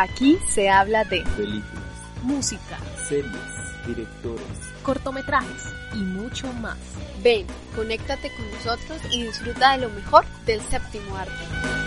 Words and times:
Aquí 0.00 0.38
se 0.48 0.70
habla 0.70 1.02
de 1.02 1.24
películas, 1.36 1.82
música, 2.22 2.78
series, 3.08 3.34
directores, 3.84 4.46
cortometrajes 4.84 5.64
y 5.92 5.96
mucho 5.96 6.52
más. 6.52 6.78
Ven, 7.20 7.44
conéctate 7.74 8.30
con 8.36 8.48
nosotros 8.52 9.00
y 9.10 9.24
disfruta 9.24 9.72
de 9.72 9.78
lo 9.78 9.90
mejor 9.90 10.24
del 10.46 10.60
séptimo 10.60 11.16
arte. 11.16 11.77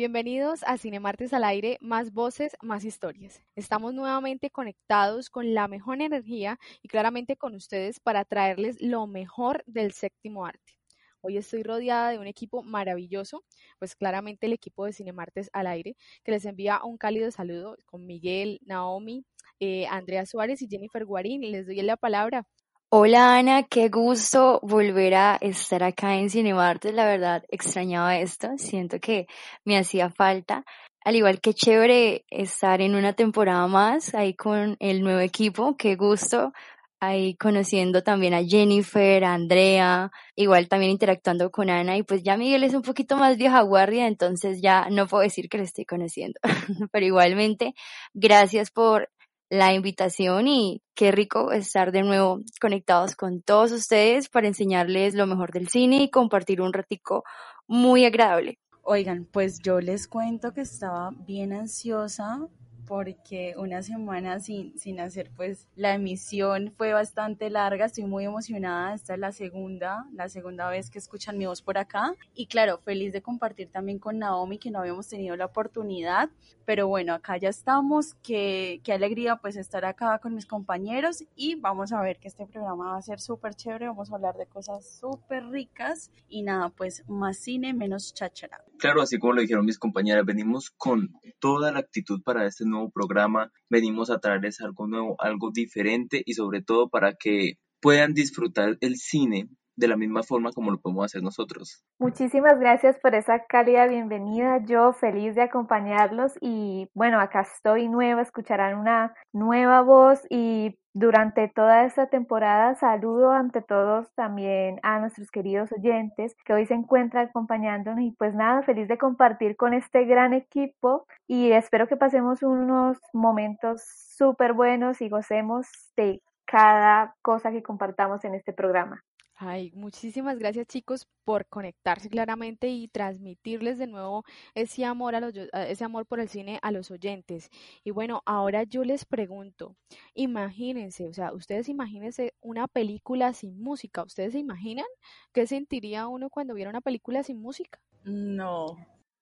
Bienvenidos 0.00 0.62
a 0.62 0.78
Cine 0.78 0.98
Martes 0.98 1.34
al 1.34 1.44
aire, 1.44 1.76
más 1.82 2.14
voces, 2.14 2.56
más 2.62 2.86
historias. 2.86 3.42
Estamos 3.54 3.92
nuevamente 3.92 4.48
conectados 4.48 5.28
con 5.28 5.52
la 5.52 5.68
mejor 5.68 6.00
energía 6.00 6.58
y 6.80 6.88
claramente 6.88 7.36
con 7.36 7.54
ustedes 7.54 8.00
para 8.00 8.24
traerles 8.24 8.80
lo 8.80 9.06
mejor 9.06 9.62
del 9.66 9.92
séptimo 9.92 10.46
arte. 10.46 10.78
Hoy 11.20 11.36
estoy 11.36 11.62
rodeada 11.62 12.08
de 12.12 12.18
un 12.18 12.26
equipo 12.26 12.62
maravilloso, 12.62 13.44
pues 13.78 13.94
claramente 13.94 14.46
el 14.46 14.54
equipo 14.54 14.86
de 14.86 14.94
Cine 14.94 15.12
Martes 15.12 15.50
al 15.52 15.66
aire, 15.66 15.98
que 16.24 16.32
les 16.32 16.46
envía 16.46 16.80
un 16.82 16.96
cálido 16.96 17.30
saludo 17.30 17.76
con 17.84 18.06
Miguel, 18.06 18.58
Naomi, 18.64 19.26
eh, 19.58 19.86
Andrea 19.86 20.24
Suárez 20.24 20.62
y 20.62 20.66
Jennifer 20.66 21.04
Guarín. 21.04 21.42
Les 21.42 21.66
doy 21.66 21.82
la 21.82 21.98
palabra. 21.98 22.46
Hola 22.92 23.36
Ana, 23.36 23.62
qué 23.62 23.88
gusto 23.88 24.58
volver 24.64 25.14
a 25.14 25.38
estar 25.40 25.84
acá 25.84 26.16
en 26.16 26.28
Cinemartes, 26.28 26.92
la 26.92 27.04
verdad 27.04 27.44
extrañaba 27.48 28.18
esto, 28.18 28.48
siento 28.56 28.98
que 28.98 29.28
me 29.64 29.78
hacía 29.78 30.10
falta, 30.10 30.64
al 31.04 31.14
igual 31.14 31.40
que 31.40 31.54
chévere 31.54 32.24
estar 32.30 32.80
en 32.80 32.96
una 32.96 33.12
temporada 33.12 33.68
más 33.68 34.12
ahí 34.16 34.34
con 34.34 34.76
el 34.80 35.02
nuevo 35.02 35.20
equipo, 35.20 35.76
qué 35.76 35.94
gusto 35.94 36.52
ahí 36.98 37.36
conociendo 37.36 38.02
también 38.02 38.34
a 38.34 38.42
Jennifer, 38.42 39.24
a 39.24 39.34
Andrea, 39.34 40.10
igual 40.34 40.68
también 40.68 40.90
interactuando 40.90 41.50
con 41.50 41.70
Ana. 41.70 41.96
Y 41.96 42.02
pues 42.02 42.22
ya 42.24 42.36
Miguel 42.36 42.64
es 42.64 42.74
un 42.74 42.82
poquito 42.82 43.16
más 43.16 43.36
vieja 43.38 43.62
guardia, 43.62 44.06
entonces 44.08 44.60
ya 44.60 44.88
no 44.90 45.06
puedo 45.06 45.22
decir 45.22 45.48
que 45.48 45.58
le 45.58 45.64
estoy 45.64 45.84
conociendo, 45.84 46.40
pero 46.92 47.06
igualmente 47.06 47.74
gracias 48.14 48.70
por 48.72 49.08
la 49.50 49.74
invitación 49.74 50.46
y 50.46 50.80
qué 50.94 51.10
rico 51.10 51.50
estar 51.50 51.90
de 51.90 52.02
nuevo 52.02 52.40
conectados 52.60 53.16
con 53.16 53.42
todos 53.42 53.72
ustedes 53.72 54.28
para 54.28 54.46
enseñarles 54.46 55.14
lo 55.14 55.26
mejor 55.26 55.50
del 55.52 55.68
cine 55.68 56.04
y 56.04 56.10
compartir 56.10 56.60
un 56.62 56.72
ratico 56.72 57.24
muy 57.66 58.04
agradable. 58.04 58.58
Oigan, 58.82 59.26
pues 59.30 59.60
yo 59.60 59.80
les 59.80 60.06
cuento 60.08 60.54
que 60.54 60.62
estaba 60.62 61.10
bien 61.26 61.52
ansiosa 61.52 62.46
porque 62.90 63.54
una 63.56 63.82
semana 63.82 64.40
sin, 64.40 64.76
sin 64.76 64.98
hacer 64.98 65.30
pues 65.36 65.68
la 65.76 65.94
emisión 65.94 66.74
fue 66.76 66.92
bastante 66.92 67.48
larga, 67.48 67.84
estoy 67.84 68.02
muy 68.02 68.24
emocionada, 68.24 68.94
esta 68.94 69.14
es 69.14 69.20
la 69.20 69.30
segunda, 69.30 70.08
la 70.12 70.28
segunda 70.28 70.68
vez 70.68 70.90
que 70.90 70.98
escuchan 70.98 71.38
mi 71.38 71.46
voz 71.46 71.62
por 71.62 71.78
acá. 71.78 72.16
Y 72.34 72.46
claro, 72.46 72.78
feliz 72.78 73.12
de 73.12 73.22
compartir 73.22 73.70
también 73.70 74.00
con 74.00 74.18
Naomi 74.18 74.58
que 74.58 74.72
no 74.72 74.80
habíamos 74.80 75.06
tenido 75.06 75.36
la 75.36 75.44
oportunidad, 75.44 76.30
pero 76.64 76.88
bueno, 76.88 77.14
acá 77.14 77.36
ya 77.36 77.48
estamos, 77.48 78.14
qué, 78.22 78.80
qué 78.82 78.92
alegría 78.92 79.36
pues 79.36 79.56
estar 79.56 79.84
acá 79.84 80.18
con 80.18 80.34
mis 80.34 80.46
compañeros. 80.46 81.24
Y 81.36 81.56
vamos 81.56 81.92
a 81.92 82.00
ver 82.00 82.18
que 82.18 82.28
este 82.28 82.46
programa 82.46 82.92
va 82.92 82.96
a 82.96 83.02
ser 83.02 83.20
súper 83.20 83.54
chévere, 83.54 83.86
vamos 83.86 84.10
a 84.10 84.16
hablar 84.16 84.36
de 84.36 84.46
cosas 84.46 84.98
súper 84.98 85.48
ricas. 85.48 86.10
Y 86.28 86.42
nada, 86.42 86.70
pues 86.70 87.02
más 87.08 87.38
cine, 87.38 87.72
menos 87.72 88.14
cháchara. 88.14 88.64
Claro, 88.78 89.02
así 89.02 89.18
como 89.18 89.34
lo 89.34 89.42
dijeron 89.42 89.66
mis 89.66 89.78
compañeras, 89.78 90.24
venimos 90.24 90.70
con 90.70 91.12
toda 91.38 91.72
la 91.72 91.80
actitud 91.80 92.22
para 92.22 92.46
este 92.46 92.64
nuevo 92.64 92.79
programa, 92.88 93.50
venimos 93.68 94.10
a 94.10 94.18
traerles 94.18 94.60
algo 94.60 94.86
nuevo, 94.86 95.16
algo 95.18 95.50
diferente 95.52 96.22
y 96.24 96.34
sobre 96.34 96.62
todo 96.62 96.88
para 96.88 97.12
que 97.12 97.54
puedan 97.80 98.14
disfrutar 98.14 98.78
el 98.80 98.96
cine 98.96 99.48
de 99.76 99.88
la 99.88 99.96
misma 99.96 100.22
forma 100.22 100.52
como 100.52 100.70
lo 100.70 100.78
podemos 100.78 101.06
hacer 101.06 101.22
nosotros. 101.22 101.82
Muchísimas 101.98 102.58
gracias 102.60 102.98
por 103.00 103.14
esa 103.14 103.46
cálida 103.46 103.86
bienvenida. 103.86 104.62
Yo 104.64 104.92
feliz 104.92 105.34
de 105.34 105.42
acompañarlos 105.42 106.32
y 106.40 106.88
bueno, 106.94 107.18
acá 107.20 107.40
estoy 107.40 107.88
nueva, 107.88 108.22
escucharán 108.22 108.78
una 108.78 109.14
nueva 109.32 109.82
voz 109.82 110.20
y 110.28 110.78
durante 110.92 111.48
toda 111.48 111.84
esta 111.84 112.08
temporada 112.08 112.74
saludo 112.74 113.30
ante 113.30 113.62
todos 113.62 114.12
también 114.14 114.80
a 114.82 114.98
nuestros 114.98 115.30
queridos 115.30 115.70
oyentes 115.72 116.34
que 116.44 116.52
hoy 116.52 116.66
se 116.66 116.74
encuentran 116.74 117.28
acompañándonos 117.28 118.00
y 118.00 118.10
pues 118.12 118.34
nada, 118.34 118.62
feliz 118.62 118.88
de 118.88 118.98
compartir 118.98 119.56
con 119.56 119.72
este 119.72 120.04
gran 120.04 120.32
equipo 120.32 121.06
y 121.28 121.52
espero 121.52 121.86
que 121.86 121.96
pasemos 121.96 122.42
unos 122.42 122.98
momentos 123.12 123.82
súper 124.16 124.52
buenos 124.52 125.00
y 125.00 125.08
gocemos 125.08 125.66
de 125.96 126.20
cada 126.44 127.14
cosa 127.22 127.52
que 127.52 127.62
compartamos 127.62 128.24
en 128.24 128.34
este 128.34 128.52
programa. 128.52 129.04
Ay, 129.42 129.72
muchísimas 129.74 130.38
gracias 130.38 130.66
chicos 130.66 131.08
por 131.24 131.46
conectarse 131.46 132.10
claramente 132.10 132.68
y 132.68 132.88
transmitirles 132.88 133.78
de 133.78 133.86
nuevo 133.86 134.22
ese 134.54 134.84
amor 134.84 135.14
a 135.14 135.20
los, 135.20 135.32
ese 135.34 135.82
amor 135.82 136.04
por 136.04 136.20
el 136.20 136.28
cine 136.28 136.58
a 136.60 136.70
los 136.70 136.90
oyentes. 136.90 137.48
Y 137.82 137.90
bueno, 137.90 138.22
ahora 138.26 138.64
yo 138.64 138.84
les 138.84 139.06
pregunto, 139.06 139.76
imagínense, 140.12 141.08
o 141.08 141.14
sea, 141.14 141.32
ustedes 141.32 141.70
imagínense 141.70 142.34
una 142.42 142.68
película 142.68 143.32
sin 143.32 143.58
música. 143.58 144.02
¿Ustedes 144.02 144.32
se 144.34 144.38
imaginan 144.40 144.84
qué 145.32 145.46
sentiría 145.46 146.06
uno 146.06 146.28
cuando 146.28 146.52
viera 146.52 146.68
una 146.68 146.82
película 146.82 147.22
sin 147.22 147.40
música? 147.40 147.80
No, 148.04 148.76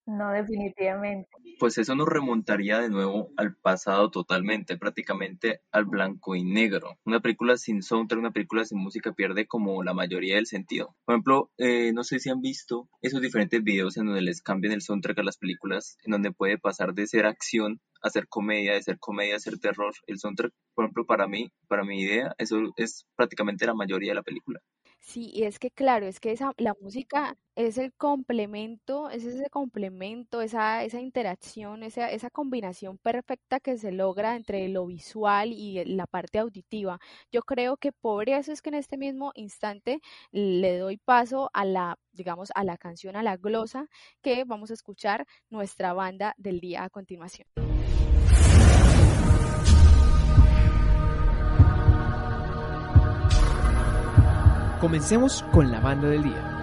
no, 0.09 0.33
definitivamente. 0.33 1.29
Pues 1.59 1.77
eso 1.77 1.95
nos 1.95 2.09
remontaría 2.09 2.81
de 2.81 2.89
nuevo 2.89 3.31
al 3.37 3.55
pasado 3.57 4.11
totalmente, 4.11 4.79
prácticamente 4.79 5.61
al 5.71 5.85
blanco 5.85 6.35
y 6.35 6.45
negro. 6.45 6.99
Una 7.05 7.21
película 7.21 7.59
sin 7.59 7.83
soundtrack, 7.83 8.19
una 8.19 8.31
película 8.31 8.65
sin 8.65 8.79
música 8.79 9.13
pierde 9.13 9.47
como 9.47 9.83
la 9.83 9.93
mayoría 9.93 10.37
del 10.37 10.47
sentido. 10.47 10.97
Por 11.05 11.15
ejemplo, 11.15 11.51
eh, 11.59 11.93
no 11.93 12.05
sé 12.05 12.21
si 12.21 12.31
han 12.31 12.41
visto 12.41 12.89
esos 13.03 13.21
diferentes 13.21 13.63
videos 13.63 13.99
en 13.99 14.07
donde 14.07 14.23
les 14.23 14.41
cambian 14.41 14.73
el 14.73 14.81
soundtrack 14.81 15.19
a 15.19 15.25
las 15.25 15.37
películas, 15.37 15.99
en 16.05 16.13
donde 16.13 16.33
puede 16.33 16.57
pasar 16.57 16.95
de 16.95 17.07
ser 17.07 17.27
acción 17.27 17.81
a 18.01 18.09
ser 18.09 18.29
comedia, 18.29 18.75
de 18.75 18.83
ser 18.83 18.99
comedia 18.99 19.37
a 19.37 19.41
ser 19.41 19.59
terror. 19.59 19.93
El 20.07 20.19
soundtrack, 20.19 20.55
por 20.75 20.87
ejemplo, 20.87 21.05
para 21.05 21.27
mí, 21.27 21.53
para 21.69 21.85
mi 21.85 22.01
idea, 22.01 22.35
eso 22.39 22.57
es 22.77 23.07
prácticamente 23.15 23.67
la 23.67 23.75
mayoría 23.75 24.13
de 24.13 24.17
la 24.17 24.23
película. 24.23 24.61
Sí, 25.01 25.31
y 25.33 25.45
es 25.45 25.59
que 25.59 25.71
claro, 25.71 26.07
es 26.07 26.21
que 26.21 26.33
esa, 26.33 26.53
la 26.59 26.75
música 26.81 27.37
es 27.55 27.79
el 27.79 27.93
complemento, 27.95 29.09
es 29.11 29.25
ese 29.25 29.49
complemento, 29.49 30.43
esa, 30.43 30.85
esa 30.85 31.01
interacción, 31.01 31.83
esa, 31.83 32.11
esa 32.11 32.31
combinación 32.31 32.99
perfecta 32.99 33.59
que 33.61 33.79
se 33.79 33.91
logra 33.91 34.37
entre 34.37 34.69
lo 34.69 34.87
visual 34.87 35.53
y 35.53 35.83
la 35.85 36.07
parte 36.07 36.39
auditiva. 36.39 37.01
Yo 37.33 37.43
creo 37.43 37.77
que 37.79 37.93
por 37.93 38.29
eso 38.29 38.53
es 38.53 38.61
que 38.61 38.69
en 38.69 38.75
este 38.75 38.99
mismo 38.99 39.33
instante 39.35 40.01
le 40.31 40.79
doy 40.79 40.99
paso 40.99 41.49
a 41.55 41.65
la, 41.65 41.99
digamos, 42.13 42.51
a 42.55 42.65
la 42.65 42.77
canción, 42.77 43.17
a 43.17 43.23
la 43.23 43.37
glosa 43.37 43.89
que 44.21 44.45
vamos 44.45 44.71
a 44.71 44.75
escuchar 44.75 45.27
nuestra 45.49 45.93
banda 45.95 46.35
del 46.37 46.61
día 46.61 46.85
a 46.85 46.91
continuación. 46.91 47.68
Comencemos 54.89 55.45
con 55.53 55.71
la 55.71 55.81
banda 55.81 56.09
del 56.09 56.23
día. 56.23 56.58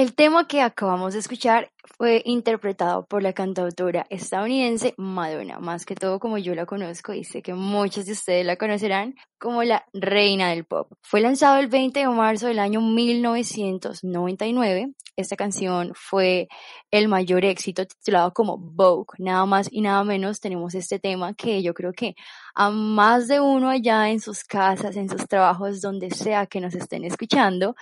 El 0.00 0.14
tema 0.14 0.48
que 0.48 0.62
acabamos 0.62 1.12
de 1.12 1.18
escuchar 1.18 1.70
fue 1.84 2.22
interpretado 2.24 3.04
por 3.04 3.22
la 3.22 3.34
cantautora 3.34 4.06
estadounidense 4.08 4.94
Madonna, 4.96 5.58
más 5.58 5.84
que 5.84 5.94
todo 5.94 6.18
como 6.18 6.38
yo 6.38 6.54
la 6.54 6.64
conozco 6.64 7.12
y 7.12 7.22
sé 7.22 7.42
que 7.42 7.52
muchos 7.52 8.06
de 8.06 8.12
ustedes 8.12 8.46
la 8.46 8.56
conocerán 8.56 9.14
como 9.38 9.62
la 9.62 9.84
reina 9.92 10.48
del 10.48 10.64
pop. 10.64 10.90
Fue 11.02 11.20
lanzado 11.20 11.58
el 11.58 11.66
20 11.66 12.00
de 12.00 12.08
marzo 12.08 12.46
del 12.46 12.60
año 12.60 12.80
1999. 12.80 14.94
Esta 15.16 15.36
canción 15.36 15.92
fue 15.94 16.48
el 16.90 17.08
mayor 17.08 17.44
éxito 17.44 17.84
titulado 17.84 18.32
como 18.32 18.56
Vogue. 18.56 19.18
Nada 19.18 19.44
más 19.44 19.68
y 19.70 19.82
nada 19.82 20.02
menos 20.02 20.40
tenemos 20.40 20.74
este 20.74 20.98
tema 20.98 21.34
que 21.34 21.62
yo 21.62 21.74
creo 21.74 21.92
que 21.92 22.14
a 22.54 22.70
más 22.70 23.28
de 23.28 23.40
uno 23.40 23.68
allá 23.68 24.08
en 24.08 24.20
sus 24.20 24.44
casas, 24.44 24.96
en 24.96 25.10
sus 25.10 25.28
trabajos, 25.28 25.82
donde 25.82 26.10
sea 26.10 26.46
que 26.46 26.58
nos 26.58 26.74
estén 26.74 27.04
escuchando, 27.04 27.74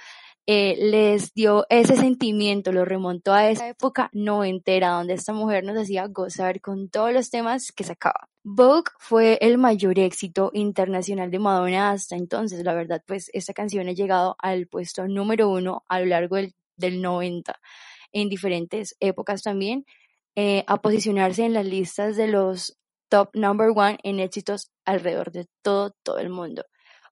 eh, 0.51 0.77
les 0.79 1.35
dio 1.35 1.67
ese 1.69 1.95
sentimiento, 1.95 2.73
lo 2.73 2.87
remontó 2.87 3.35
a 3.35 3.51
esa 3.51 3.69
época 3.69 4.09
noventera 4.15 4.93
donde 4.93 5.13
esta 5.13 5.35
mujer 5.35 5.63
nos 5.63 5.77
hacía 5.77 6.07
gozar 6.07 6.63
con 6.63 6.89
todos 6.89 7.13
los 7.13 7.29
temas 7.29 7.71
que 7.71 7.85
sacaba. 7.85 8.31
Vogue 8.45 8.91
fue 8.99 9.37
el 9.43 9.59
mayor 9.59 9.99
éxito 9.99 10.51
internacional 10.55 11.31
de 11.31 11.39
Madonna 11.39 11.91
hasta 11.91 12.17
entonces. 12.17 12.65
La 12.65 12.73
verdad, 12.73 13.03
pues 13.07 13.29
esta 13.35 13.53
canción 13.53 13.89
ha 13.89 13.93
llegado 13.93 14.37
al 14.39 14.69
puesto 14.69 15.07
número 15.07 15.51
uno 15.51 15.85
a 15.87 16.01
lo 16.01 16.07
largo 16.07 16.37
del, 16.37 16.55
del 16.79 17.03
90 17.03 17.61
en 18.13 18.31
diferentes 18.31 18.97
épocas 19.01 19.43
también, 19.43 19.85
eh, 20.35 20.65
a 20.67 20.81
posicionarse 20.81 21.45
en 21.45 21.53
las 21.53 21.67
listas 21.67 22.17
de 22.17 22.27
los 22.27 22.79
top 23.11 23.29
number 23.35 23.69
one 23.77 23.99
en 24.03 24.19
éxitos 24.19 24.71
alrededor 24.87 25.31
de 25.31 25.47
todo, 25.61 25.91
todo 26.03 26.19
el 26.21 26.31
mundo. 26.31 26.65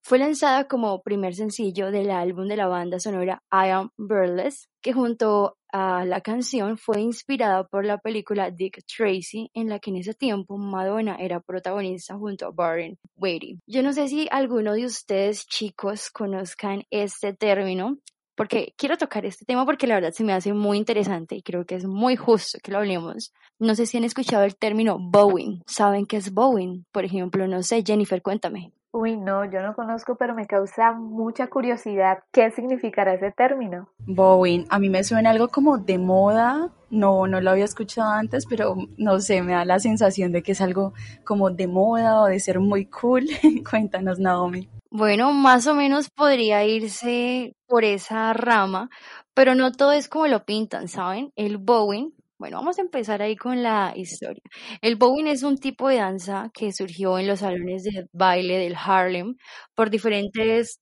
Fue 0.09 0.21
lanzada 0.21 0.69
como 0.69 1.03
primer 1.03 1.35
sencillo 1.35 1.91
del 1.91 2.13
álbum 2.13 2.47
de 2.47 2.57
la 2.57 2.69
banda 2.69 3.01
sonora 3.01 3.43
I 3.51 3.71
Am 3.71 3.91
Burlesque, 3.97 4.69
que 4.81 4.93
junto 4.93 5.59
a 5.73 6.05
la 6.05 6.21
canción 6.21 6.79
fue 6.79 7.01
inspirada 7.01 7.67
por 7.67 7.85
la 7.85 7.99
película 7.99 8.53
Dick 8.53 8.85
Tracy, 8.87 9.51
en 9.53 9.69
la 9.69 9.81
que 9.81 9.91
en 9.91 9.97
ese 9.97 10.15
tiempo 10.15 10.59
Madonna 10.59 11.17
era 11.17 11.41
protagonista 11.41 12.15
junto 12.15 12.47
a 12.47 12.53
Baron 12.53 12.97
Waiting. 13.17 13.59
Yo 13.67 13.83
no 13.83 13.93
sé 13.93 14.07
si 14.07 14.29
alguno 14.31 14.75
de 14.75 14.85
ustedes 14.85 15.45
chicos 15.45 16.09
conozcan 16.11 16.85
este 16.91 17.33
término, 17.33 17.99
porque 18.37 18.75
quiero 18.77 18.97
tocar 18.97 19.27
este 19.27 19.45
tema 19.45 19.65
porque 19.65 19.89
la 19.89 19.97
verdad 19.97 20.13
se 20.13 20.23
me 20.23 20.35
hace 20.35 20.53
muy 20.53 20.79
interesante 20.79 21.35
y 21.35 21.43
creo 21.43 21.67
que 21.67 21.75
es 21.75 21.85
muy 21.85 22.15
justo 22.15 22.61
que 22.63 22.71
lo 22.71 22.79
hablemos. 22.79 23.33
No 23.59 23.75
sé 23.75 23.87
si 23.87 23.97
han 23.97 24.05
escuchado 24.05 24.45
el 24.45 24.55
término 24.55 24.99
bowing. 25.01 25.65
¿Saben 25.67 26.07
qué 26.07 26.19
es 26.19 26.33
bowing? 26.33 26.87
Por 26.93 27.05
ejemplo, 27.05 27.49
no 27.49 27.65
sé, 27.65 27.83
Jennifer, 27.85 28.23
cuéntame. 28.23 28.71
Uy, 28.99 29.15
no, 29.19 29.45
yo 29.45 29.61
no 29.61 29.75
conozco, 29.75 30.17
pero 30.17 30.35
me 30.35 30.47
causa 30.47 30.93
mucha 30.93 31.49
curiosidad. 31.49 32.21
¿Qué 32.33 32.51
significará 32.51 33.13
ese 33.13 33.31
término? 33.31 33.91
Bowen, 34.07 34.65
a 34.71 34.79
mí 34.79 34.89
me 34.89 35.05
suena 35.05 35.29
algo 35.29 35.49
como 35.49 35.77
de 35.77 35.99
moda, 35.99 36.71
no, 36.89 37.27
no 37.27 37.43
lo 37.43 37.51
había 37.51 37.67
escuchado 37.67 38.11
antes, 38.11 38.47
pero 38.47 38.75
no 38.97 39.21
sé, 39.21 39.43
me 39.43 39.53
da 39.53 39.67
la 39.67 39.81
sensación 39.81 40.33
de 40.33 40.43
que 40.43 40.53
es 40.53 40.63
algo 40.63 40.95
como 41.25 41.51
de 41.51 41.67
moda 41.67 42.23
o 42.23 42.25
de 42.25 42.41
ser 42.41 42.59
muy 42.59 42.87
cool. 42.87 43.27
Cuéntanos, 43.71 44.19
Naomi. 44.19 44.71
Bueno, 44.89 45.31
más 45.33 45.67
o 45.67 45.75
menos 45.75 46.09
podría 46.09 46.65
irse 46.65 47.55
por 47.67 47.85
esa 47.85 48.33
rama, 48.33 48.89
pero 49.35 49.55
no 49.55 49.73
todo 49.73 49.93
es 49.93 50.09
como 50.09 50.27
lo 50.27 50.47
pintan, 50.47 50.89
¿saben? 50.89 51.33
El 51.37 51.59
bowing, 51.59 52.15
bueno, 52.39 52.59
vamos 52.59 52.79
a 52.79 52.83
empezar 52.83 53.23
ahí 53.23 53.37
con 53.37 53.63
la 53.63 53.93
historia. 53.97 54.43
El 54.83 54.97
bowing 54.97 55.27
es 55.27 55.43
un 55.43 55.59
tipo 55.59 55.89
de 55.89 55.97
danza 55.97 56.51
que 56.55 56.73
surgió 56.73 57.19
en 57.19 57.27
los 57.29 57.41
salones 57.41 57.83
de 57.85 58.07
baile 58.13 58.59
del 58.59 58.77
Harlem 58.77 59.37
por 59.75 59.91
diferentes 59.91 60.81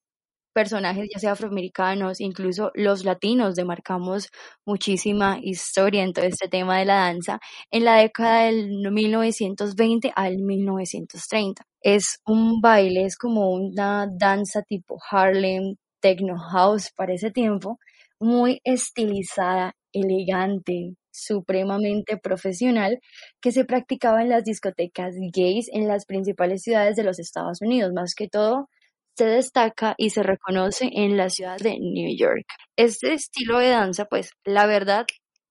personajes, 0.54 1.08
ya 1.12 1.20
sea 1.20 1.32
afroamericanos, 1.32 2.20
incluso 2.20 2.70
los 2.74 3.04
latinos, 3.04 3.56
demarcamos 3.56 4.30
muchísima 4.64 5.38
historia 5.42 6.02
en 6.02 6.12
todo 6.12 6.24
este 6.26 6.48
tema 6.48 6.78
de 6.78 6.86
la 6.86 6.94
danza 6.96 7.40
en 7.70 7.84
la 7.84 7.96
década 7.96 8.44
del 8.44 8.70
1920 8.92 10.12
al 10.14 10.38
1930. 10.38 11.64
Es 11.82 12.20
un 12.26 12.60
baile, 12.60 13.04
es 13.04 13.16
como 13.16 13.50
una 13.50 14.06
danza 14.10 14.62
tipo 14.62 14.96
Harlem, 15.10 15.76
techno 16.00 16.36
house 16.38 16.90
para 16.96 17.14
ese 17.14 17.30
tiempo, 17.30 17.78
muy 18.20 18.60
estilizada, 18.64 19.74
elegante, 19.92 20.94
supremamente 21.14 22.16
profesional 22.16 22.98
que 23.40 23.52
se 23.52 23.64
practicaba 23.64 24.22
en 24.22 24.28
las 24.28 24.44
discotecas 24.44 25.14
gays 25.32 25.68
en 25.72 25.88
las 25.88 26.04
principales 26.06 26.62
ciudades 26.62 26.96
de 26.96 27.04
los 27.04 27.18
Estados 27.18 27.62
Unidos, 27.62 27.92
más 27.94 28.14
que 28.14 28.28
todo 28.28 28.68
se 29.16 29.26
destaca 29.26 29.94
y 29.96 30.10
se 30.10 30.24
reconoce 30.24 30.90
en 30.92 31.16
la 31.16 31.30
ciudad 31.30 31.58
de 31.58 31.78
New 31.78 32.16
York. 32.18 32.46
Este 32.76 33.14
estilo 33.14 33.58
de 33.58 33.68
danza, 33.68 34.06
pues 34.06 34.32
la 34.44 34.66
verdad, 34.66 35.06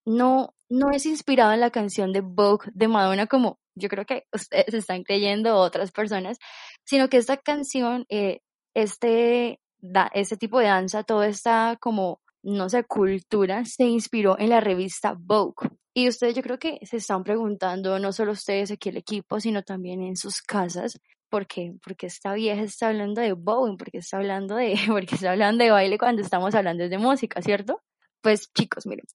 no, 0.05 0.53
no 0.69 0.91
es 0.91 1.05
inspirado 1.05 1.53
en 1.53 1.61
la 1.61 1.71
canción 1.71 2.11
de 2.11 2.21
Vogue 2.21 2.69
de 2.73 2.89
Madonna 2.89 3.27
como 3.27 3.59
yo 3.75 3.89
creo 3.89 4.05
que 4.05 4.25
ustedes 4.33 4.73
están 4.73 5.03
creyendo 5.03 5.55
otras 5.57 5.91
personas, 5.91 6.37
sino 6.83 7.09
que 7.09 7.17
esta 7.17 7.37
canción, 7.37 8.05
eh, 8.09 8.41
este, 8.73 9.59
da, 9.79 10.09
este 10.13 10.37
tipo 10.37 10.59
de 10.59 10.67
danza, 10.67 11.03
toda 11.03 11.27
esta 11.27 11.77
como 11.79 12.21
no 12.43 12.69
sé, 12.69 12.83
cultura 12.83 13.65
se 13.65 13.85
inspiró 13.85 14.37
en 14.37 14.49
la 14.49 14.59
revista 14.59 15.15
Vogue. 15.17 15.69
Y 15.93 16.07
ustedes 16.07 16.35
yo 16.35 16.41
creo 16.41 16.59
que 16.59 16.79
se 16.83 16.97
están 16.97 17.23
preguntando, 17.23 17.99
no 17.99 18.11
solo 18.11 18.33
ustedes 18.33 18.71
aquí 18.71 18.89
el 18.89 18.97
equipo, 18.97 19.39
sino 19.39 19.63
también 19.63 20.01
en 20.01 20.17
sus 20.17 20.41
casas, 20.41 20.99
¿por 21.29 21.47
qué? 21.47 21.73
Porque 21.83 22.07
esta 22.07 22.33
vieja 22.33 22.61
está 22.61 22.89
hablando 22.89 23.21
de 23.21 23.33
Bowen, 23.33 23.77
porque 23.77 23.99
está 23.99 24.17
hablando 24.17 24.55
de, 24.55 24.75
porque 24.87 25.15
está 25.15 25.31
hablando 25.31 25.63
de 25.63 25.71
baile 25.71 25.97
cuando 25.97 26.21
estamos 26.21 26.53
hablando 26.55 26.87
de 26.87 26.97
música, 26.97 27.41
¿cierto? 27.41 27.81
Pues 28.21 28.51
chicos, 28.53 28.85
miren, 28.85 29.05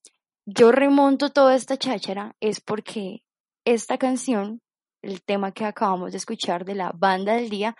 yo 0.45 0.71
remonto 0.71 1.29
toda 1.29 1.55
esta 1.55 1.77
cháchara 1.77 2.35
es 2.39 2.59
porque 2.61 3.23
esta 3.65 3.97
canción, 3.97 4.61
el 5.01 5.21
tema 5.21 5.51
que 5.51 5.65
acabamos 5.65 6.11
de 6.11 6.17
escuchar 6.17 6.65
de 6.65 6.75
la 6.75 6.91
banda 6.93 7.35
del 7.35 7.49
día, 7.49 7.75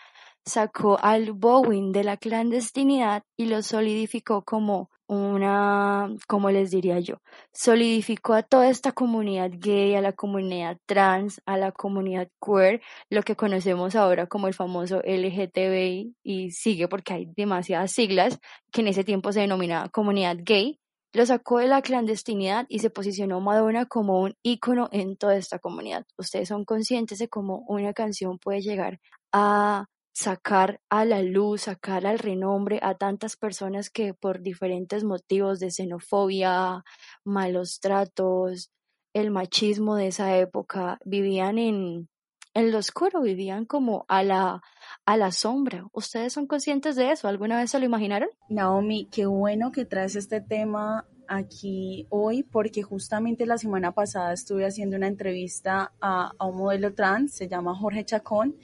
sacó 0.45 0.97
al 1.01 1.31
Bowen 1.33 1.91
de 1.91 2.03
la 2.03 2.17
clandestinidad 2.17 3.23
y 3.37 3.45
lo 3.45 3.61
solidificó 3.61 4.43
como 4.43 4.89
una, 5.09 6.07
como 6.27 6.51
les 6.51 6.69
diría 6.69 6.99
yo, 6.99 7.15
solidificó 7.51 8.33
a 8.35 8.43
toda 8.43 8.69
esta 8.69 8.91
comunidad 8.91 9.49
gay, 9.53 9.95
a 9.95 10.01
la 10.01 10.13
comunidad 10.13 10.77
trans, 10.85 11.41
a 11.47 11.57
la 11.57 11.71
comunidad 11.71 12.29
queer, 12.39 12.81
lo 13.09 13.23
que 13.23 13.35
conocemos 13.35 13.95
ahora 13.95 14.27
como 14.27 14.47
el 14.47 14.53
famoso 14.53 15.01
LGTBI 15.03 16.15
y 16.21 16.51
sigue 16.51 16.87
porque 16.87 17.13
hay 17.13 17.25
demasiadas 17.35 17.91
siglas 17.91 18.39
que 18.71 18.81
en 18.81 18.89
ese 18.89 19.03
tiempo 19.03 19.31
se 19.31 19.39
denominaba 19.41 19.89
comunidad 19.89 20.37
gay, 20.41 20.79
lo 21.13 21.25
sacó 21.25 21.57
de 21.57 21.67
la 21.67 21.81
clandestinidad 21.81 22.67
y 22.69 22.79
se 22.79 22.91
posicionó 22.91 23.41
Madonna 23.41 23.87
como 23.87 24.21
un 24.21 24.35
ícono 24.43 24.89
en 24.91 25.17
toda 25.17 25.37
esta 25.37 25.57
comunidad. 25.57 26.05
Ustedes 26.19 26.49
son 26.49 26.65
conscientes 26.65 27.17
de 27.17 27.29
cómo 27.29 27.63
una 27.67 27.93
canción 27.93 28.37
puede 28.37 28.61
llegar 28.61 28.99
a 29.31 29.87
sacar 30.19 30.81
a 30.89 31.05
la 31.05 31.21
luz, 31.23 31.61
sacar 31.61 32.05
al 32.05 32.19
renombre 32.19 32.81
a 32.83 32.93
tantas 32.95 33.37
personas 33.37 33.89
que 33.89 34.13
por 34.13 34.41
diferentes 34.41 35.05
motivos 35.05 35.61
de 35.61 35.71
xenofobia, 35.71 36.83
malos 37.23 37.79
tratos, 37.79 38.69
el 39.13 39.31
machismo 39.31 39.95
de 39.95 40.07
esa 40.07 40.35
época, 40.35 40.99
vivían 41.05 41.57
en, 41.57 42.09
en 42.53 42.71
lo 42.71 42.79
oscuro, 42.79 43.21
vivían 43.21 43.63
como 43.63 44.03
a 44.09 44.21
la, 44.23 44.61
a 45.05 45.15
la 45.15 45.31
sombra. 45.31 45.87
¿Ustedes 45.93 46.33
son 46.33 46.47
conscientes 46.47 46.97
de 46.97 47.11
eso? 47.11 47.29
¿Alguna 47.29 47.57
vez 47.57 47.71
se 47.71 47.79
lo 47.79 47.85
imaginaron? 47.85 48.27
Naomi, 48.49 49.07
qué 49.09 49.25
bueno 49.25 49.71
que 49.71 49.85
traes 49.85 50.17
este 50.17 50.41
tema 50.41 51.07
aquí 51.29 52.07
hoy 52.09 52.43
porque 52.43 52.83
justamente 52.83 53.45
la 53.45 53.57
semana 53.57 53.93
pasada 53.93 54.33
estuve 54.33 54.65
haciendo 54.65 54.97
una 54.97 55.07
entrevista 55.07 55.93
a, 56.01 56.33
a 56.37 56.45
un 56.45 56.57
modelo 56.57 56.93
trans, 56.93 57.31
se 57.31 57.47
llama 57.47 57.73
Jorge 57.73 58.03
Chacón, 58.03 58.57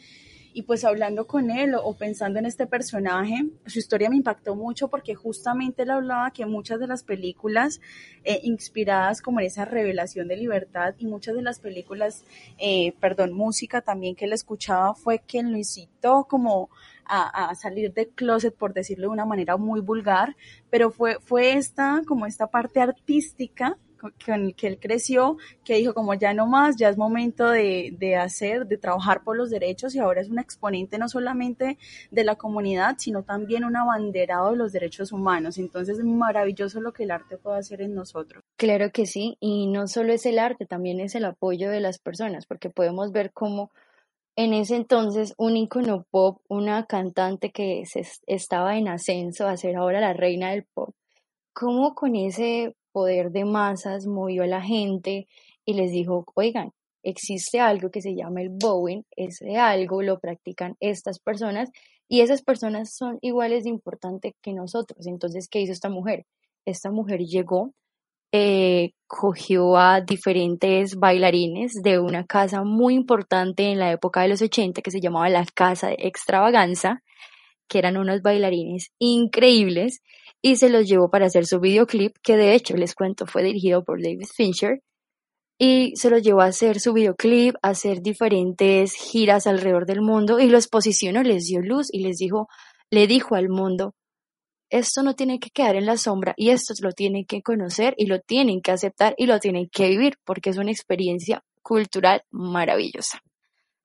y 0.56 0.62
pues 0.62 0.86
hablando 0.86 1.28
con 1.28 1.52
él 1.52 1.76
o 1.76 1.98
pensando 1.98 2.40
en 2.40 2.46
este 2.46 2.66
personaje, 2.66 3.46
su 3.66 3.78
historia 3.78 4.10
me 4.10 4.16
impactó 4.16 4.56
mucho 4.56 4.88
porque 4.88 5.14
justamente 5.14 5.84
él 5.84 5.92
hablaba 5.92 6.32
que 6.32 6.46
muchas 6.46 6.80
de 6.80 6.88
las 6.88 7.04
películas 7.04 7.82
eh, 8.24 8.40
inspiradas 8.42 9.22
como 9.22 9.42
en 9.42 9.48
esa 9.48 9.66
revelación 9.66 10.30
de 10.30 10.38
libertad 10.38 10.96
y 10.98 11.08
muchas 11.08 11.36
de 11.36 11.42
las 11.42 11.60
películas, 11.60 12.24
eh, 12.58 12.94
perdón, 13.02 13.34
música 13.34 13.82
también 13.82 14.16
que 14.16 14.24
él 14.24 14.32
escuchaba 14.32 14.96
fue 14.96 15.20
quien 15.20 15.52
lo 15.52 15.58
incitó 15.58 16.24
como 16.24 16.70
a, 17.04 17.50
a, 17.50 17.56
salir 17.56 17.92
del 17.92 18.08
closet, 18.16 18.56
por 18.56 18.74
decirlo 18.74 19.10
de 19.10 19.14
una 19.14 19.26
manera 19.26 19.58
muy 19.58 19.82
vulgar, 19.82 20.38
pero 20.70 20.90
fue, 20.90 21.18
fue 21.20 21.52
esta, 21.58 22.02
como 22.08 22.28
esta 22.28 22.48
parte 22.48 22.80
artística 22.80 23.78
con 23.98 24.14
el 24.44 24.56
que 24.56 24.68
él 24.68 24.80
creció, 24.80 25.38
que 25.64 25.76
dijo 25.76 25.94
como 25.94 26.14
ya 26.14 26.34
no 26.34 26.48
más, 26.48 26.76
ya 26.78 26.90
es 26.90 26.98
momento 26.98 27.50
de, 27.50 27.96
de, 27.98 28.16
hacer, 28.16 28.68
de 28.68 28.78
trabajar 28.78 29.24
por 29.24 29.38
los 29.38 29.50
derechos 29.50 29.96
y 29.96 30.00
ahora 30.00 30.22
es 30.22 30.30
un 30.30 30.40
exponente 30.40 30.98
no 30.98 31.10
solamente 31.10 31.78
de 32.12 32.24
la 32.24 32.36
comunidad, 32.36 32.96
sino 32.98 33.24
también 33.24 33.64
un 33.64 33.76
abanderado 33.76 34.52
de 34.52 34.58
los 34.58 34.72
derechos 34.72 35.12
humanos. 35.12 35.58
Entonces 35.58 35.98
es 35.98 36.06
maravilloso 36.06 36.82
lo 36.82 36.94
que 36.94 37.04
el 37.04 37.12
arte 37.12 37.38
puede 37.38 37.60
hacer 37.60 37.82
en 37.82 37.96
nosotros. 37.96 38.44
Claro 38.58 38.92
que 38.92 39.06
sí, 39.06 39.38
y 39.40 39.68
no 39.68 39.88
solo 39.88 40.14
es 40.14 40.26
el 40.26 40.40
arte, 40.40 40.66
también 40.66 41.00
es 41.00 41.16
el 41.16 41.26
apoyo 41.26 41.70
de 41.70 41.80
las 41.80 42.00
personas, 42.00 42.46
porque 42.46 42.70
podemos 42.70 43.12
ver 43.12 43.32
cómo 43.34 43.72
en 44.36 44.54
ese 44.54 44.76
entonces 44.76 45.34
un 45.38 45.56
icono 45.56 46.06
pop, 46.12 46.42
una 46.50 46.86
cantante 46.86 47.52
que 47.52 47.86
se 47.86 48.04
estaba 48.28 48.78
en 48.78 48.88
ascenso 48.88 49.48
a 49.48 49.58
ser 49.58 49.78
ahora 49.78 50.02
la 50.02 50.14
reina 50.14 50.52
del 50.52 50.66
pop, 50.66 50.94
cómo 51.54 51.96
con 51.96 52.16
ese 52.16 52.76
poder 52.96 53.32
de 53.32 53.44
masas 53.44 54.08
movió 54.08 54.44
a 54.44 54.48
la 54.48 54.62
gente 54.62 55.28
y 55.66 55.74
les 55.74 55.92
dijo, 55.92 56.24
oigan, 56.34 56.72
existe 57.04 57.60
algo 57.60 57.92
que 57.92 58.02
se 58.02 58.16
llama 58.16 58.42
el 58.42 58.48
Bowen, 58.50 59.04
ese 59.18 59.58
algo 59.58 60.02
lo 60.02 60.18
practican 60.18 60.78
estas 60.80 61.20
personas 61.20 61.70
y 62.08 62.22
esas 62.22 62.42
personas 62.42 62.96
son 62.96 63.18
iguales 63.20 63.66
de 63.66 63.70
importantes 63.72 64.32
que 64.42 64.54
nosotros. 64.54 65.08
Entonces, 65.08 65.50
¿qué 65.50 65.60
hizo 65.60 65.74
esta 65.74 65.90
mujer? 65.90 66.26
Esta 66.64 66.90
mujer 66.90 67.20
llegó, 67.20 67.74
eh, 68.32 68.92
cogió 69.08 69.76
a 69.76 70.00
diferentes 70.00 70.96
bailarines 70.96 71.74
de 71.84 72.00
una 72.00 72.24
casa 72.26 72.64
muy 72.64 72.94
importante 72.94 73.64
en 73.72 73.80
la 73.80 73.92
época 73.92 74.22
de 74.22 74.30
los 74.30 74.42
80 74.42 74.82
que 74.82 74.92
se 74.92 75.02
llamaba 75.02 75.28
la 75.28 75.46
Casa 75.54 75.90
de 75.90 75.98
Extravaganza, 76.00 77.04
que 77.68 77.80
eran 77.80 77.98
unos 77.98 78.22
bailarines 78.22 78.92
increíbles 79.00 80.00
y 80.46 80.58
se 80.58 80.70
los 80.70 80.86
llevó 80.86 81.10
para 81.10 81.26
hacer 81.26 81.48
su 81.48 81.60
videoclip, 81.60 82.18
que 82.22 82.38
de 82.38 82.54
hecho 82.54 82.78
les 82.78 82.94
cuento 82.94 83.26
fue 83.26 83.42
dirigido 83.42 83.84
por 83.84 84.00
David 84.00 84.28
Fincher, 84.32 84.84
y 85.58 85.96
se 85.96 86.12
los 86.12 86.22
llevó 86.22 86.42
a 86.42 86.46
hacer 86.46 86.80
su 86.80 86.94
videoclip, 86.94 87.56
a 87.64 87.70
hacer 87.70 88.04
diferentes 88.04 88.94
giras 88.94 89.48
alrededor 89.48 89.88
del 89.88 90.02
mundo 90.02 90.40
y 90.40 90.48
los 90.48 90.68
posicionó, 90.68 91.24
les 91.24 91.46
dio 91.46 91.62
luz 91.62 91.92
y 91.92 92.02
les 92.02 92.18
dijo, 92.18 92.48
le 92.92 93.08
dijo 93.08 93.34
al 93.34 93.50
mundo, 93.50 93.96
esto 94.70 95.02
no 95.02 95.16
tiene 95.16 95.40
que 95.40 95.50
quedar 95.50 95.78
en 95.78 95.88
la 95.88 95.98
sombra 95.98 96.36
y 96.38 96.52
esto 96.52 96.76
lo 96.80 96.92
tienen 96.92 97.26
que 97.26 97.42
conocer 97.42 97.96
y 97.98 98.06
lo 98.06 98.20
tienen 98.20 98.62
que 98.62 98.70
aceptar 98.70 99.16
y 99.18 99.26
lo 99.26 99.40
tienen 99.40 99.68
que 99.72 99.90
vivir 99.90 100.20
porque 100.26 100.52
es 100.52 100.58
una 100.58 100.70
experiencia 100.70 101.44
cultural 101.64 102.22
maravillosa. 102.30 103.20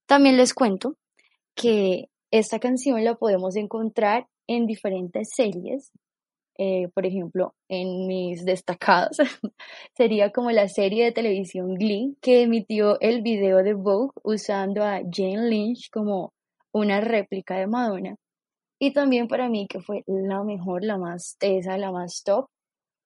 También 0.05 0.37
les 0.37 0.53
cuento 0.53 0.99
que 1.55 2.11
esta 2.31 2.59
canción 2.59 3.03
la 3.03 3.15
podemos 3.15 3.57
encontrar 3.57 4.27
en 4.47 4.67
diferentes 4.67 5.31
series 5.35 5.91
eh, 6.63 6.91
por 6.93 7.07
ejemplo, 7.07 7.55
en 7.71 8.07
mis 8.07 8.45
destacados, 8.45 9.17
sería 9.97 10.31
como 10.31 10.51
la 10.51 10.69
serie 10.69 11.07
de 11.07 11.13
televisión 11.13 11.75
Glee, 11.77 12.19
que 12.21 12.43
emitió 12.43 13.01
el 13.01 13.23
video 13.23 13.63
de 13.63 13.73
Vogue 13.73 14.13
usando 14.23 14.85
a 14.85 15.01
Jane 15.11 15.49
Lynch 15.49 15.89
como 15.91 16.35
una 16.71 17.01
réplica 17.01 17.57
de 17.57 17.67
Madonna. 17.67 18.17
Y 18.79 18.93
también 18.93 19.27
para 19.27 19.49
mí, 19.49 19.67
que 19.69 19.81
fue 19.81 20.05
la 20.07 20.45
mejor, 20.45 20.85
la 20.85 20.99
más 20.99 21.37
tesa, 21.39 21.79
la 21.79 21.93
más 21.93 22.23
top, 22.27 22.45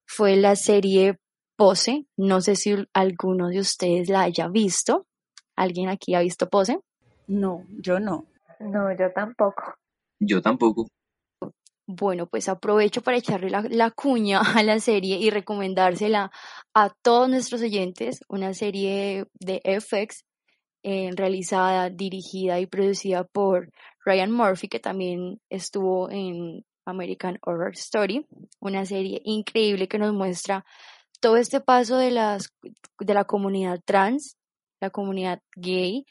fue 0.04 0.34
la 0.34 0.56
serie 0.56 1.18
Pose. 1.56 2.06
No 2.16 2.40
sé 2.40 2.56
si 2.56 2.74
alguno 2.92 3.50
de 3.50 3.60
ustedes 3.60 4.08
la 4.08 4.22
haya 4.22 4.48
visto. 4.48 5.06
¿Alguien 5.54 5.88
aquí 5.88 6.16
ha 6.16 6.20
visto 6.20 6.48
Pose? 6.48 6.80
No, 7.28 7.64
yo 7.68 8.00
no. 8.00 8.26
No, 8.58 8.90
yo 8.98 9.12
tampoco. 9.12 9.76
Yo 10.18 10.42
tampoco. 10.42 10.88
Bueno, 11.86 12.26
pues 12.26 12.48
aprovecho 12.48 13.02
para 13.02 13.18
echarle 13.18 13.50
la, 13.50 13.90
cuña 13.90 14.40
a 14.58 14.62
la 14.62 14.80
serie 14.80 15.18
y 15.18 15.30
recomendársela 15.30 16.30
a 16.72 16.90
todos 17.02 17.28
nuestros 17.28 17.60
oyentes, 17.60 18.20
una 18.28 18.54
serie 18.54 19.26
de 19.34 19.60
FX 19.80 20.24
eh, 20.82 21.10
realizada, 21.14 21.90
dirigida 21.90 22.58
y 22.60 22.66
producida 22.66 23.24
por 23.24 23.70
Ryan 24.04 24.30
Murphy, 24.30 24.68
que 24.68 24.80
también 24.80 25.40
estuvo 25.50 26.10
en 26.10 26.64
American 26.86 27.38
Horror 27.42 27.72
Story, 27.74 28.26
una 28.60 28.86
serie 28.86 29.20
increíble 29.24 29.88
que 29.88 29.98
nos 29.98 30.12
muestra 30.12 30.64
todo 31.20 31.36
este 31.36 31.60
paso 31.60 31.96
de, 31.96 32.10
las, 32.10 32.52
de 32.98 33.14
la 33.14 33.24
comunidad 33.24 33.80
trans, 33.84 34.36
la 34.80 34.90
comunidad 34.90 35.40
gay, 35.56 36.04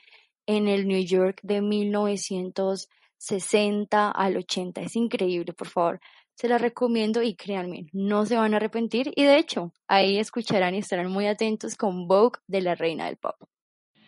en 0.45 0.67
el 0.67 0.87
New 0.87 1.03
York 1.03 1.39
de 1.43 1.61
1900 1.61 2.89
60 3.23 4.11
al 4.11 4.35
80. 4.35 4.81
Es 4.81 4.95
increíble, 4.97 5.53
por 5.53 5.69
favor. 5.69 6.01
Se 6.35 6.49
la 6.49 6.57
recomiendo 6.57 7.21
y 7.21 7.35
créanme, 7.35 7.85
no 7.93 8.25
se 8.25 8.35
van 8.35 8.53
a 8.53 8.57
arrepentir 8.57 9.13
y 9.15 9.23
de 9.23 9.37
hecho, 9.37 9.71
ahí 9.87 10.17
escucharán 10.17 10.75
y 10.75 10.79
estarán 10.79 11.11
muy 11.11 11.27
atentos 11.27 11.75
con 11.75 12.07
Vogue 12.07 12.39
de 12.47 12.61
la 12.61 12.75
Reina 12.75 13.05
del 13.05 13.17
Pop. 13.17 13.35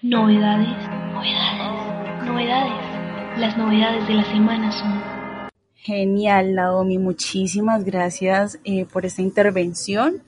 Novedades, 0.01 0.67
novedades, 1.13 2.25
novedades. 2.25 3.39
Las 3.39 3.57
novedades 3.57 4.07
de 4.07 4.13
la 4.15 4.24
semana 4.25 4.72
son... 4.72 5.50
Genial, 5.75 6.55
Naomi, 6.55 6.98
muchísimas 6.98 7.86
gracias 7.86 8.60
eh, 8.63 8.86
por 8.86 9.05
esta 9.05 9.22
intervención. 9.22 10.24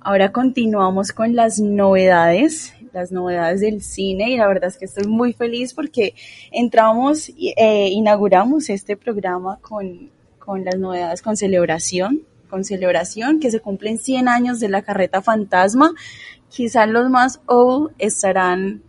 Ahora 0.00 0.32
continuamos 0.32 1.12
con 1.12 1.36
las 1.36 1.60
novedades 1.60 2.74
las 2.96 3.12
novedades 3.12 3.60
del 3.60 3.82
cine 3.82 4.30
y 4.30 4.38
la 4.38 4.48
verdad 4.48 4.68
es 4.70 4.78
que 4.78 4.86
estoy 4.86 5.06
muy 5.06 5.34
feliz 5.34 5.74
porque 5.74 6.14
entramos, 6.50 7.30
eh, 7.38 7.90
inauguramos 7.90 8.70
este 8.70 8.96
programa 8.96 9.58
con, 9.60 10.10
con 10.38 10.64
las 10.64 10.78
novedades 10.78 11.20
con 11.20 11.36
celebración, 11.36 12.22
con 12.48 12.64
celebración 12.64 13.38
que 13.38 13.50
se 13.50 13.60
cumplen 13.60 13.98
100 13.98 14.28
años 14.28 14.60
de 14.60 14.70
la 14.70 14.80
carreta 14.80 15.20
fantasma. 15.20 15.92
Quizás 16.48 16.88
los 16.88 17.10
más 17.10 17.40
old 17.44 17.92
estarán 17.98 18.82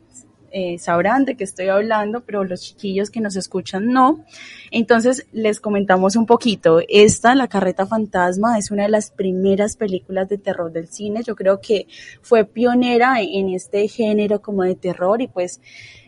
eh, 0.51 0.77
sabrán 0.79 1.25
de 1.25 1.35
qué 1.35 1.43
estoy 1.43 1.67
hablando, 1.67 2.21
pero 2.21 2.43
los 2.43 2.61
chiquillos 2.61 3.09
que 3.09 3.21
nos 3.21 3.35
escuchan 3.35 3.87
no. 3.87 4.23
Entonces 4.71 5.27
les 5.31 5.59
comentamos 5.59 6.15
un 6.15 6.25
poquito. 6.25 6.81
Esta, 6.87 7.35
La 7.35 7.47
Carreta 7.47 7.85
Fantasma, 7.85 8.57
es 8.57 8.71
una 8.71 8.83
de 8.83 8.89
las 8.89 9.11
primeras 9.11 9.75
películas 9.75 10.29
de 10.29 10.37
terror 10.37 10.71
del 10.71 10.87
cine. 10.87 11.21
Yo 11.25 11.35
creo 11.35 11.59
que 11.61 11.87
fue 12.21 12.45
pionera 12.45 13.21
en 13.21 13.49
este 13.49 13.87
género 13.87 14.41
como 14.41 14.63
de 14.63 14.75
terror 14.75 15.21
y 15.21 15.27
pues 15.27 15.61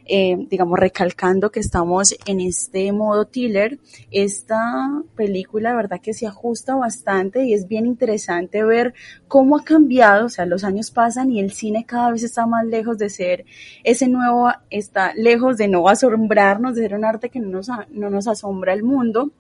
eh, 0.10 0.36
digamos, 0.50 0.80
recalcando 0.80 1.52
que 1.52 1.60
estamos 1.60 2.15
en 2.26 2.41
este 2.41 2.91
modo 2.91 3.26
thriller, 3.26 3.80
esta 4.12 5.04
película, 5.15 5.69
la 5.69 5.76
verdad 5.76 6.02
que 6.02 6.13
se 6.13 6.26
ajusta 6.26 6.76
bastante 6.76 7.45
y 7.45 7.54
es 7.54 7.67
bien 7.67 7.86
interesante 7.86 8.63
ver 8.63 8.93
cómo 9.28 9.58
ha 9.58 9.63
cambiado, 9.63 10.26
o 10.26 10.30
sea, 10.30 10.45
los 10.45 10.63
años 10.63 10.91
pasan 10.91 11.32
y 11.32 11.39
el 11.39 11.52
cine 11.52 11.86
cada 11.86 12.12
vez 12.12 12.24
está 12.24 12.45
más 12.45 12.65
lejos 12.65 12.98
de 12.98 13.10
ser 13.10 13.45
ese 13.84 14.08
nuevo, 14.08 14.50
está 14.69 15.13
lejos 15.13 15.58
de 15.58 15.67
no 15.67 15.88
asombrarnos, 15.88 16.76
de 16.76 16.82
ser 16.82 16.95
un 16.95 17.06
arte 17.06 17.30
que 17.30 17.39
no 17.39 17.50
nos, 17.50 17.69
no 17.89 18.10
nos 18.10 18.28
asombra 18.28 18.74
el 18.74 18.84
mundo 18.84 19.32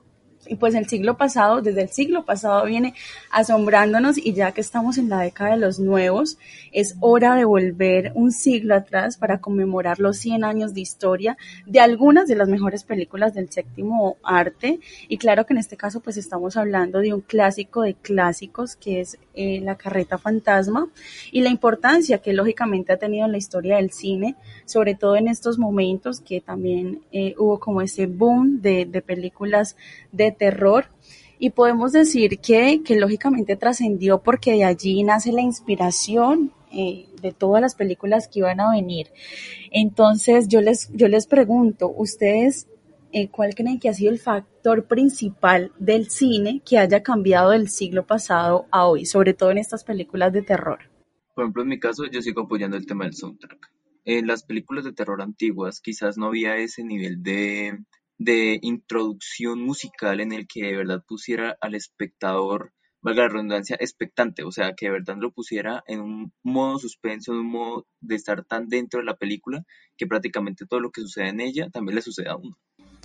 y 0.47 0.55
pues 0.55 0.73
el 0.73 0.87
siglo 0.87 1.17
pasado, 1.17 1.61
desde 1.61 1.83
el 1.83 1.89
siglo 1.89 2.23
pasado 2.23 2.65
viene 2.65 2.93
asombrándonos 3.29 4.17
y 4.17 4.33
ya 4.33 4.51
que 4.51 4.61
estamos 4.61 4.97
en 4.97 5.09
la 5.09 5.19
década 5.19 5.51
de 5.51 5.57
los 5.57 5.79
nuevos, 5.79 6.37
es 6.71 6.95
hora 7.01 7.35
de 7.35 7.45
volver 7.45 8.11
un 8.15 8.31
siglo 8.31 8.75
atrás 8.75 9.17
para 9.17 9.39
conmemorar 9.39 9.99
los 9.99 10.17
100 10.17 10.43
años 10.43 10.73
de 10.73 10.81
historia 10.81 11.37
de 11.65 11.79
algunas 11.79 12.27
de 12.27 12.35
las 12.35 12.47
mejores 12.47 12.83
películas 12.83 13.33
del 13.33 13.51
séptimo 13.51 14.17
arte. 14.23 14.79
Y 15.07 15.17
claro 15.17 15.45
que 15.45 15.53
en 15.53 15.59
este 15.59 15.77
caso 15.77 15.99
pues 15.99 16.17
estamos 16.17 16.57
hablando 16.57 16.99
de 16.99 17.13
un 17.13 17.21
clásico 17.21 17.81
de 17.81 17.95
clásicos 17.95 18.75
que 18.75 19.01
es 19.01 19.17
eh, 19.35 19.61
La 19.61 19.75
carreta 19.75 20.17
fantasma 20.17 20.87
y 21.31 21.41
la 21.41 21.49
importancia 21.49 22.19
que 22.19 22.33
lógicamente 22.33 22.93
ha 22.93 22.97
tenido 22.97 23.25
en 23.25 23.31
la 23.31 23.37
historia 23.37 23.75
del 23.75 23.91
cine, 23.91 24.35
sobre 24.65 24.95
todo 24.95 25.15
en 25.15 25.27
estos 25.27 25.59
momentos 25.59 26.21
que 26.21 26.41
también 26.41 27.01
eh, 27.11 27.35
hubo 27.37 27.59
como 27.59 27.81
ese 27.81 28.07
boom 28.07 28.61
de, 28.61 28.85
de 28.85 29.01
películas 29.01 29.75
de 30.11 30.28
terror 30.31 30.87
y 31.39 31.51
podemos 31.51 31.93
decir 31.93 32.39
que, 32.39 32.81
que 32.83 32.99
lógicamente 32.99 33.55
trascendió 33.55 34.21
porque 34.21 34.51
de 34.51 34.65
allí 34.65 35.03
nace 35.03 35.31
la 35.31 35.41
inspiración 35.41 36.51
eh, 36.71 37.07
de 37.21 37.31
todas 37.31 37.61
las 37.61 37.75
películas 37.75 38.27
que 38.27 38.39
iban 38.39 38.59
a 38.59 38.71
venir. 38.71 39.07
Entonces 39.71 40.47
yo 40.47 40.61
les, 40.61 40.91
yo 40.93 41.07
les 41.07 41.25
pregunto, 41.25 41.89
¿ustedes 41.89 42.67
eh, 43.11 43.29
cuál 43.29 43.55
creen 43.55 43.79
que 43.79 43.89
ha 43.89 43.93
sido 43.93 44.11
el 44.11 44.19
factor 44.19 44.85
principal 44.85 45.71
del 45.79 46.09
cine 46.09 46.61
que 46.63 46.77
haya 46.77 47.01
cambiado 47.01 47.51
del 47.51 47.69
siglo 47.69 48.05
pasado 48.05 48.67
a 48.69 48.85
hoy, 48.85 49.05
sobre 49.05 49.33
todo 49.33 49.49
en 49.49 49.57
estas 49.57 49.83
películas 49.83 50.31
de 50.31 50.43
terror? 50.43 50.79
Por 51.33 51.45
ejemplo, 51.45 51.63
en 51.63 51.69
mi 51.69 51.79
caso, 51.79 52.05
yo 52.05 52.21
sigo 52.21 52.41
apoyando 52.41 52.77
el 52.77 52.85
tema 52.85 53.05
del 53.05 53.15
soundtrack. 53.15 53.71
En 54.05 54.27
las 54.27 54.43
películas 54.43 54.83
de 54.83 54.93
terror 54.93 55.21
antiguas 55.21 55.79
quizás 55.81 56.17
no 56.17 56.27
había 56.27 56.57
ese 56.57 56.83
nivel 56.83 57.23
de, 57.23 57.79
de 58.19 58.59
introducción 58.61 59.61
musical 59.61 60.19
en 60.19 60.33
el 60.33 60.47
que 60.47 60.63
de 60.63 60.77
verdad 60.77 61.03
pusiera 61.07 61.57
al 61.61 61.73
espectador 61.73 62.73
valga 63.01 63.23
la 63.23 63.29
redundancia, 63.29 63.77
expectante, 63.79 64.43
o 64.43 64.51
sea, 64.51 64.73
que 64.73 64.87
de 64.87 64.91
verdad 64.91 65.15
lo 65.17 65.31
pusiera 65.31 65.83
en 65.87 66.01
un 66.01 66.33
modo 66.43 66.77
suspenso, 66.79 67.31
en 67.31 67.39
un 67.39 67.51
modo 67.51 67.87
de 68.01 68.15
estar 68.15 68.43
tan 68.43 68.67
dentro 68.67 68.99
de 68.99 69.05
la 69.05 69.15
película 69.15 69.63
que 69.97 70.05
prácticamente 70.05 70.65
todo 70.65 70.81
lo 70.81 70.91
que 70.91 71.01
sucede 71.01 71.29
en 71.29 71.39
ella 71.39 71.69
también 71.69 71.95
le 71.95 72.01
sucede 72.01 72.29
a 72.29 72.35
uno. 72.35 72.57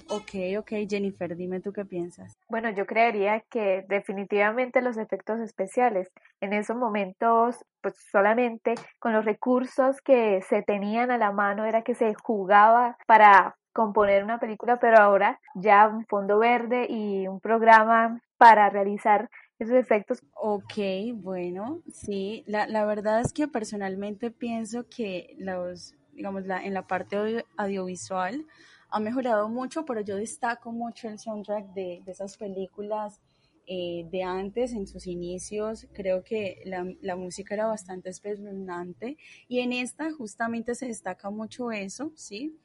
Ok, 0.08 0.58
ok, 0.58 0.70
Jennifer, 0.88 1.34
dime 1.34 1.60
tú 1.60 1.72
qué 1.72 1.84
piensas. 1.84 2.36
Bueno, 2.50 2.70
yo 2.70 2.84
creería 2.84 3.40
que 3.48 3.84
definitivamente 3.88 4.82
los 4.82 4.98
efectos 4.98 5.40
especiales 5.40 6.10
en 6.40 6.52
esos 6.52 6.76
momentos, 6.76 7.64
pues 7.80 7.94
solamente 8.10 8.74
con 8.98 9.14
los 9.14 9.24
recursos 9.24 10.02
que 10.02 10.42
se 10.42 10.62
tenían 10.62 11.10
a 11.10 11.16
la 11.16 11.32
mano 11.32 11.64
era 11.64 11.82
que 11.82 11.94
se 11.94 12.12
jugaba 12.14 12.98
para 13.06 13.56
componer 13.74 14.24
una 14.24 14.38
película, 14.38 14.78
pero 14.78 14.98
ahora 14.98 15.40
ya 15.54 15.88
un 15.88 16.06
fondo 16.06 16.38
verde 16.38 16.86
y 16.88 17.26
un 17.26 17.40
programa 17.40 18.22
para 18.38 18.70
realizar 18.70 19.28
esos 19.58 19.74
efectos. 19.74 20.22
Ok, 20.34 20.74
bueno, 21.14 21.82
sí, 21.92 22.44
la, 22.46 22.66
la 22.66 22.84
verdad 22.86 23.20
es 23.20 23.32
que 23.32 23.48
personalmente 23.48 24.30
pienso 24.30 24.86
que 24.88 25.34
los, 25.38 25.94
digamos, 26.12 26.46
la, 26.46 26.64
en 26.64 26.72
la 26.72 26.86
parte 26.86 27.44
audiovisual 27.56 28.46
ha 28.90 29.00
mejorado 29.00 29.48
mucho, 29.48 29.84
pero 29.84 30.00
yo 30.00 30.16
destaco 30.16 30.70
mucho 30.70 31.08
el 31.08 31.18
soundtrack 31.18 31.74
de, 31.74 32.00
de 32.04 32.12
esas 32.12 32.36
películas 32.36 33.20
eh, 33.66 34.06
de 34.10 34.22
antes, 34.22 34.72
en 34.72 34.86
sus 34.86 35.06
inicios, 35.06 35.88
creo 35.94 36.22
que 36.22 36.60
la, 36.66 36.86
la, 37.00 37.16
música 37.16 37.54
era 37.54 37.66
bastante 37.66 38.10
espeluznante 38.10 39.16
y 39.48 39.60
en 39.60 39.72
esta 39.72 40.12
justamente 40.12 40.74
se 40.74 40.86
destaca 40.86 41.30
mucho 41.30 41.72
eso, 41.72 42.12
¿sí? 42.14 42.58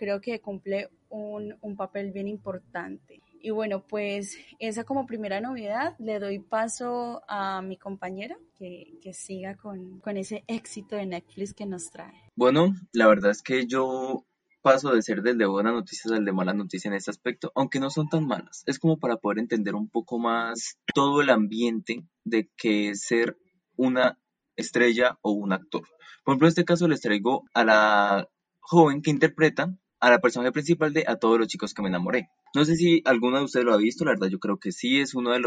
Creo 0.00 0.18
que 0.22 0.40
cumple 0.40 0.88
un, 1.10 1.54
un 1.60 1.76
papel 1.76 2.10
bien 2.10 2.26
importante. 2.26 3.20
Y 3.42 3.50
bueno, 3.50 3.84
pues 3.86 4.38
esa 4.58 4.84
como 4.84 5.04
primera 5.04 5.42
novedad, 5.42 5.94
le 5.98 6.18
doy 6.18 6.38
paso 6.38 7.20
a 7.28 7.60
mi 7.60 7.76
compañera 7.76 8.34
que, 8.56 8.98
que 9.02 9.12
siga 9.12 9.56
con, 9.56 10.00
con, 10.00 10.16
ese 10.16 10.42
éxito 10.46 10.96
de 10.96 11.04
Netflix 11.04 11.52
que 11.52 11.66
nos 11.66 11.90
trae. 11.90 12.14
Bueno, 12.34 12.74
la 12.94 13.08
verdad 13.08 13.30
es 13.30 13.42
que 13.42 13.66
yo 13.66 14.24
paso 14.62 14.90
de 14.94 15.02
ser 15.02 15.20
del 15.20 15.36
de 15.36 15.44
buenas 15.44 15.74
noticias 15.74 16.10
al 16.14 16.24
de 16.24 16.32
malas 16.32 16.54
noticias 16.54 16.86
en 16.86 16.96
este 16.96 17.10
aspecto, 17.10 17.52
aunque 17.54 17.78
no 17.78 17.90
son 17.90 18.08
tan 18.08 18.26
malas. 18.26 18.62
Es 18.64 18.78
como 18.78 18.98
para 18.98 19.18
poder 19.18 19.38
entender 19.38 19.74
un 19.74 19.90
poco 19.90 20.18
más 20.18 20.78
todo 20.94 21.20
el 21.20 21.28
ambiente 21.28 22.06
de 22.24 22.48
que 22.56 22.88
es 22.88 23.02
ser 23.02 23.36
una 23.76 24.18
estrella 24.56 25.18
o 25.20 25.32
un 25.32 25.52
actor. 25.52 25.82
Por 26.24 26.32
ejemplo, 26.32 26.46
en 26.46 26.52
este 26.52 26.64
caso 26.64 26.88
les 26.88 27.02
traigo 27.02 27.44
a 27.52 27.64
la 27.66 28.28
joven 28.60 29.02
que 29.02 29.10
interpreta 29.10 29.74
a 30.00 30.10
la 30.10 30.20
personaje 30.20 30.52
principal 30.52 30.92
de 30.92 31.04
A 31.06 31.16
todos 31.16 31.38
los 31.38 31.48
chicos 31.48 31.74
que 31.74 31.82
me 31.82 31.88
enamoré. 31.88 32.30
No 32.54 32.64
sé 32.64 32.76
si 32.76 33.02
alguno 33.04 33.38
de 33.38 33.44
ustedes 33.44 33.66
lo 33.66 33.74
ha 33.74 33.78
visto, 33.78 34.04
la 34.04 34.12
verdad 34.12 34.28
yo 34.28 34.38
creo 34.38 34.58
que 34.58 34.72
sí, 34.72 34.98
es 34.98 35.14
una 35.14 35.34
de, 35.34 35.42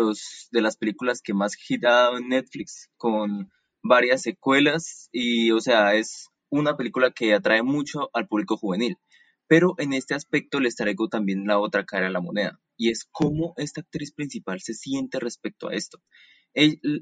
de 0.52 0.62
las 0.62 0.78
películas 0.78 1.22
que 1.22 1.34
más 1.34 1.56
hit 1.56 1.84
en 1.84 2.30
Netflix, 2.30 2.90
con 2.98 3.52
varias 3.82 4.22
secuelas 4.22 5.10
y, 5.12 5.52
o 5.52 5.60
sea, 5.60 5.96
es 5.96 6.30
una 6.50 6.78
película 6.78 7.12
que 7.12 7.34
atrae 7.34 7.64
mucho 7.64 8.10
al 8.14 8.28
público 8.28 8.58
juvenil. 8.58 8.98
Pero 9.48 9.76
en 9.78 9.94
este 9.94 10.14
aspecto 10.14 10.60
les 10.60 10.76
traigo 10.76 11.10
también 11.10 11.46
la 11.46 11.60
otra 11.60 11.84
cara 11.86 12.06
de 12.06 12.12
la 12.12 12.22
moneda, 12.22 12.60
y 12.78 12.90
es 12.90 13.06
cómo 13.12 13.54
esta 13.58 13.82
actriz 13.82 14.14
principal 14.14 14.62
se 14.62 14.74
siente 14.74 15.20
respecto 15.20 15.68
a 15.68 15.74
esto. 15.74 16.00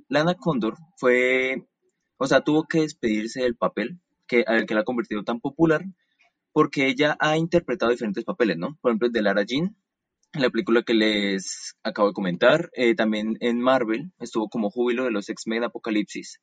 Lana 0.07 0.35
Condor 0.35 0.77
fue, 0.97 1.67
o 2.17 2.25
sea, 2.25 2.41
tuvo 2.41 2.65
que 2.67 2.81
despedirse 2.81 3.41
del 3.41 3.55
papel 3.55 3.99
que, 4.25 4.43
al 4.47 4.65
que 4.65 4.73
la 4.73 4.81
ha 4.81 4.85
convertido 4.85 5.23
tan 5.23 5.39
popular, 5.39 5.83
porque 6.53 6.87
ella 6.87 7.15
ha 7.19 7.37
interpretado 7.37 7.91
diferentes 7.91 8.23
papeles, 8.23 8.57
¿no? 8.57 8.77
Por 8.81 8.91
ejemplo, 8.91 9.09
de 9.09 9.21
Lara 9.21 9.43
Jean, 9.43 9.75
la 10.33 10.49
película 10.49 10.83
que 10.83 10.93
les 10.93 11.75
acabo 11.83 12.09
de 12.09 12.13
comentar. 12.13 12.69
Eh, 12.73 12.95
también 12.95 13.37
en 13.41 13.59
Marvel 13.59 14.11
estuvo 14.19 14.49
como 14.49 14.69
júbilo 14.69 15.03
de 15.03 15.11
los 15.11 15.29
X-Men 15.29 15.65
Apocalipsis. 15.65 16.39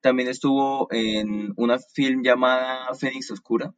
También 0.00 0.28
estuvo 0.28 0.88
en 0.90 1.52
una 1.56 1.78
film 1.78 2.22
llamada 2.22 2.92
Fénix 2.94 3.30
Oscura, 3.30 3.74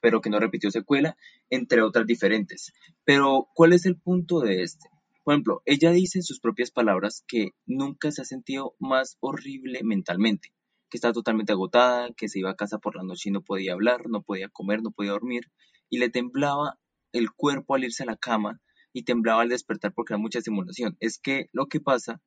pero 0.00 0.20
que 0.20 0.30
no 0.30 0.38
repitió 0.38 0.70
secuela, 0.70 1.16
entre 1.50 1.82
otras 1.82 2.06
diferentes. 2.06 2.72
Pero, 3.04 3.48
¿cuál 3.54 3.72
es 3.72 3.84
el 3.86 3.96
punto 3.96 4.40
de 4.40 4.62
este? 4.62 4.88
Por 5.24 5.34
ejemplo, 5.34 5.62
ella 5.64 5.90
dice 5.90 6.18
en 6.18 6.22
sus 6.22 6.38
propias 6.38 6.70
palabras 6.70 7.24
que 7.26 7.52
nunca 7.66 8.10
se 8.12 8.22
ha 8.22 8.24
sentido 8.24 8.74
más 8.78 9.16
horrible 9.20 9.80
mentalmente, 9.82 10.52
que 10.90 10.96
está 10.98 11.12
totalmente 11.12 11.52
agotada, 11.52 12.10
que 12.16 12.28
se 12.28 12.38
iba 12.38 12.50
a 12.50 12.56
casa 12.56 12.78
por 12.78 12.96
la 12.96 13.02
noche 13.02 13.28
y 13.28 13.32
no 13.32 13.42
podía 13.42 13.72
hablar, 13.72 14.08
no 14.08 14.22
podía 14.22 14.48
comer, 14.48 14.82
no 14.82 14.90
podía 14.90 15.12
dormir, 15.12 15.50
y 15.90 15.98
le 15.98 16.10
temblaba 16.10 16.78
el 17.12 17.32
cuerpo 17.32 17.74
al 17.74 17.84
irse 17.84 18.02
a 18.02 18.06
la 18.06 18.16
cama 18.16 18.60
y 18.92 19.04
temblaba 19.04 19.42
al 19.42 19.48
despertar 19.48 19.92
porque 19.94 20.12
era 20.14 20.18
mucha 20.18 20.40
simulación. 20.40 20.96
Es 21.00 21.18
que 21.18 21.48
lo 21.52 21.66
que 21.66 21.80
pasa 21.80 22.20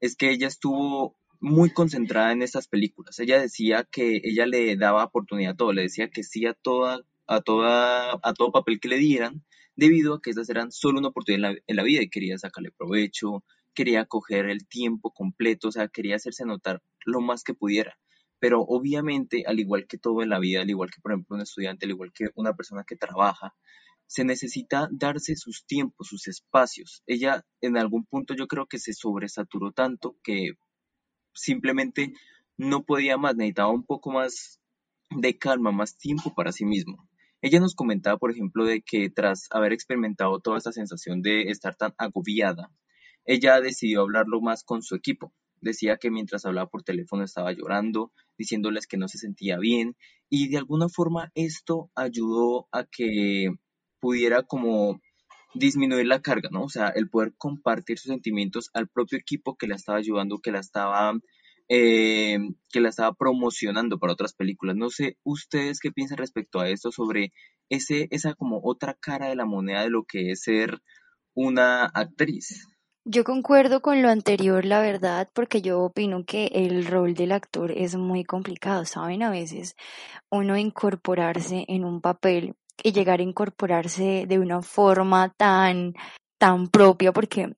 es 0.00 0.16
que 0.16 0.30
ella 0.30 0.46
estuvo 0.46 1.16
muy 1.40 1.70
concentrada 1.70 2.32
en 2.32 2.42
estas 2.42 2.68
películas. 2.68 3.18
Ella 3.18 3.40
decía 3.40 3.86
que 3.90 4.20
ella 4.24 4.46
le 4.46 4.76
daba 4.76 5.04
oportunidad 5.04 5.52
a 5.52 5.56
todo, 5.56 5.72
le 5.72 5.82
decía 5.82 6.08
que 6.08 6.22
sí 6.22 6.46
a 6.46 6.54
toda, 6.54 7.00
a 7.26 7.40
toda, 7.40 8.18
a 8.22 8.34
todo 8.34 8.52
papel 8.52 8.80
que 8.80 8.88
le 8.88 8.98
dieran, 8.98 9.44
debido 9.74 10.14
a 10.14 10.20
que 10.20 10.30
esas 10.30 10.48
eran 10.48 10.72
solo 10.72 10.98
una 10.98 11.08
oportunidad 11.08 11.50
en 11.50 11.54
la, 11.54 11.62
en 11.66 11.76
la 11.76 11.82
vida 11.82 12.02
y 12.02 12.08
quería 12.08 12.38
sacarle 12.38 12.70
provecho, 12.72 13.44
quería 13.74 14.06
coger 14.06 14.46
el 14.48 14.66
tiempo 14.66 15.12
completo, 15.12 15.68
o 15.68 15.72
sea, 15.72 15.88
quería 15.88 16.16
hacerse 16.16 16.44
notar 16.44 16.82
lo 17.06 17.20
más 17.20 17.42
que 17.42 17.54
pudiera. 17.54 17.98
Pero 18.38 18.60
obviamente, 18.60 19.44
al 19.46 19.58
igual 19.60 19.86
que 19.86 19.98
todo 19.98 20.22
en 20.22 20.28
la 20.28 20.38
vida, 20.38 20.60
al 20.60 20.70
igual 20.70 20.90
que 20.90 21.00
por 21.00 21.12
ejemplo 21.12 21.36
un 21.36 21.42
estudiante, 21.42 21.86
al 21.86 21.92
igual 21.92 22.12
que 22.12 22.26
una 22.34 22.54
persona 22.54 22.84
que 22.86 22.96
trabaja, 22.96 23.54
se 24.06 24.24
necesita 24.24 24.88
darse 24.92 25.34
sus 25.36 25.64
tiempos, 25.66 26.08
sus 26.08 26.28
espacios. 26.28 27.02
Ella 27.06 27.44
en 27.60 27.76
algún 27.76 28.04
punto 28.04 28.34
yo 28.34 28.46
creo 28.46 28.66
que 28.66 28.78
se 28.78 28.92
sobresaturó 28.92 29.72
tanto 29.72 30.16
que 30.22 30.52
simplemente 31.34 32.12
no 32.56 32.84
podía 32.84 33.16
más, 33.16 33.36
necesitaba 33.36 33.70
un 33.70 33.84
poco 33.84 34.10
más 34.12 34.60
de 35.10 35.38
calma, 35.38 35.72
más 35.72 35.96
tiempo 35.96 36.34
para 36.34 36.52
sí 36.52 36.64
mismo. 36.64 37.08
Ella 37.42 37.60
nos 37.60 37.74
comentaba, 37.74 38.18
por 38.18 38.30
ejemplo, 38.30 38.64
de 38.64 38.82
que 38.82 39.10
tras 39.10 39.46
haber 39.50 39.72
experimentado 39.72 40.40
toda 40.40 40.58
esta 40.58 40.72
sensación 40.72 41.22
de 41.22 41.50
estar 41.50 41.76
tan 41.76 41.94
agobiada, 41.98 42.70
ella 43.24 43.60
decidió 43.60 44.02
hablarlo 44.02 44.40
más 44.40 44.64
con 44.64 44.82
su 44.82 44.94
equipo. 44.94 45.32
Decía 45.60 45.96
que 45.96 46.10
mientras 46.10 46.44
hablaba 46.44 46.68
por 46.68 46.82
teléfono 46.82 47.24
estaba 47.24 47.52
llorando, 47.52 48.12
diciéndoles 48.38 48.86
que 48.86 48.96
no 48.96 49.08
se 49.08 49.18
sentía 49.18 49.58
bien 49.58 49.96
y 50.28 50.48
de 50.48 50.58
alguna 50.58 50.88
forma 50.88 51.30
esto 51.34 51.90
ayudó 51.94 52.68
a 52.72 52.84
que 52.84 53.50
pudiera 54.00 54.42
como 54.42 55.00
disminuir 55.54 56.06
la 56.06 56.20
carga, 56.20 56.48
¿no? 56.52 56.64
O 56.64 56.68
sea, 56.68 56.88
el 56.88 57.08
poder 57.08 57.34
compartir 57.36 57.98
sus 57.98 58.10
sentimientos 58.10 58.70
al 58.74 58.88
propio 58.88 59.18
equipo 59.18 59.56
que 59.56 59.66
la 59.66 59.76
estaba 59.76 59.98
ayudando, 59.98 60.38
que 60.38 60.52
la 60.52 60.60
estaba, 60.60 61.14
eh, 61.68 62.38
que 62.70 62.80
la 62.80 62.88
estaba 62.88 63.14
promocionando 63.14 63.98
para 63.98 64.12
otras 64.12 64.34
películas. 64.34 64.76
No 64.76 64.90
sé, 64.90 65.16
ustedes 65.24 65.80
qué 65.80 65.90
piensan 65.92 66.18
respecto 66.18 66.60
a 66.60 66.68
esto, 66.68 66.92
sobre 66.92 67.32
ese, 67.68 68.08
esa 68.10 68.34
como 68.34 68.60
otra 68.62 68.94
cara 68.94 69.28
de 69.28 69.36
la 69.36 69.46
moneda 69.46 69.82
de 69.82 69.90
lo 69.90 70.04
que 70.04 70.30
es 70.30 70.42
ser 70.42 70.80
una 71.34 71.84
actriz. 71.86 72.68
Yo 73.08 73.22
concuerdo 73.22 73.82
con 73.82 74.02
lo 74.02 74.08
anterior, 74.08 74.64
la 74.64 74.80
verdad, 74.80 75.28
porque 75.32 75.62
yo 75.62 75.80
opino 75.80 76.24
que 76.24 76.46
el 76.52 76.84
rol 76.86 77.14
del 77.14 77.30
actor 77.30 77.70
es 77.70 77.94
muy 77.94 78.24
complicado, 78.24 78.84
¿saben? 78.84 79.22
A 79.22 79.30
veces 79.30 79.76
uno 80.30 80.56
incorporarse 80.56 81.66
en 81.68 81.84
un 81.84 82.00
papel 82.00 82.54
y 82.82 82.92
llegar 82.92 83.20
a 83.20 83.24
incorporarse 83.24 84.26
de 84.26 84.38
una 84.40 84.62
forma 84.62 85.32
tan, 85.36 85.94
tan 86.38 86.68
propia, 86.68 87.12
porque, 87.12 87.52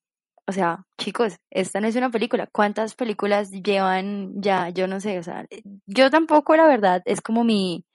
o 0.47 0.53
sea, 0.53 0.85
chicos, 0.99 1.37
esta 1.51 1.81
no 1.81 1.89
es 1.89 1.97
una 1.97 2.11
película. 2.11 2.49
¿Cuántas 2.53 2.95
películas 2.95 3.51
llevan 3.51 4.33
ya? 4.43 4.71
Yo 4.71 4.87
no 4.89 5.01
sé, 5.01 5.19
o 5.19 5.23
sea, 5.23 5.47
yo 5.87 6.11
tampoco, 6.11 6.57
la 6.57 6.67
verdad, 6.67 7.03
es 7.07 7.23
como 7.23 7.45
mi, 7.45 7.87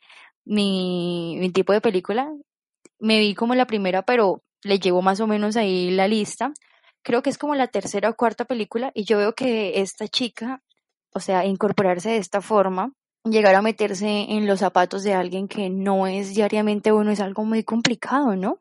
mi, 0.46 1.38
mi 1.40 1.52
tipo 1.52 1.74
de 1.74 1.82
película. 1.82 2.32
Me 3.00 3.20
vi 3.20 3.36
como 3.36 3.56
la 3.56 3.68
primera, 3.68 4.04
pero 4.04 4.42
le 4.64 4.80
llevo 4.80 5.02
más 5.04 5.20
o 5.20 5.28
menos 5.28 5.58
ahí 5.58 5.92
la 5.92 6.08
lista. 6.08 6.54
Creo 7.04 7.22
que 7.22 7.30
es 7.30 7.38
como 7.38 7.56
la 7.56 7.68
tercera 7.68 8.10
o 8.10 8.16
cuarta 8.16 8.46
película 8.46 8.92
y 8.94 9.04
yo 9.04 9.18
veo 9.18 9.34
que 9.34 9.82
esta 9.82 10.08
chica, 10.08 10.62
o 11.14 11.20
sea, 11.20 11.46
incorporarse 11.46 12.12
de 12.12 12.18
esta 12.18 12.42
forma, 12.42 12.94
llegar 13.26 13.56
a 13.56 13.62
meterse 13.62 14.08
en 14.30 14.48
los 14.48 14.60
zapatos 14.60 15.04
de 15.04 15.14
alguien 15.14 15.48
que 15.48 15.70
no 15.70 16.08
es 16.08 16.34
diariamente 16.34 16.92
uno 16.92 17.12
es 17.12 17.20
algo 17.20 17.44
muy 17.46 17.64
complicado, 17.64 18.36
¿no? 18.36 18.60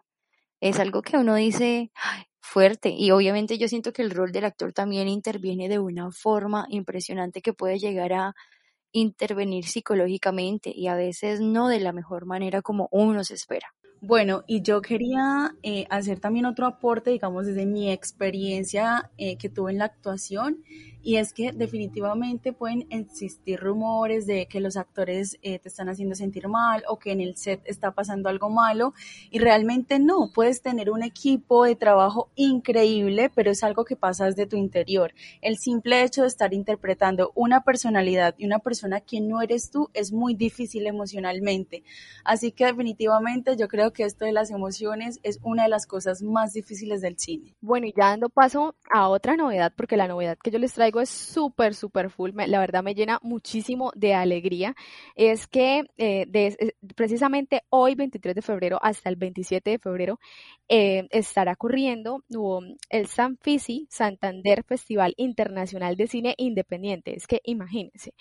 Es 0.61 0.79
algo 0.79 1.03
que 1.03 1.17
uno 1.17 1.35
dice 1.35 1.91
fuerte 2.41 2.91
y 2.91 3.11
obviamente 3.13 3.59
yo 3.59 3.69
siento 3.69 3.93
que 3.93 4.03
el 4.03 4.11
rol 4.11 4.33
del 4.33 4.45
actor 4.45 4.73
también 4.73 5.09
interviene 5.09 5.69
de 5.69 5.79
una 5.79 6.11
forma 6.11 6.67
impresionante 6.69 7.43
que 7.43 7.53
puede 7.53 7.79
llegar 7.79 8.13
a 8.13 8.35
intervenir 8.93 9.67
psicológicamente 9.67 10.73
y 10.75 10.89
a 10.89 10.95
veces 10.95 11.41
no 11.41 11.69
de 11.69 11.81
la 11.81 11.93
mejor 11.93 12.27
manera 12.27 12.63
como 12.63 12.89
uno 12.93 13.25
se 13.25 13.35
espera. 13.35 13.75
Bueno, 14.05 14.43
y 14.49 14.63
yo 14.63 14.83
quería 14.83 15.55
eh, 15.63 15.87
hacer 15.89 16.19
también 16.19 16.45
otro 16.45 16.67
aporte, 16.67 17.11
digamos, 17.11 17.47
desde 17.47 17.67
mi 17.67 17.89
experiencia 17.93 19.13
eh, 19.17 19.37
que 19.37 19.49
tuve 19.49 19.71
en 19.71 19.79
la 19.79 19.85
actuación 19.85 20.59
y 21.05 21.17
es 21.17 21.33
que 21.33 21.53
definitivamente 21.53 22.53
pueden 22.53 22.87
existir 22.91 23.59
rumores 23.59 24.27
de 24.27 24.47
que 24.47 24.61
los 24.61 24.77
actores 24.77 25.39
eh, 25.43 25.59
te 25.59 25.69
están 25.69 25.89
haciendo 25.89 26.15
sentir 26.15 26.49
mal 26.49 26.85
o 26.89 26.99
que 26.99 27.11
en 27.11 27.21
el 27.21 27.37
set 27.37 27.61
está 27.65 27.91
pasando 27.91 28.29
algo 28.29 28.51
malo 28.51 28.95
y 29.31 29.41
realmente 29.41 29.99
no, 29.99 30.31
puedes 30.33 30.63
tener 30.63 30.91
un 30.91 31.03
equipo 31.03 31.65
de 31.65 31.75
trabajo 31.75 32.31
increíble, 32.37 33.31
pero 33.35 33.51
es 33.51 33.65
algo 33.65 33.85
que 33.85 33.97
pasa 33.97 34.27
desde 34.27 34.47
tu 34.47 34.57
interior. 34.57 35.13
El 35.41 35.59
simple 35.59 36.03
hecho 36.03 36.23
de 36.23 36.29
estar 36.29 36.55
interpretando 36.55 37.33
una 37.35 37.63
personalidad 37.63 38.35
y 38.39 38.47
una 38.47 38.61
persona 38.61 39.01
que 39.01 39.21
no 39.21 39.43
eres 39.43 39.71
tú 39.71 39.91
es 39.95 40.13
muy 40.13 40.35
difícil 40.35 40.87
emocionalmente. 40.87 41.83
Así 42.25 42.53
que 42.53 42.67
definitivamente 42.67 43.57
yo 43.57 43.67
creo 43.67 43.92
que 43.93 44.05
esto 44.05 44.25
de 44.25 44.33
las 44.33 44.51
emociones 44.51 45.21
es 45.23 45.39
una 45.43 45.65
de 45.65 45.69
las 45.69 45.87
cosas 45.87 46.23
más 46.23 46.53
difíciles 46.53 47.01
del 47.01 47.19
cine. 47.19 47.55
Bueno, 47.61 47.87
y 47.87 47.93
ya 47.97 48.09
dando 48.09 48.29
paso 48.29 48.75
a 48.91 49.09
otra 49.09 49.37
novedad, 49.37 49.73
porque 49.77 49.97
la 49.97 50.09
novedad 50.09 50.39
que 50.43 50.51
yo 50.51 50.59
les 50.59 50.73
traigo 50.73 51.01
es 51.01 51.11
súper, 51.11 51.75
súper 51.75 52.11
full, 52.11 52.31
la 52.35 52.61
verdad 52.61 52.83
me 52.83 52.95
llena 52.95 53.19
muchísimo 53.23 53.93
de 53.95 54.15
alegría, 54.15 54.75
es 55.15 55.47
que 55.47 55.85
eh, 55.97 56.27
eh, 56.33 56.73
precisamente 56.95 57.63
hoy, 57.71 57.95
23 57.95 58.35
de 58.35 58.43
febrero, 58.43 58.79
hasta 58.83 59.09
el 59.09 59.17
27 59.17 59.71
de 59.71 59.79
febrero, 59.79 60.21
eh, 60.69 61.07
estará 61.11 61.57
corriendo 61.57 62.25
el 62.89 63.07
Sanfisi 63.07 63.87
Santander 63.91 64.65
Festival 64.65 65.15
Internacional 65.17 65.97
de 65.97 66.07
Cine 66.07 66.35
Independiente. 66.39 67.15
Es 67.15 67.27
que 67.27 67.41
imagínense. 67.45 68.15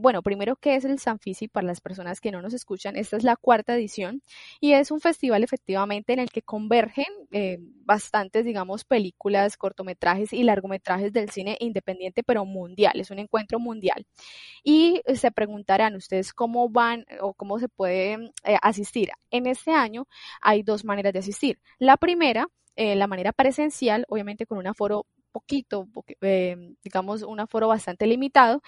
bueno, 0.00 0.22
primero, 0.22 0.56
¿qué 0.56 0.76
es 0.76 0.84
el 0.84 0.98
Sanfisi 0.98 1.48
para 1.48 1.66
las 1.66 1.80
personas 1.80 2.20
que 2.20 2.30
no 2.30 2.42
nos 2.42 2.54
escuchan? 2.54 2.96
Esta 2.96 3.16
es 3.16 3.24
la 3.24 3.36
cuarta 3.36 3.74
edición 3.74 4.22
y 4.60 4.72
es 4.72 4.90
un 4.90 4.99
festival 5.00 5.42
efectivamente 5.42 6.12
en 6.12 6.18
el 6.18 6.30
que 6.30 6.42
convergen 6.42 7.06
bastantes, 7.84 8.44
digamos, 8.44 8.84
películas, 8.84 9.56
cortometrajes 9.56 10.32
y 10.32 10.42
largometrajes 10.42 11.12
del 11.12 11.30
cine 11.30 11.56
independiente 11.60 12.22
pero 12.22 12.44
mundial, 12.44 13.00
es 13.00 13.10
un 13.10 13.18
encuentro 13.18 13.58
mundial. 13.58 14.06
Y 14.62 15.02
eh, 15.04 15.16
se 15.16 15.30
preguntarán 15.30 15.96
ustedes 15.96 16.32
cómo 16.32 16.68
van 16.68 17.04
o 17.20 17.34
cómo 17.34 17.58
se 17.58 17.68
puede 17.68 18.32
eh, 18.44 18.56
asistir. 18.62 19.10
En 19.30 19.46
este 19.46 19.72
año 19.72 20.06
hay 20.40 20.62
dos 20.62 20.84
maneras 20.84 21.12
de 21.12 21.20
asistir. 21.20 21.60
La 21.78 21.96
primera, 21.96 22.48
eh, 22.76 22.96
la 22.96 23.06
manera 23.06 23.32
presencial, 23.32 24.04
obviamente 24.08 24.46
con 24.46 24.58
un 24.58 24.66
aforo 24.66 25.06
poquito, 25.32 25.88
digamos, 26.82 27.22
un 27.22 27.40
aforo 27.40 27.68
bastante 27.68 28.06
limitado, 28.06 28.62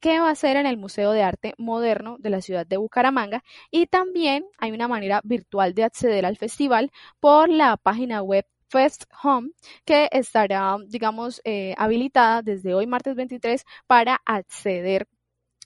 que 0.00 0.20
va 0.20 0.30
a 0.30 0.34
ser 0.34 0.56
en 0.56 0.66
el 0.66 0.76
Museo 0.76 1.12
de 1.12 1.22
Arte 1.22 1.54
Moderno 1.58 2.16
de 2.18 2.30
la 2.30 2.40
ciudad 2.40 2.66
de 2.66 2.76
Bucaramanga. 2.76 3.42
Y 3.70 3.86
también 3.86 4.46
hay 4.58 4.72
una 4.72 4.88
manera 4.88 5.20
virtual 5.24 5.74
de 5.74 5.84
acceder 5.84 6.26
al 6.26 6.36
festival 6.36 6.90
por 7.20 7.48
la 7.48 7.76
página 7.76 8.22
web 8.22 8.46
Fest 8.68 9.04
Home, 9.22 9.50
que 9.84 10.08
estará, 10.10 10.76
digamos, 10.88 11.40
eh, 11.44 11.74
habilitada 11.78 12.42
desde 12.42 12.74
hoy, 12.74 12.86
martes 12.86 13.14
23, 13.14 13.64
para 13.86 14.20
acceder 14.24 15.06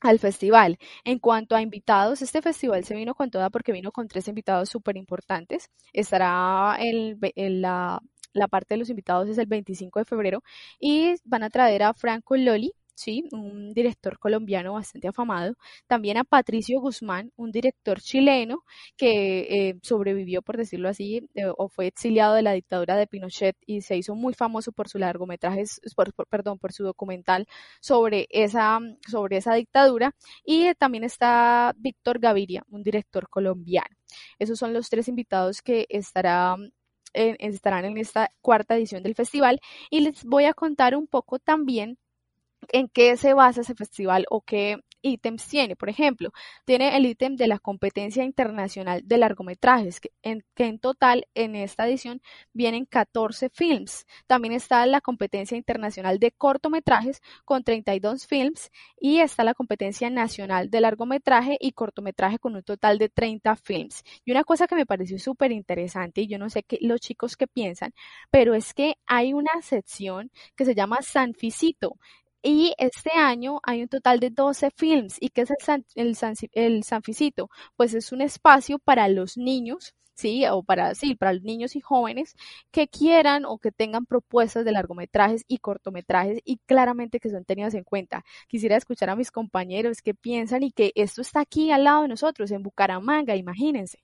al 0.01 0.19
festival. 0.19 0.79
En 1.05 1.19
cuanto 1.19 1.57
a 1.57 1.63
invitados, 1.63 2.23
este 2.23 2.43
festival 2.43 2.85
se 2.85 2.95
vino 2.95 3.15
con 3.15 3.31
toda 3.31 3.51
porque 3.51 3.73
vino 3.73 3.93
con 3.93 4.09
tres 4.09 4.29
invitados 4.29 4.69
súper 4.69 4.97
importantes. 4.97 5.71
Estará 5.93 6.77
en, 6.79 7.19
la, 7.63 8.01
la 8.33 8.49
parte 8.49 8.75
de 8.75 8.79
los 8.79 8.91
invitados 8.91 9.29
es 9.29 9.39
el 9.39 9.47
25 9.47 9.99
de 9.99 10.05
febrero 10.05 10.43
y 10.81 11.15
van 11.25 11.43
a 11.43 11.51
traer 11.51 11.83
a 11.83 11.95
Franco 11.95 12.37
Loli, 12.37 12.73
¿sí? 12.99 13.29
un 13.33 13.73
director 13.73 14.19
colombiano 14.19 14.73
bastante 14.75 15.09
afamado, 15.09 15.55
también 15.87 16.17
a 16.19 16.25
Patricio 16.25 16.81
Guzmán, 16.81 17.33
un 17.37 17.53
director 17.53 18.01
chileno 18.01 18.65
que 18.97 19.69
eh, 19.69 19.79
sobrevivió, 19.83 20.43
por 20.43 20.57
decirlo 20.57 20.89
así, 20.89 21.29
eh, 21.35 21.47
o 21.57 21.69
fue 21.69 21.87
exiliado 21.87 22.35
de 22.35 22.43
la 22.43 22.53
dictadura 22.53 22.97
de 22.97 23.07
Pinochet 23.07 23.57
y 23.67 23.83
se 23.83 23.97
hizo 23.97 24.15
muy 24.15 24.35
famoso 24.35 24.73
por 24.73 24.89
su 24.89 24.99
largometraje, 24.99 25.65
perdón, 26.29 26.59
por 26.59 26.73
su 26.73 26.85
documental 26.85 27.47
sobre 27.81 28.27
esa, 28.31 28.81
sobre 29.09 29.37
esa 29.39 29.55
dictadura, 29.55 30.15
y 30.45 30.75
también 30.75 31.05
está 31.05 31.75
Víctor 31.79 32.19
Gaviria, 32.19 32.65
un 32.71 32.83
director 32.83 33.29
colombiano. 33.29 33.97
Esos 34.39 34.59
son 34.59 34.73
los 34.73 34.89
tres 34.91 35.09
invitados 35.09 35.63
que 35.63 35.87
estará 35.89 36.57
estarán 37.15 37.85
en 37.85 37.99
esta 37.99 38.33
cuarta 38.41 38.77
edición 38.77 39.03
del 39.03 39.15
festival 39.15 39.61
y 39.91 40.01
les 40.01 40.25
voy 40.25 40.45
a 40.45 40.55
contar 40.55 40.97
un 40.97 41.07
poco 41.07 41.39
también 41.39 41.99
en 42.71 42.89
qué 42.89 43.17
se 43.17 43.35
basa 43.35 43.63
ese 43.63 43.75
festival 43.75 44.27
o 44.31 44.41
qué 44.43 44.79
ítems 45.03 45.47
tiene. 45.47 45.77
Por 45.77 45.89
ejemplo, 45.89 46.31
tiene 46.65 46.97
el 46.97 47.07
ítem 47.07 47.37
de 47.37 47.49
la 47.49 47.59
competencia 47.59 48.25
internacional 48.25 49.03
de 49.05 49.19
largometrajes, 49.19 50.01
que 50.01 50.11
en, 50.23 50.45
que 50.55 50.67
en 50.67 50.79
total 50.79 51.27
en 51.35 51.57
esta 51.57 51.87
edición 51.87 52.21
vienen 52.53 52.85
14 52.85 53.51
films. 53.51 54.07
También 54.27 54.55
está 54.55 54.85
la 54.87 55.01
competencia 55.01 55.57
internacional 55.57 56.19
de 56.19 56.33
cortometrajes 56.33 57.21
con 57.45 57.65
32 57.65 58.27
films 58.27 58.71
y 59.01 59.19
está 59.21 59.45
la 59.45 59.55
competencia 59.55 60.11
nacional 60.11 60.71
de 60.71 60.81
largometraje 60.81 61.57
y 61.61 61.73
cortometraje 61.73 62.39
con 62.39 62.57
un 62.57 62.63
total 62.63 62.99
de 62.99 63.09
30 63.09 63.57
films. 63.57 64.03
Y 64.25 64.33
una 64.33 64.45
cosa 64.45 64.67
que 64.67 64.75
me 64.75 64.87
pareció 64.87 65.19
súper 65.19 65.53
interesante, 65.53 66.23
y 66.23 66.29
yo 66.29 66.39
no 66.39 66.51
sé 66.51 66.63
qué 66.63 66.79
los 66.81 67.01
chicos 67.01 67.37
qué 67.37 67.47
piensan, 67.47 67.93
pero 68.31 68.55
es 68.55 68.75
que 68.75 68.97
hay 69.07 69.33
una 69.33 69.61
sección 69.63 70.31
que 70.57 70.65
se 70.65 70.75
llama 70.75 71.03
Sanficito. 71.03 71.97
Y 72.43 72.75
este 72.79 73.11
año 73.13 73.61
hay 73.65 73.83
un 73.83 73.89
total 73.89 74.21
de 74.21 74.31
12 74.31 74.71
films. 74.77 75.17
¿Y 75.21 75.31
qué 75.31 75.43
es 75.43 75.51
el, 75.51 75.85
el, 75.95 76.17
el 76.53 76.85
Sanficito? 76.85 77.51
Pues 77.77 77.95
es 77.95 78.13
un 78.13 78.21
espacio 78.21 78.79
para 78.79 79.09
los 79.09 79.37
niños, 79.37 79.95
¿sí? 80.15 80.45
O 80.47 80.63
para, 80.63 80.95
sí, 80.95 81.15
para 81.15 81.33
los 81.33 81.43
niños 81.43 81.77
y 81.77 81.81
jóvenes 81.81 82.35
que 82.71 82.89
quieran 82.89 83.45
o 83.45 83.59
que 83.59 83.73
tengan 83.73 84.07
propuestas 84.07 84.65
de 84.65 84.73
largometrajes 84.73 85.45
y 85.49 85.59
cortometrajes 85.59 86.41
y 86.45 86.59
claramente 86.67 87.21
que 87.21 87.31
son 87.31 87.45
tenidas 87.45 87.75
en 87.75 87.85
cuenta. 87.85 88.25
Quisiera 88.49 88.77
escuchar 88.77 89.11
a 89.11 89.17
mis 89.17 89.31
compañeros 89.31 90.03
qué 90.03 90.15
piensan 90.15 90.63
y 90.63 90.73
que 90.73 90.93
esto 90.95 91.23
está 91.23 91.41
aquí 91.41 91.71
al 91.73 91.85
lado 91.85 92.03
de 92.03 92.09
nosotros, 92.09 92.51
en 92.51 92.63
Bucaramanga, 92.63 93.37
imagínense. 93.37 94.03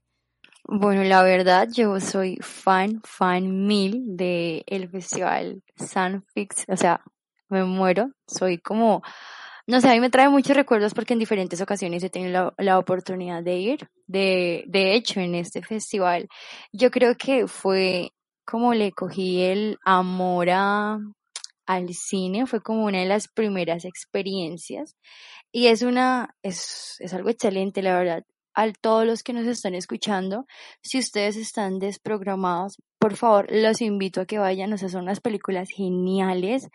Bueno, 0.66 1.04
la 1.04 1.22
verdad, 1.22 1.68
yo 1.70 2.00
soy 2.00 2.38
fan, 2.40 3.02
fan 3.04 3.66
mil 3.66 4.16
del 4.16 4.64
el 4.66 4.88
festival 4.88 5.62
Sanfix, 5.76 6.64
o 6.68 6.76
sea, 6.76 7.02
me 7.54 7.64
muero, 7.64 8.10
soy 8.26 8.58
como, 8.58 9.02
no 9.66 9.80
sé, 9.80 9.88
a 9.88 9.92
mí 9.92 10.00
me 10.00 10.10
trae 10.10 10.28
muchos 10.28 10.56
recuerdos 10.56 10.94
porque 10.94 11.14
en 11.14 11.20
diferentes 11.20 11.60
ocasiones 11.60 12.02
he 12.04 12.10
tenido 12.10 12.54
la, 12.58 12.78
oportunidad 12.78 13.42
de 13.42 13.56
ir. 13.56 13.88
De, 14.06 14.64
de 14.66 14.94
hecho, 14.94 15.20
en 15.20 15.34
este 15.34 15.62
festival, 15.62 16.28
yo 16.72 16.90
creo 16.90 17.16
que 17.16 17.46
fue 17.46 18.12
como 18.44 18.74
le 18.74 18.92
cogí 18.92 19.42
el 19.42 19.78
amor 19.84 20.50
a, 20.50 20.98
al 21.66 21.94
cine, 21.94 22.46
fue 22.46 22.60
como 22.60 22.84
una 22.84 22.98
de 23.00 23.06
las 23.06 23.28
primeras 23.28 23.84
experiencias 23.84 24.96
y 25.52 25.68
es 25.68 25.82
una, 25.82 26.34
es, 26.42 26.96
es 26.98 27.14
algo 27.14 27.30
excelente, 27.30 27.82
la 27.82 27.96
verdad. 27.96 28.24
A 28.56 28.72
todos 28.72 29.06
los 29.06 29.22
que 29.22 29.32
nos 29.32 29.46
están 29.46 29.74
escuchando, 29.74 30.46
si 30.82 30.98
ustedes 30.98 31.36
están 31.36 31.78
desprogramados, 31.80 32.76
por 32.98 33.16
favor, 33.16 33.46
los 33.50 33.80
invito 33.80 34.20
a 34.20 34.26
que 34.26 34.38
vayan, 34.38 34.72
o 34.72 34.78
sea, 34.78 34.88
son 34.88 35.02
unas 35.02 35.20
películas 35.20 35.68
geniales, 35.70 36.68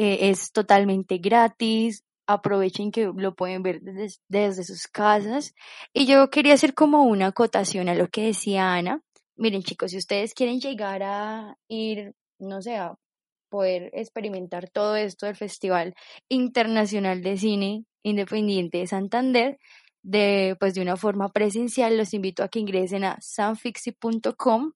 eh, 0.00 0.30
es 0.30 0.52
totalmente 0.52 1.18
gratis, 1.18 2.04
aprovechen 2.28 2.92
que 2.92 3.10
lo 3.16 3.34
pueden 3.34 3.64
ver 3.64 3.80
desde, 3.80 4.62
sus 4.62 4.86
casas. 4.86 5.56
Y 5.92 6.06
yo 6.06 6.30
quería 6.30 6.54
hacer 6.54 6.74
como 6.74 7.02
una 7.02 7.26
acotación 7.26 7.88
a 7.88 7.96
lo 7.96 8.06
que 8.06 8.26
decía 8.26 8.74
Ana. 8.74 9.02
Miren 9.34 9.64
chicos, 9.64 9.90
si 9.90 9.96
ustedes 9.96 10.34
quieren 10.34 10.60
llegar 10.60 11.02
a 11.02 11.56
ir, 11.66 12.14
no 12.38 12.62
sé, 12.62 12.76
a 12.76 12.94
poder 13.48 13.90
experimentar 13.92 14.70
todo 14.70 14.94
esto 14.94 15.26
del 15.26 15.34
Festival 15.34 15.96
Internacional 16.28 17.20
de 17.20 17.36
Cine 17.36 17.84
Independiente 18.04 18.78
de 18.78 18.86
Santander, 18.86 19.58
de, 20.04 20.56
pues 20.60 20.74
de 20.74 20.82
una 20.82 20.96
forma 20.96 21.30
presencial, 21.30 21.98
los 21.98 22.14
invito 22.14 22.44
a 22.44 22.48
que 22.48 22.60
ingresen 22.60 23.02
a 23.02 23.16
sanfixi.com 23.20 24.74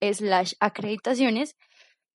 slash 0.00 0.54
acreditaciones 0.60 1.56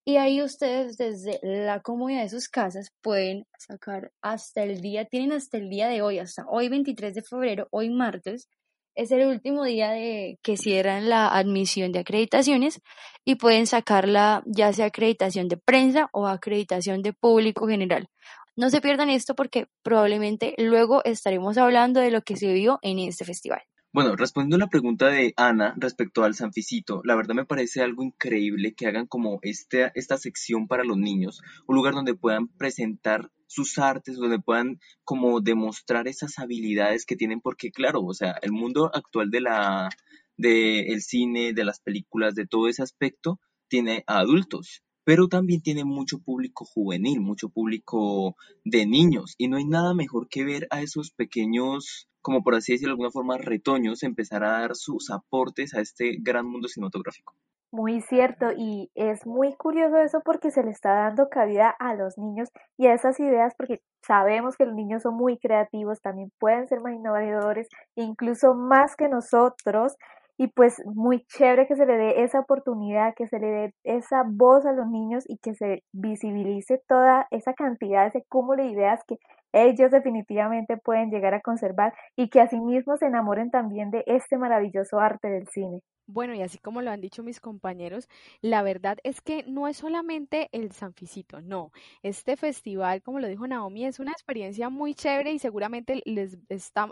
y 0.05 0.17
ahí 0.17 0.41
ustedes 0.41 0.97
desde 0.97 1.39
la 1.43 1.81
comodidad 1.81 2.23
de 2.23 2.29
sus 2.29 2.49
casas 2.49 2.91
pueden 3.01 3.45
sacar 3.57 4.11
hasta 4.21 4.63
el 4.63 4.81
día, 4.81 5.05
tienen 5.05 5.31
hasta 5.31 5.57
el 5.57 5.69
día 5.69 5.87
de 5.87 6.01
hoy, 6.01 6.19
hasta 6.19 6.45
hoy 6.47 6.69
23 6.69 7.13
de 7.13 7.21
febrero, 7.21 7.67
hoy 7.71 7.89
martes, 7.89 8.49
es 8.95 9.11
el 9.11 9.25
último 9.25 9.63
día 9.63 9.91
de 9.91 10.37
que 10.43 10.57
cierran 10.57 11.07
la 11.07 11.27
admisión 11.27 11.91
de 11.91 11.99
acreditaciones 11.99 12.81
y 13.23 13.35
pueden 13.35 13.67
sacarla 13.67 14.43
ya 14.45 14.73
sea 14.73 14.87
acreditación 14.87 15.47
de 15.47 15.57
prensa 15.57 16.09
o 16.11 16.27
acreditación 16.27 17.01
de 17.01 17.13
público 17.13 17.67
general. 17.67 18.09
No 18.57 18.69
se 18.69 18.81
pierdan 18.81 19.09
esto 19.09 19.33
porque 19.35 19.67
probablemente 19.81 20.55
luego 20.57 21.03
estaremos 21.05 21.57
hablando 21.57 22.01
de 22.01 22.11
lo 22.11 22.21
que 22.21 22.35
se 22.35 22.51
vio 22.51 22.79
en 22.81 22.99
este 22.99 23.23
festival. 23.23 23.61
Bueno, 23.93 24.15
respondiendo 24.15 24.55
a 24.55 24.59
la 24.59 24.69
pregunta 24.69 25.07
de 25.09 25.33
Ana 25.35 25.73
respecto 25.77 26.23
al 26.23 26.33
Sanficito, 26.33 27.01
la 27.03 27.13
verdad 27.15 27.35
me 27.35 27.45
parece 27.45 27.81
algo 27.81 28.03
increíble 28.03 28.73
que 28.73 28.87
hagan 28.87 29.05
como 29.05 29.39
este, 29.41 29.91
esta 29.95 30.17
sección 30.17 30.69
para 30.69 30.85
los 30.85 30.97
niños, 30.97 31.41
un 31.67 31.75
lugar 31.75 31.93
donde 31.93 32.15
puedan 32.15 32.47
presentar 32.47 33.29
sus 33.47 33.77
artes, 33.77 34.15
donde 34.15 34.39
puedan 34.39 34.79
como 35.03 35.41
demostrar 35.41 36.07
esas 36.07 36.39
habilidades 36.39 37.05
que 37.05 37.17
tienen, 37.17 37.41
porque 37.41 37.69
claro, 37.71 38.01
o 38.01 38.13
sea, 38.13 38.39
el 38.41 38.53
mundo 38.53 38.89
actual 38.93 39.29
de 39.29 39.41
la 39.41 39.89
del 40.37 41.01
cine, 41.01 41.51
de 41.51 41.65
las 41.65 41.81
películas, 41.81 42.33
de 42.33 42.47
todo 42.47 42.69
ese 42.69 42.83
aspecto, 42.83 43.41
tiene 43.67 44.05
a 44.07 44.19
adultos, 44.19 44.83
pero 45.03 45.27
también 45.27 45.61
tiene 45.61 45.83
mucho 45.85 46.19
público 46.19 46.65
juvenil, 46.65 47.21
mucho 47.21 47.49
público 47.49 48.35
de 48.63 48.85
niños, 48.85 49.35
y 49.37 49.47
no 49.47 49.57
hay 49.57 49.65
nada 49.65 49.93
mejor 49.93 50.27
que 50.29 50.43
ver 50.43 50.67
a 50.69 50.81
esos 50.81 51.11
pequeños, 51.11 52.07
como 52.21 52.43
por 52.43 52.55
así 52.55 52.73
decirlo 52.73 52.91
de 52.91 52.93
alguna 52.93 53.11
forma, 53.11 53.37
retoños, 53.37 54.03
empezar 54.03 54.43
a 54.43 54.51
dar 54.51 54.75
sus 54.75 55.09
aportes 55.09 55.73
a 55.73 55.81
este 55.81 56.17
gran 56.21 56.45
mundo 56.45 56.67
cinematográfico. 56.67 57.35
Muy 57.73 58.01
cierto, 58.01 58.47
y 58.51 58.91
es 58.95 59.25
muy 59.25 59.55
curioso 59.55 59.95
eso 59.95 60.19
porque 60.25 60.51
se 60.51 60.61
le 60.61 60.71
está 60.71 60.93
dando 60.93 61.29
cabida 61.29 61.69
a 61.69 61.95
los 61.95 62.17
niños 62.17 62.49
y 62.77 62.87
a 62.87 62.93
esas 62.93 63.17
ideas 63.21 63.53
porque 63.57 63.79
sabemos 64.05 64.57
que 64.57 64.65
los 64.65 64.75
niños 64.75 65.03
son 65.03 65.15
muy 65.15 65.37
creativos, 65.37 66.01
también 66.01 66.33
pueden 66.37 66.67
ser 66.67 66.81
más 66.81 66.93
innovadores, 66.93 67.69
incluso 67.95 68.55
más 68.55 68.97
que 68.97 69.07
nosotros, 69.07 69.95
y 70.41 70.47
pues 70.47 70.81
muy 70.85 71.23
chévere 71.27 71.67
que 71.67 71.75
se 71.75 71.85
le 71.85 71.97
dé 71.97 72.23
esa 72.23 72.39
oportunidad, 72.39 73.13
que 73.15 73.27
se 73.27 73.37
le 73.37 73.47
dé 73.47 73.73
esa 73.83 74.23
voz 74.25 74.65
a 74.65 74.71
los 74.71 74.87
niños 74.87 75.23
y 75.27 75.37
que 75.37 75.53
se 75.53 75.83
visibilice 75.93 76.81
toda 76.87 77.27
esa 77.29 77.53
cantidad, 77.53 78.07
ese 78.07 78.25
cúmulo 78.27 78.63
de 78.63 78.69
ideas 78.69 79.03
que 79.07 79.17
ellos 79.53 79.91
definitivamente 79.91 80.77
pueden 80.77 81.11
llegar 81.11 81.35
a 81.35 81.41
conservar 81.41 81.93
y 82.15 82.29
que 82.31 82.41
asimismo 82.41 82.97
se 82.97 83.05
enamoren 83.05 83.51
también 83.51 83.91
de 83.91 84.03
este 84.07 84.39
maravilloso 84.39 84.99
arte 84.99 85.27
del 85.29 85.47
cine. 85.49 85.81
Bueno, 86.11 86.35
y 86.35 86.41
así 86.41 86.57
como 86.57 86.81
lo 86.81 86.91
han 86.91 86.99
dicho 86.99 87.23
mis 87.23 87.39
compañeros, 87.39 88.09
la 88.41 88.63
verdad 88.63 88.97
es 89.03 89.21
que 89.21 89.43
no 89.43 89.69
es 89.69 89.77
solamente 89.77 90.49
el 90.51 90.73
Sanficito, 90.73 91.39
no. 91.39 91.71
Este 92.03 92.35
festival, 92.35 93.01
como 93.01 93.19
lo 93.21 93.29
dijo 93.29 93.47
Naomi, 93.47 93.85
es 93.85 93.99
una 93.99 94.11
experiencia 94.11 94.69
muy 94.69 94.93
chévere 94.93 95.31
y 95.31 95.39
seguramente 95.39 96.01
les 96.05 96.37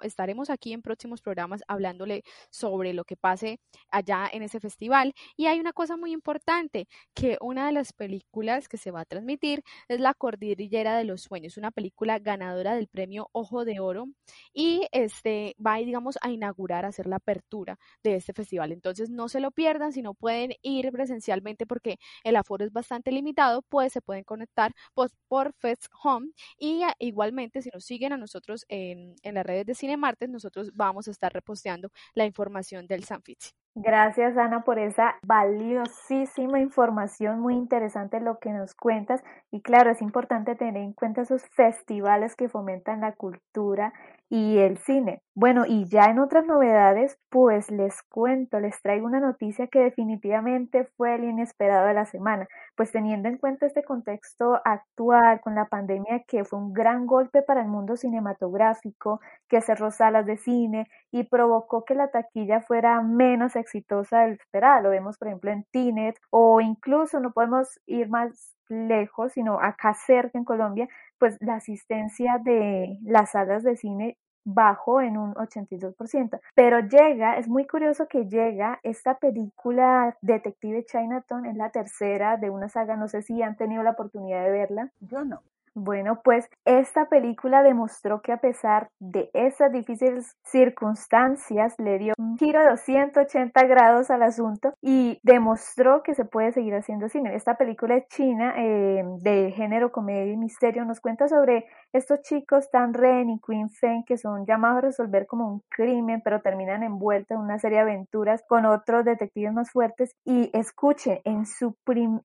estaremos 0.04 0.50
aquí 0.50 0.72
en 0.72 0.82
próximos 0.82 1.22
programas 1.22 1.62
hablándole 1.68 2.24
sobre 2.50 2.94
lo 2.94 3.04
que 3.04 3.18
pase 3.18 3.60
allá 3.92 4.30
en 4.32 4.42
ese 4.42 4.62
festival. 4.62 5.14
Y 5.36 5.48
hay 5.48 5.60
una 5.60 5.74
cosa 5.74 5.98
muy 5.98 6.14
importante, 6.14 6.88
que 7.14 7.38
una 7.42 7.66
de 7.68 7.74
las 7.74 7.92
películas 7.92 8.70
que 8.70 8.78
se 8.78 8.92
va 8.92 9.02
a 9.02 9.06
transmitir 9.06 9.64
es 9.90 10.00
La 10.00 10.14
Cordillera 10.14 10.98
de 10.98 11.04
los 11.04 11.24
Sueños, 11.24 11.58
una 11.58 11.72
película 11.72 12.20
ganadora 12.20 12.74
del 12.76 12.88
premio 12.88 13.28
Ojo 13.34 13.66
de 13.66 13.82
Oro 13.82 14.06
y 14.54 14.88
este 14.94 15.56
va, 15.66 15.76
digamos, 15.78 16.18
a 16.22 16.32
inaugurar, 16.32 16.86
a 16.86 16.90
hacer 16.90 17.06
la 17.08 17.18
apertura 17.18 17.78
de 18.04 18.16
este 18.16 18.32
festival. 18.34 18.72
Entonces, 18.72 19.09
no 19.10 19.30
se 19.30 19.40
lo 19.40 19.52
pierdan, 19.52 19.92
si 19.92 20.02
no 20.02 20.14
pueden 20.14 20.54
ir 20.62 20.92
presencialmente 20.92 21.66
porque 21.66 21.98
el 22.24 22.36
aforo 22.36 22.66
es 22.66 22.72
bastante 22.72 23.12
limitado, 23.12 23.62
pues 23.70 23.94
se 23.94 24.02
pueden 24.02 24.24
conectar 24.24 24.74
pues, 24.94 25.16
por 25.28 25.54
Fest 25.54 25.86
Home 26.04 26.32
y 26.58 26.82
igualmente 27.00 27.62
si 27.62 27.70
nos 27.74 27.86
siguen 27.86 28.14
a 28.14 28.18
nosotros 28.18 28.66
en, 28.70 29.16
en 29.24 29.36
las 29.36 29.46
redes 29.46 29.66
de 29.66 29.76
Cine 29.76 29.98
Martes, 29.98 30.30
nosotros 30.30 30.72
vamos 30.74 31.08
a 31.08 31.12
estar 31.12 31.34
reposteando 31.34 31.90
la 32.14 32.26
información 32.26 32.88
del 32.88 33.04
Sanfitsi. 33.04 33.52
Gracias 33.76 34.36
Ana 34.36 34.64
por 34.64 34.80
esa 34.80 35.16
valiosísima 35.22 36.60
información, 36.60 37.40
muy 37.40 37.54
interesante 37.54 38.20
lo 38.20 38.40
que 38.40 38.50
nos 38.50 38.74
cuentas 38.74 39.24
y 39.52 39.62
claro, 39.62 39.92
es 39.92 40.02
importante 40.02 40.56
tener 40.56 40.78
en 40.78 40.94
cuenta 40.94 41.22
esos 41.22 41.44
festivales 41.46 42.36
que 42.36 42.50
fomentan 42.50 43.02
la 43.02 43.14
cultura 43.14 43.94
y 44.30 44.60
el 44.60 44.78
cine. 44.78 45.24
Bueno, 45.36 45.66
y 45.68 45.86
ya 45.90 46.06
en 46.06 46.20
otras 46.20 46.46
novedades, 46.46 47.18
pues 47.30 47.72
les 47.72 48.04
cuento, 48.04 48.60
les 48.60 48.80
traigo 48.82 49.08
una 49.08 49.20
noticia 49.20 49.68
que 49.68 49.80
definitivamente 49.80 50.86
fue 50.98 51.16
el 51.16 51.24
inesperado 51.24 51.88
de 51.88 51.96
la 51.96 52.06
semana, 52.06 52.48
pues 52.76 52.92
teniendo 52.92 53.28
en 53.28 53.38
cuenta 53.38 53.66
este 53.66 53.84
contexto 53.84 54.62
actual 54.66 55.42
con 55.42 55.56
la 55.56 55.66
pandemia 55.66 56.24
que 56.28 56.44
fue 56.46 56.60
un 56.60 56.74
gran 56.74 57.08
golpe 57.08 57.42
para 57.42 57.62
el 57.62 57.68
mundo 57.68 57.96
cinematográfico, 57.98 59.20
que 59.48 59.62
cerró 59.62 59.90
salas 59.92 60.26
de 60.26 60.38
cine 60.38 60.88
y 61.12 61.24
provocó 61.24 61.84
que 61.86 61.96
la 61.96 62.10
taquilla 62.12 62.62
fuera 62.62 63.02
menos 63.02 63.56
exitosa 63.56 64.22
del 64.22 64.34
esperado. 64.34 64.84
Lo 64.84 64.90
vemos, 64.92 65.18
por 65.18 65.30
ejemplo, 65.30 65.52
en 65.52 65.64
Tinet 65.72 66.18
o 66.30 66.62
incluso 66.62 67.20
no 67.20 67.32
podemos 67.32 67.80
ir 67.88 68.10
más 68.10 68.56
lejos, 68.70 69.34
sino 69.34 69.60
acá 69.60 69.94
cerca 69.94 70.38
en 70.38 70.46
Colombia, 70.46 70.88
pues 71.18 71.38
la 71.42 71.56
asistencia 71.56 72.40
de 72.44 72.98
las 73.04 73.32
salas 73.32 73.64
de 73.64 73.76
cine 73.76 74.18
bajó 74.46 75.02
en 75.02 75.18
un 75.18 75.34
82%. 75.36 76.40
Pero 76.56 76.80
llega, 76.80 77.38
es 77.38 77.48
muy 77.48 77.68
curioso 77.68 78.08
que 78.08 78.26
llega 78.26 78.80
esta 78.84 79.18
película 79.18 80.18
Detective 80.22 80.86
Chinatown, 80.86 81.46
es 81.46 81.56
la 81.56 81.70
tercera 81.72 82.38
de 82.38 82.50
una 82.50 82.70
saga, 82.70 82.96
no 82.96 83.08
sé 83.08 83.22
si 83.22 83.42
han 83.42 83.58
tenido 83.58 83.84
la 83.84 83.92
oportunidad 83.92 84.44
de 84.44 84.52
verla. 84.52 84.92
Yo 85.02 85.24
no. 85.24 85.42
Bueno, 85.76 86.22
pues 86.24 86.50
esta 86.66 87.10
película 87.10 87.64
demostró 87.64 88.22
que 88.22 88.32
a 88.32 88.38
pesar 88.38 88.90
de 89.00 89.30
esas 89.34 89.72
difíciles 89.72 90.36
circunstancias 90.44 91.76
le 91.78 91.98
dio 91.98 92.14
un 92.18 92.38
giro 92.38 92.62
de 92.64 92.78
180 92.78 93.64
grados 93.66 94.10
al 94.10 94.24
asunto 94.24 94.74
y 94.82 95.20
demostró 95.24 96.04
que 96.04 96.16
se 96.16 96.26
puede 96.26 96.52
seguir 96.52 96.76
haciendo 96.76 97.10
cine. 97.10 97.36
Esta 97.36 97.56
película 97.56 98.06
china 98.08 98.54
eh, 98.58 99.04
de 99.22 99.52
género 99.52 99.92
comedia 99.92 100.34
y 100.34 100.38
misterio 100.38 100.86
nos 100.86 101.00
cuenta 101.00 101.28
sobre 101.28 101.66
estos 101.92 102.22
chicos 102.22 102.70
Tan 102.70 102.94
Ren 102.94 103.30
y 103.30 103.40
Queen 103.40 103.70
Feng 103.70 104.04
que 104.06 104.18
son 104.18 104.46
llamados 104.46 104.78
a 104.78 104.82
resolver 104.82 105.26
como 105.26 105.48
un 105.48 105.64
crimen 105.70 106.22
pero 106.24 106.42
terminan 106.42 106.84
envueltos 106.84 107.36
en 107.36 107.42
una 107.42 107.58
serie 107.58 107.78
de 107.80 107.84
aventuras 107.84 108.44
con 108.48 108.66
otros 108.66 109.06
detectives 109.06 109.54
más 109.54 109.72
fuertes 109.72 110.16
y 110.26 110.52
escuchen, 110.54 111.20
en, 111.24 111.46
su 111.46 111.76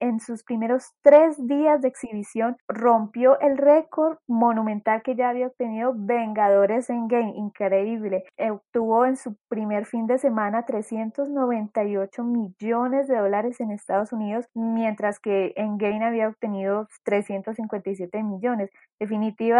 en 0.00 0.20
sus 0.20 0.44
primeros 0.44 0.92
tres 1.03 1.37
días 1.46 1.81
de 1.81 1.88
exhibición 1.88 2.57
rompió 2.68 3.38
el 3.40 3.57
récord 3.57 4.18
monumental 4.27 5.03
que 5.03 5.14
ya 5.14 5.31
había 5.31 5.46
obtenido 5.46 5.94
Vengadores 5.96 6.90
en 6.90 7.09
Game, 7.09 7.33
increíble. 7.37 8.24
Obtuvo 8.38 9.07
en 9.07 9.16
su 9.16 9.37
primer 9.48 9.87
fin 9.87 10.07
de 10.07 10.18
semana 10.18 10.64
398 10.64 12.24
millones 12.24 13.09
de 13.09 13.16
dólares 13.16 13.61
en 13.61 13.70
Estados 13.70 14.12
Unidos, 14.12 14.46
mientras 14.55 15.18
que 15.20 15.53
en 15.57 15.79
Game 15.79 16.05
había 16.05 16.29
obtenido 16.29 16.88
357 17.05 18.22
millones. 18.22 18.70
Definitivamente 18.98 19.53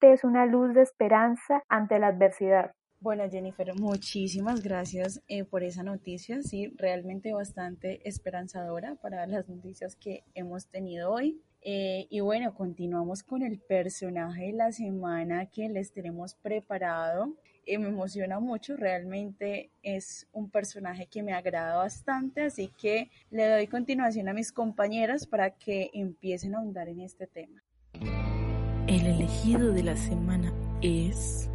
es 0.00 0.24
una 0.24 0.46
luz 0.46 0.74
de 0.74 0.82
esperanza 0.82 1.62
ante 1.68 1.98
la 1.98 2.08
adversidad. 2.08 2.72
Bueno, 3.00 3.24
Jennifer, 3.30 3.74
muchísimas 3.74 4.62
gracias 4.62 5.22
eh, 5.26 5.44
por 5.44 5.62
esa 5.62 5.82
noticia, 5.82 6.42
sí, 6.42 6.72
realmente 6.76 7.32
bastante 7.32 8.06
esperanzadora 8.06 8.96
para 8.96 9.26
las 9.26 9.48
noticias 9.48 9.96
que 9.96 10.22
hemos 10.34 10.66
tenido 10.66 11.10
hoy. 11.10 11.40
Eh, 11.62 12.06
y 12.10 12.20
bueno, 12.20 12.54
continuamos 12.54 13.22
con 13.22 13.42
el 13.42 13.58
personaje 13.58 14.46
de 14.46 14.52
la 14.52 14.70
semana 14.72 15.46
que 15.46 15.68
les 15.68 15.92
tenemos 15.92 16.34
preparado. 16.34 17.34
Eh, 17.64 17.78
me 17.78 17.88
emociona 17.88 18.38
mucho, 18.38 18.76
realmente 18.76 19.70
es 19.82 20.28
un 20.32 20.50
personaje 20.50 21.06
que 21.06 21.22
me 21.22 21.32
agrada 21.32 21.76
bastante, 21.76 22.42
así 22.42 22.68
que 22.68 23.10
le 23.30 23.48
doy 23.48 23.66
continuación 23.66 24.28
a 24.28 24.34
mis 24.34 24.52
compañeras 24.52 25.26
para 25.26 25.50
que 25.50 25.90
empiecen 25.94 26.54
a 26.54 26.58
ahondar 26.58 26.88
en 26.88 27.00
este 27.00 27.26
tema. 27.26 27.62
El 28.90 29.06
elegido 29.06 29.70
de 29.70 29.84
la 29.84 29.96
semana 29.96 30.52
es... 30.82 31.48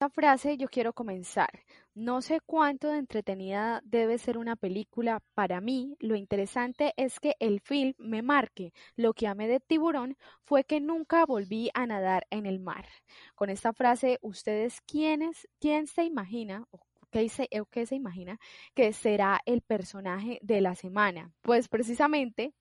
Esta 0.00 0.08
frase 0.08 0.56
yo 0.56 0.68
quiero 0.68 0.94
comenzar. 0.94 1.50
No 1.94 2.22
sé 2.22 2.40
cuánto 2.40 2.88
de 2.88 2.96
entretenida 2.96 3.82
debe 3.84 4.16
ser 4.16 4.38
una 4.38 4.56
película. 4.56 5.20
Para 5.34 5.60
mí, 5.60 5.94
lo 6.00 6.16
interesante 6.16 6.94
es 6.96 7.20
que 7.20 7.36
el 7.38 7.60
film 7.60 7.92
me 7.98 8.22
marque. 8.22 8.72
Lo 8.96 9.12
que 9.12 9.26
amé 9.26 9.46
de 9.46 9.60
Tiburón 9.60 10.16
fue 10.42 10.64
que 10.64 10.80
nunca 10.80 11.26
volví 11.26 11.68
a 11.74 11.86
nadar 11.86 12.26
en 12.30 12.46
el 12.46 12.60
mar. 12.60 12.86
Con 13.34 13.50
esta 13.50 13.74
frase, 13.74 14.18
ustedes 14.22 14.80
quiénes, 14.80 15.46
quién 15.60 15.86
se 15.86 16.04
imagina 16.04 16.64
o 16.70 16.80
qué 17.10 17.30
qué 17.70 17.84
se 17.84 17.94
imagina 17.94 18.40
que 18.74 18.94
será 18.94 19.42
el 19.44 19.60
personaje 19.60 20.38
de 20.40 20.62
la 20.62 20.74
semana. 20.74 21.30
Pues 21.42 21.68
precisamente 21.68 22.54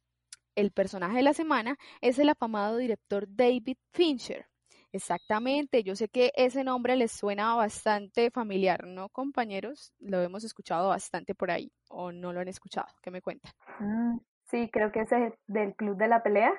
el 0.57 0.71
personaje 0.71 1.17
de 1.17 1.23
la 1.23 1.33
semana 1.33 1.77
es 2.01 2.17
el 2.17 2.29
afamado 2.29 2.77
director 2.77 3.27
David 3.29 3.77
Fincher. 3.93 4.47
Exactamente, 4.91 5.83
yo 5.83 5.95
sé 5.95 6.09
que 6.09 6.31
ese 6.35 6.63
nombre 6.63 6.95
les 6.95 7.11
suena 7.11 7.53
bastante 7.53 8.31
familiar, 8.31 8.87
¿no, 8.87 9.09
compañeros? 9.09 9.93
Lo 9.99 10.19
hemos 10.21 10.43
escuchado 10.43 10.89
bastante 10.89 11.35
por 11.35 11.51
ahí, 11.51 11.71
o 11.89 12.11
no 12.11 12.33
lo 12.33 12.39
han 12.39 12.47
escuchado, 12.47 12.87
¿qué 13.03 13.11
me 13.11 13.21
cuentan? 13.21 13.51
Mm, 13.79 14.17
sí, 14.45 14.69
creo 14.71 14.91
que 14.91 15.01
ese 15.01 15.27
es 15.27 15.33
del 15.45 15.75
Club 15.75 15.95
de 15.95 16.07
la 16.07 16.23
Pelea. 16.23 16.51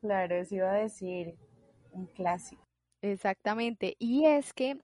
Claro, 0.00 0.34
eso 0.34 0.56
iba 0.56 0.72
a 0.72 0.78
decir 0.78 1.36
un 1.92 2.06
clásico. 2.06 2.66
Exactamente, 3.00 3.94
y 4.00 4.26
es 4.26 4.52
que 4.52 4.80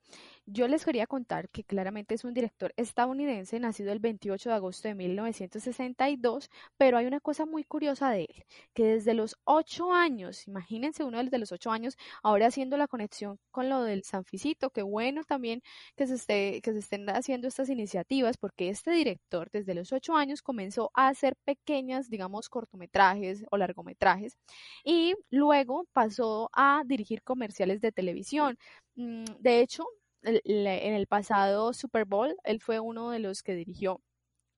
yo 0.52 0.66
les 0.68 0.84
quería 0.84 1.06
contar 1.06 1.48
que 1.50 1.64
claramente 1.64 2.14
es 2.14 2.24
un 2.24 2.34
director 2.34 2.72
estadounidense, 2.76 3.60
nacido 3.60 3.92
el 3.92 4.00
28 4.00 4.48
de 4.50 4.54
agosto 4.54 4.88
de 4.88 4.94
1962, 4.94 6.50
pero 6.76 6.98
hay 6.98 7.06
una 7.06 7.20
cosa 7.20 7.46
muy 7.46 7.64
curiosa 7.64 8.10
de 8.10 8.22
él, 8.22 8.44
que 8.74 8.84
desde 8.84 9.14
los 9.14 9.36
ocho 9.44 9.92
años, 9.92 10.46
imagínense 10.48 11.04
uno 11.04 11.22
desde 11.22 11.38
los 11.38 11.52
ocho 11.52 11.70
años, 11.70 11.96
ahora 12.22 12.46
haciendo 12.46 12.76
la 12.76 12.88
conexión 12.88 13.38
con 13.50 13.68
lo 13.68 13.82
del 13.82 14.02
Sanficito, 14.02 14.70
qué 14.70 14.82
bueno 14.82 15.22
también 15.24 15.62
que 15.96 16.06
se, 16.06 16.14
esté, 16.14 16.60
que 16.62 16.72
se 16.72 16.78
estén 16.80 17.08
haciendo 17.10 17.46
estas 17.48 17.68
iniciativas, 17.68 18.36
porque 18.36 18.70
este 18.70 18.90
director 18.90 19.48
desde 19.52 19.74
los 19.74 19.92
ocho 19.92 20.14
años 20.16 20.42
comenzó 20.42 20.90
a 20.94 21.08
hacer 21.08 21.36
pequeñas, 21.44 22.10
digamos, 22.10 22.48
cortometrajes 22.48 23.44
o 23.50 23.56
largometrajes, 23.56 24.36
y 24.84 25.14
luego 25.30 25.86
pasó 25.92 26.50
a 26.52 26.82
dirigir 26.86 27.22
comerciales 27.22 27.80
de 27.80 27.92
televisión. 27.92 28.56
Mm, 28.96 29.24
de 29.40 29.60
hecho, 29.60 29.84
en 30.22 30.94
el 30.94 31.06
pasado 31.06 31.72
Super 31.72 32.04
Bowl, 32.04 32.36
él 32.44 32.60
fue 32.60 32.80
uno 32.80 33.10
de 33.10 33.18
los 33.20 33.42
que 33.42 33.54
dirigió 33.54 34.00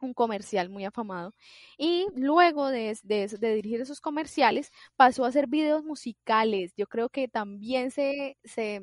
un 0.02 0.14
comercial 0.14 0.68
muy 0.68 0.84
afamado. 0.84 1.34
Y 1.78 2.06
luego 2.14 2.68
de, 2.68 2.96
de, 3.02 3.54
dirigir 3.54 3.80
esos 3.80 4.00
comerciales, 4.00 4.70
pasó 4.96 5.24
a 5.24 5.28
hacer 5.28 5.46
videos 5.46 5.84
musicales. 5.84 6.72
Yo 6.76 6.86
creo 6.86 7.08
que 7.08 7.28
también 7.28 7.90
se, 7.90 8.36
se, 8.44 8.82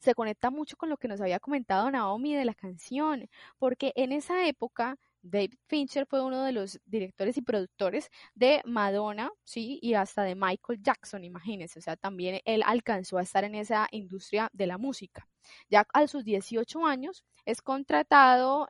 se 0.00 0.14
conecta 0.14 0.50
mucho 0.50 0.76
con 0.76 0.88
lo 0.88 0.96
que 0.96 1.08
nos 1.08 1.20
había 1.20 1.40
comentado 1.40 1.90
Naomi 1.90 2.34
de 2.34 2.44
la 2.44 2.54
canción, 2.54 3.28
porque 3.58 3.92
en 3.96 4.12
esa 4.12 4.46
época 4.46 4.98
David 5.22 5.54
Fincher 5.68 6.06
fue 6.06 6.22
uno 6.22 6.44
de 6.44 6.52
los 6.52 6.80
directores 6.84 7.36
y 7.36 7.42
productores 7.42 8.10
de 8.34 8.60
Madonna, 8.64 9.30
sí, 9.44 9.78
y 9.82 9.94
hasta 9.94 10.22
de 10.24 10.34
Michael 10.34 10.82
Jackson, 10.82 11.24
imagínense, 11.24 11.78
o 11.78 11.82
sea, 11.82 11.96
también 11.96 12.40
él 12.44 12.62
alcanzó 12.66 13.18
a 13.18 13.22
estar 13.22 13.44
en 13.44 13.54
esa 13.54 13.88
industria 13.92 14.50
de 14.52 14.66
la 14.66 14.78
música. 14.78 15.28
Ya 15.70 15.86
a 15.92 16.06
sus 16.06 16.24
18 16.24 16.86
años 16.86 17.24
es 17.44 17.62
contratado 17.62 18.66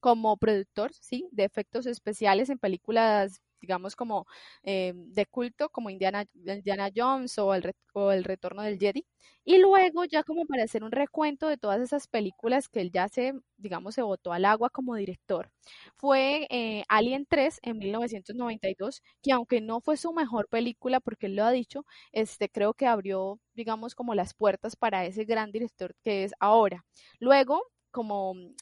como 0.00 0.36
productor, 0.36 0.92
sí, 0.94 1.28
de 1.32 1.44
efectos 1.44 1.86
especiales 1.86 2.50
en 2.50 2.58
películas 2.58 3.40
digamos, 3.60 3.96
como 3.96 4.26
eh, 4.62 4.92
de 4.94 5.26
culto, 5.26 5.68
como 5.70 5.90
Indiana, 5.90 6.24
Indiana 6.34 6.90
Jones 6.94 7.38
o 7.38 7.54
el, 7.54 7.72
o 7.94 8.12
el 8.12 8.24
Retorno 8.24 8.62
del 8.62 8.78
Jedi. 8.78 9.04
Y 9.44 9.58
luego, 9.58 10.04
ya 10.04 10.22
como 10.22 10.46
para 10.46 10.64
hacer 10.64 10.84
un 10.84 10.92
recuento 10.92 11.48
de 11.48 11.56
todas 11.56 11.80
esas 11.80 12.06
películas 12.08 12.68
que 12.68 12.80
él 12.80 12.90
ya 12.92 13.08
se, 13.08 13.34
digamos, 13.56 13.94
se 13.94 14.02
botó 14.02 14.32
al 14.32 14.44
agua 14.44 14.70
como 14.70 14.94
director, 14.94 15.50
fue 15.96 16.46
eh, 16.50 16.84
Alien 16.88 17.26
3 17.28 17.58
en 17.62 17.78
1992, 17.78 19.02
que 19.22 19.32
aunque 19.32 19.60
no 19.60 19.80
fue 19.80 19.96
su 19.96 20.12
mejor 20.12 20.48
película, 20.48 21.00
porque 21.00 21.26
él 21.26 21.36
lo 21.36 21.44
ha 21.44 21.50
dicho, 21.52 21.84
este, 22.12 22.48
creo 22.48 22.74
que 22.74 22.86
abrió, 22.86 23.40
digamos, 23.54 23.94
como 23.94 24.14
las 24.14 24.34
puertas 24.34 24.76
para 24.76 25.04
ese 25.06 25.24
gran 25.24 25.50
director 25.52 25.94
que 26.02 26.24
es 26.24 26.32
ahora. 26.40 26.84
Luego, 27.18 27.62
como 27.90 28.34
mm, 28.34 28.54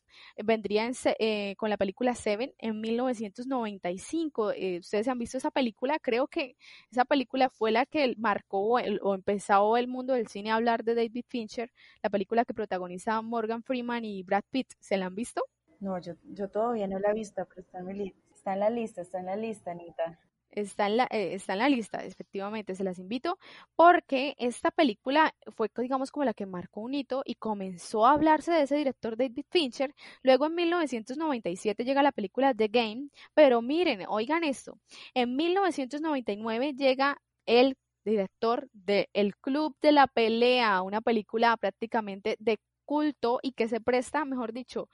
vendría 0.45 0.91
eh, 1.19 1.55
con 1.57 1.71
la 1.71 1.77
película 1.77 2.15
Seven 2.15 2.53
en 2.59 2.81
1995. 2.81 4.53
Eh, 4.53 4.79
ustedes 4.81 5.09
han 5.09 5.19
visto 5.19 5.39
esa 5.39 5.51
película, 5.51 5.99
creo 5.99 6.27
que 6.27 6.57
esa 6.91 7.05
película 7.05 7.51
fue 7.51 7.71
la 7.71 7.87
que 7.87 8.15
marcó 8.19 8.79
o 9.03 9.15
empezó 9.15 9.77
el 9.77 9.89
mundo 9.89 10.15
del 10.15 10.29
cine 10.29 10.51
a 10.51 10.57
hablar 10.57 10.85
de 10.85 10.95
David 10.95 11.25
Fincher, 11.29 11.71
la 12.03 12.11
película 12.11 12.45
que 12.45 12.55
protagoniza 12.55 13.21
Morgan 13.23 13.63
Freeman 13.63 14.05
y 14.05 14.23
Brad 14.23 14.45
Pitt. 14.51 14.73
¿Se 14.81 14.97
la 14.97 15.07
han 15.07 15.15
visto? 15.15 15.43
No, 15.81 15.99
yo, 16.01 16.15
yo 16.25 16.49
todavía 16.49 16.89
no 16.89 16.99
la 16.99 17.11
he 17.11 17.15
visto, 17.15 17.47
pero 17.49 17.61
está 17.61 17.79
en, 17.79 18.13
está 18.35 18.55
en 18.55 18.61
la 18.61 18.71
lista, 18.71 19.03
está 19.03 19.21
en 19.21 19.27
la 19.27 19.37
lista, 19.37 19.71
Anita. 19.71 20.19
Está 20.61 20.87
en, 20.87 20.97
la, 20.99 21.05
eh, 21.11 21.35
está 21.35 21.53
en 21.53 21.61
la 21.61 21.69
lista, 21.69 22.05
efectivamente, 22.05 22.75
se 22.75 22.85
las 22.85 22.99
invito, 22.99 23.39
porque 23.77 24.35
esta 24.39 24.71
película 24.71 25.35
fue, 25.57 25.71
digamos, 25.77 26.11
como 26.11 26.25
la 26.25 26.35
que 26.35 26.47
marcó 26.47 26.81
un 26.81 26.95
hito 26.95 27.23
y 27.25 27.37
comenzó 27.37 28.07
a 28.07 28.13
hablarse 28.13 28.53
de 28.53 28.63
ese 28.63 28.77
director 28.77 29.17
David 29.17 29.45
Fincher. 29.51 29.95
Luego 30.23 30.47
en 30.47 30.55
1997 30.57 31.85
llega 31.85 32.03
la 32.03 32.13
película 32.13 32.55
The 32.55 32.69
Game, 32.69 33.09
pero 33.35 33.63
miren, 33.63 34.05
oigan 34.09 34.45
esto, 34.45 34.79
en 35.15 35.37
1999 35.37 36.75
llega 36.75 37.19
el 37.47 37.77
director 38.05 38.69
de 38.73 39.09
El 39.13 39.37
Club 39.37 39.77
de 39.81 39.93
la 39.93 40.07
Pelea, 40.07 40.83
una 40.83 41.01
película 41.01 41.57
prácticamente 41.57 42.37
de 42.39 42.59
culto 42.85 43.39
y 43.43 43.53
que 43.53 43.69
se 43.69 43.81
presta, 43.81 44.25
mejor 44.25 44.53
dicho, 44.53 44.89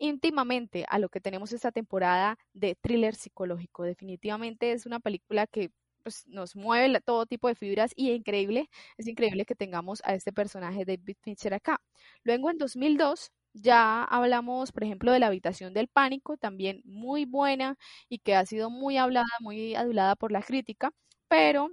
íntimamente 0.00 0.84
a 0.88 0.98
lo 0.98 1.08
que 1.08 1.20
tenemos 1.20 1.52
esta 1.52 1.70
temporada 1.72 2.38
de 2.52 2.74
thriller 2.74 3.14
psicológico. 3.14 3.84
Definitivamente 3.84 4.72
es 4.72 4.86
una 4.86 5.00
película 5.00 5.46
que 5.46 5.70
pues, 6.02 6.26
nos 6.26 6.56
mueve 6.56 7.00
todo 7.00 7.26
tipo 7.26 7.48
de 7.48 7.54
fibras 7.54 7.92
y 7.96 8.10
es 8.10 8.16
increíble, 8.18 8.68
es 8.96 9.06
increíble 9.06 9.44
que 9.44 9.54
tengamos 9.54 10.02
a 10.04 10.14
este 10.14 10.32
personaje 10.32 10.84
David 10.84 11.16
Fincher 11.22 11.54
acá. 11.54 11.80
Luego 12.24 12.50
en 12.50 12.58
2002 12.58 13.30
ya 13.52 14.04
hablamos, 14.04 14.72
por 14.72 14.84
ejemplo, 14.84 15.12
de 15.12 15.18
la 15.20 15.26
habitación 15.28 15.74
del 15.74 15.88
pánico, 15.88 16.36
también 16.36 16.82
muy 16.84 17.24
buena 17.24 17.76
y 18.08 18.18
que 18.18 18.34
ha 18.34 18.46
sido 18.46 18.70
muy 18.70 18.96
hablada, 18.96 19.26
muy 19.40 19.74
adulada 19.74 20.16
por 20.16 20.32
la 20.32 20.42
crítica, 20.42 20.92
pero 21.28 21.70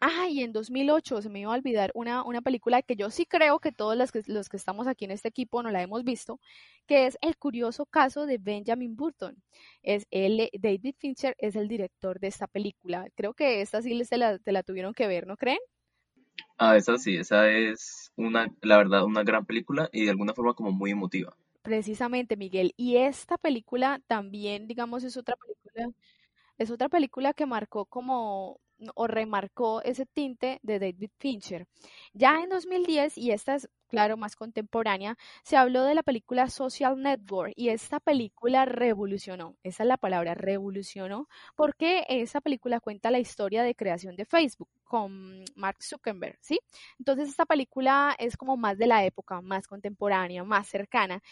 Ah, 0.00 0.28
y 0.28 0.42
en 0.42 0.52
2008 0.52 1.22
se 1.22 1.30
me 1.30 1.40
iba 1.40 1.52
a 1.52 1.56
olvidar 1.56 1.90
una, 1.94 2.22
una 2.24 2.42
película 2.42 2.82
que 2.82 2.96
yo 2.96 3.10
sí 3.10 3.24
creo 3.26 3.58
que 3.58 3.72
todos 3.72 3.96
los 3.96 4.12
que, 4.12 4.22
los 4.26 4.48
que 4.48 4.56
estamos 4.56 4.86
aquí 4.86 5.06
en 5.06 5.12
este 5.12 5.28
equipo 5.28 5.62
no 5.62 5.70
la 5.70 5.82
hemos 5.82 6.04
visto, 6.04 6.40
que 6.86 7.06
es 7.06 7.16
El 7.22 7.36
curioso 7.36 7.86
caso 7.86 8.26
de 8.26 8.38
Benjamin 8.38 8.96
Burton. 8.96 9.42
Es 9.82 10.06
él, 10.10 10.50
David 10.60 10.96
Fincher 10.98 11.34
es 11.38 11.56
el 11.56 11.68
director 11.68 12.20
de 12.20 12.26
esta 12.28 12.46
película. 12.46 13.08
Creo 13.14 13.34
que 13.34 13.62
esta 13.62 13.80
sí 13.82 14.04
se 14.04 14.18
la, 14.18 14.38
la 14.44 14.62
tuvieron 14.62 14.92
que 14.94 15.06
ver, 15.06 15.26
¿no 15.26 15.36
creen? 15.36 15.58
Ah, 16.58 16.76
esa 16.76 16.98
sí, 16.98 17.16
esa 17.16 17.48
es 17.50 18.12
una, 18.16 18.52
la 18.62 18.76
verdad, 18.78 19.04
una 19.04 19.22
gran 19.22 19.44
película 19.46 19.88
y 19.92 20.04
de 20.04 20.10
alguna 20.10 20.34
forma 20.34 20.54
como 20.54 20.72
muy 20.72 20.90
emotiva. 20.90 21.36
Precisamente, 21.62 22.36
Miguel. 22.36 22.74
Y 22.76 22.96
esta 22.98 23.38
película 23.38 24.00
también, 24.06 24.66
digamos, 24.68 25.02
es 25.04 25.16
otra 25.16 25.36
película, 25.36 25.90
es 26.58 26.70
otra 26.70 26.88
película 26.88 27.34
que 27.34 27.46
marcó 27.46 27.86
como 27.86 28.60
o 28.94 29.06
remarcó 29.06 29.82
ese 29.82 30.06
tinte 30.06 30.60
de 30.62 30.78
David 30.78 31.10
Fincher. 31.18 31.66
Ya 32.12 32.40
en 32.40 32.48
2010, 32.48 33.18
y 33.18 33.30
esta 33.32 33.56
es 33.56 33.68
claro, 33.94 34.16
más 34.16 34.34
contemporánea, 34.34 35.16
se 35.44 35.56
habló 35.56 35.84
de 35.84 35.94
la 35.94 36.02
película 36.02 36.50
Social 36.50 37.00
Network 37.00 37.52
y 37.54 37.68
esta 37.68 38.00
película 38.00 38.64
revolucionó, 38.64 39.54
esa 39.62 39.84
es 39.84 39.88
la 39.88 39.96
palabra, 39.96 40.34
revolucionó, 40.34 41.28
porque 41.54 42.04
esa 42.08 42.40
película 42.40 42.80
cuenta 42.80 43.12
la 43.12 43.20
historia 43.20 43.62
de 43.62 43.76
creación 43.76 44.16
de 44.16 44.24
Facebook 44.24 44.68
con 44.84 45.44
Mark 45.56 45.82
Zuckerberg, 45.82 46.38
¿sí? 46.40 46.60
Entonces 46.98 47.28
esta 47.28 47.46
película 47.46 48.14
es 48.18 48.36
como 48.36 48.56
más 48.56 48.78
de 48.78 48.86
la 48.86 49.04
época, 49.04 49.40
más 49.40 49.66
contemporánea, 49.66 50.44
más 50.44 50.68
cercana, 50.68 51.22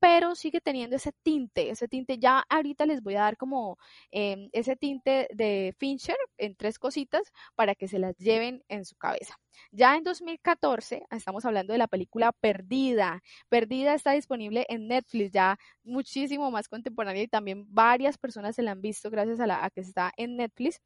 pero 0.00 0.34
sigue 0.34 0.60
teniendo 0.60 0.96
ese 0.96 1.12
tinte, 1.22 1.70
ese 1.70 1.88
tinte, 1.88 2.18
ya 2.18 2.44
ahorita 2.48 2.86
les 2.86 3.02
voy 3.02 3.14
a 3.16 3.20
dar 3.20 3.36
como 3.36 3.78
em, 4.10 4.48
ese 4.52 4.76
tinte 4.76 5.28
de 5.32 5.74
Fincher 5.78 6.16
en 6.38 6.56
tres 6.56 6.78
cositas 6.78 7.32
para 7.54 7.74
que 7.74 7.88
se 7.88 7.98
las 7.98 8.16
lleven 8.18 8.64
en 8.68 8.84
su 8.84 8.96
cabeza. 8.96 9.38
Ya 9.70 9.96
en 9.96 10.02
2014, 10.04 11.04
estamos 11.10 11.44
hablando 11.44 11.72
de 11.72 11.78
la 11.78 11.88
película 11.88 12.32
Perdida. 12.32 13.22
Perdida 13.48 13.94
está 13.94 14.12
disponible 14.12 14.66
en 14.68 14.88
Netflix, 14.88 15.32
ya 15.32 15.58
muchísimo 15.84 16.50
más 16.50 16.68
contemporánea 16.68 17.22
y 17.22 17.28
también 17.28 17.66
varias 17.68 18.18
personas 18.18 18.56
se 18.56 18.62
la 18.62 18.72
han 18.72 18.80
visto 18.80 19.10
gracias 19.10 19.40
a, 19.40 19.46
la, 19.46 19.64
a 19.64 19.70
que 19.70 19.80
está 19.80 20.12
en 20.16 20.36
Netflix. 20.36 20.80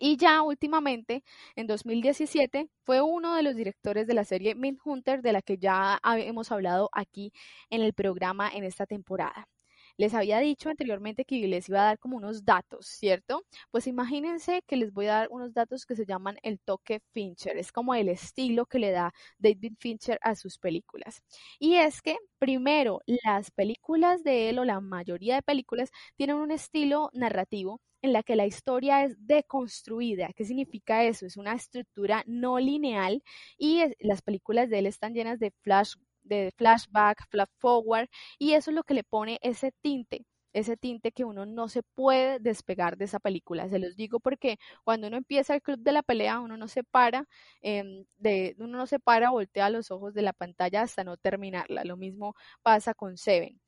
Y 0.00 0.16
ya 0.16 0.42
últimamente, 0.42 1.22
en 1.56 1.66
2017, 1.66 2.68
fue 2.84 3.00
uno 3.00 3.34
de 3.34 3.42
los 3.42 3.54
directores 3.56 4.06
de 4.06 4.14
la 4.14 4.24
serie 4.24 4.54
Hunter 4.84 5.22
de 5.22 5.32
la 5.32 5.42
que 5.42 5.58
ya 5.58 6.00
hemos 6.04 6.50
hablado 6.52 6.90
aquí 6.92 7.32
en 7.70 7.82
el 7.82 7.92
programa 7.94 8.50
en 8.50 8.64
esta 8.64 8.86
temporada. 8.86 9.48
Les 9.96 10.12
había 10.14 10.40
dicho 10.40 10.68
anteriormente 10.70 11.24
que 11.24 11.36
les 11.46 11.68
iba 11.68 11.80
a 11.82 11.84
dar 11.84 11.98
como 11.98 12.16
unos 12.16 12.44
datos, 12.44 12.86
¿cierto? 12.86 13.44
Pues 13.70 13.86
imagínense 13.86 14.62
que 14.66 14.76
les 14.76 14.92
voy 14.92 15.06
a 15.06 15.12
dar 15.14 15.28
unos 15.30 15.54
datos 15.54 15.86
que 15.86 15.94
se 15.96 16.04
llaman 16.06 16.36
el 16.42 16.58
toque 16.60 17.00
Fincher. 17.12 17.56
Es 17.56 17.70
como 17.72 17.94
el 17.94 18.08
estilo 18.08 18.66
que 18.66 18.78
le 18.80 18.90
da 18.90 19.12
David 19.38 19.74
Fincher 19.78 20.18
a 20.22 20.34
sus 20.34 20.58
películas. 20.58 21.22
Y 21.58 21.76
es 21.76 22.02
que, 22.02 22.16
primero, 22.38 23.00
las 23.06 23.50
películas 23.50 24.24
de 24.24 24.48
él 24.50 24.58
o 24.58 24.64
la 24.64 24.80
mayoría 24.80 25.36
de 25.36 25.42
películas 25.42 25.90
tienen 26.16 26.36
un 26.36 26.50
estilo 26.50 27.10
narrativo 27.12 27.80
en 28.02 28.12
la 28.12 28.22
que 28.22 28.36
la 28.36 28.46
historia 28.46 29.04
es 29.04 29.16
deconstruida. 29.26 30.30
¿Qué 30.34 30.44
significa 30.44 31.04
eso? 31.04 31.24
Es 31.24 31.36
una 31.36 31.54
estructura 31.54 32.22
no 32.26 32.58
lineal 32.58 33.22
y 33.56 33.82
las 34.00 34.22
películas 34.22 34.68
de 34.70 34.80
él 34.80 34.86
están 34.86 35.14
llenas 35.14 35.38
de 35.38 35.52
flash 35.62 35.94
de 36.24 36.52
flashback, 36.56 37.28
flash 37.30 37.48
forward, 37.58 38.08
y 38.38 38.52
eso 38.54 38.70
es 38.70 38.74
lo 38.76 38.82
que 38.84 38.94
le 38.94 39.04
pone 39.04 39.38
ese 39.42 39.72
tinte 39.82 40.26
ese 40.54 40.76
tinte 40.76 41.12
que 41.12 41.24
uno 41.24 41.46
no 41.46 41.68
se 41.68 41.82
puede 41.82 42.38
despegar 42.38 42.96
de 42.96 43.04
esa 43.06 43.18
película. 43.20 43.68
Se 43.68 43.78
los 43.80 43.96
digo 43.96 44.20
porque 44.20 44.58
cuando 44.84 45.08
uno 45.08 45.16
empieza 45.16 45.54
el 45.54 45.62
club 45.62 45.80
de 45.80 45.92
la 45.92 46.02
pelea, 46.02 46.40
uno 46.40 46.56
no 46.56 46.68
se 46.68 46.84
para, 46.84 47.26
em, 47.60 48.04
de, 48.18 48.54
uno 48.58 48.78
no 48.78 48.86
se 48.86 49.00
para, 49.00 49.30
voltea 49.30 49.68
los 49.70 49.90
ojos 49.90 50.14
de 50.14 50.22
la 50.22 50.32
pantalla 50.32 50.82
hasta 50.82 51.04
no 51.04 51.16
terminarla. 51.16 51.84
Lo 51.84 51.96
mismo 51.96 52.34
pasa 52.62 52.94
con 52.94 53.16
Seven. 53.18 53.60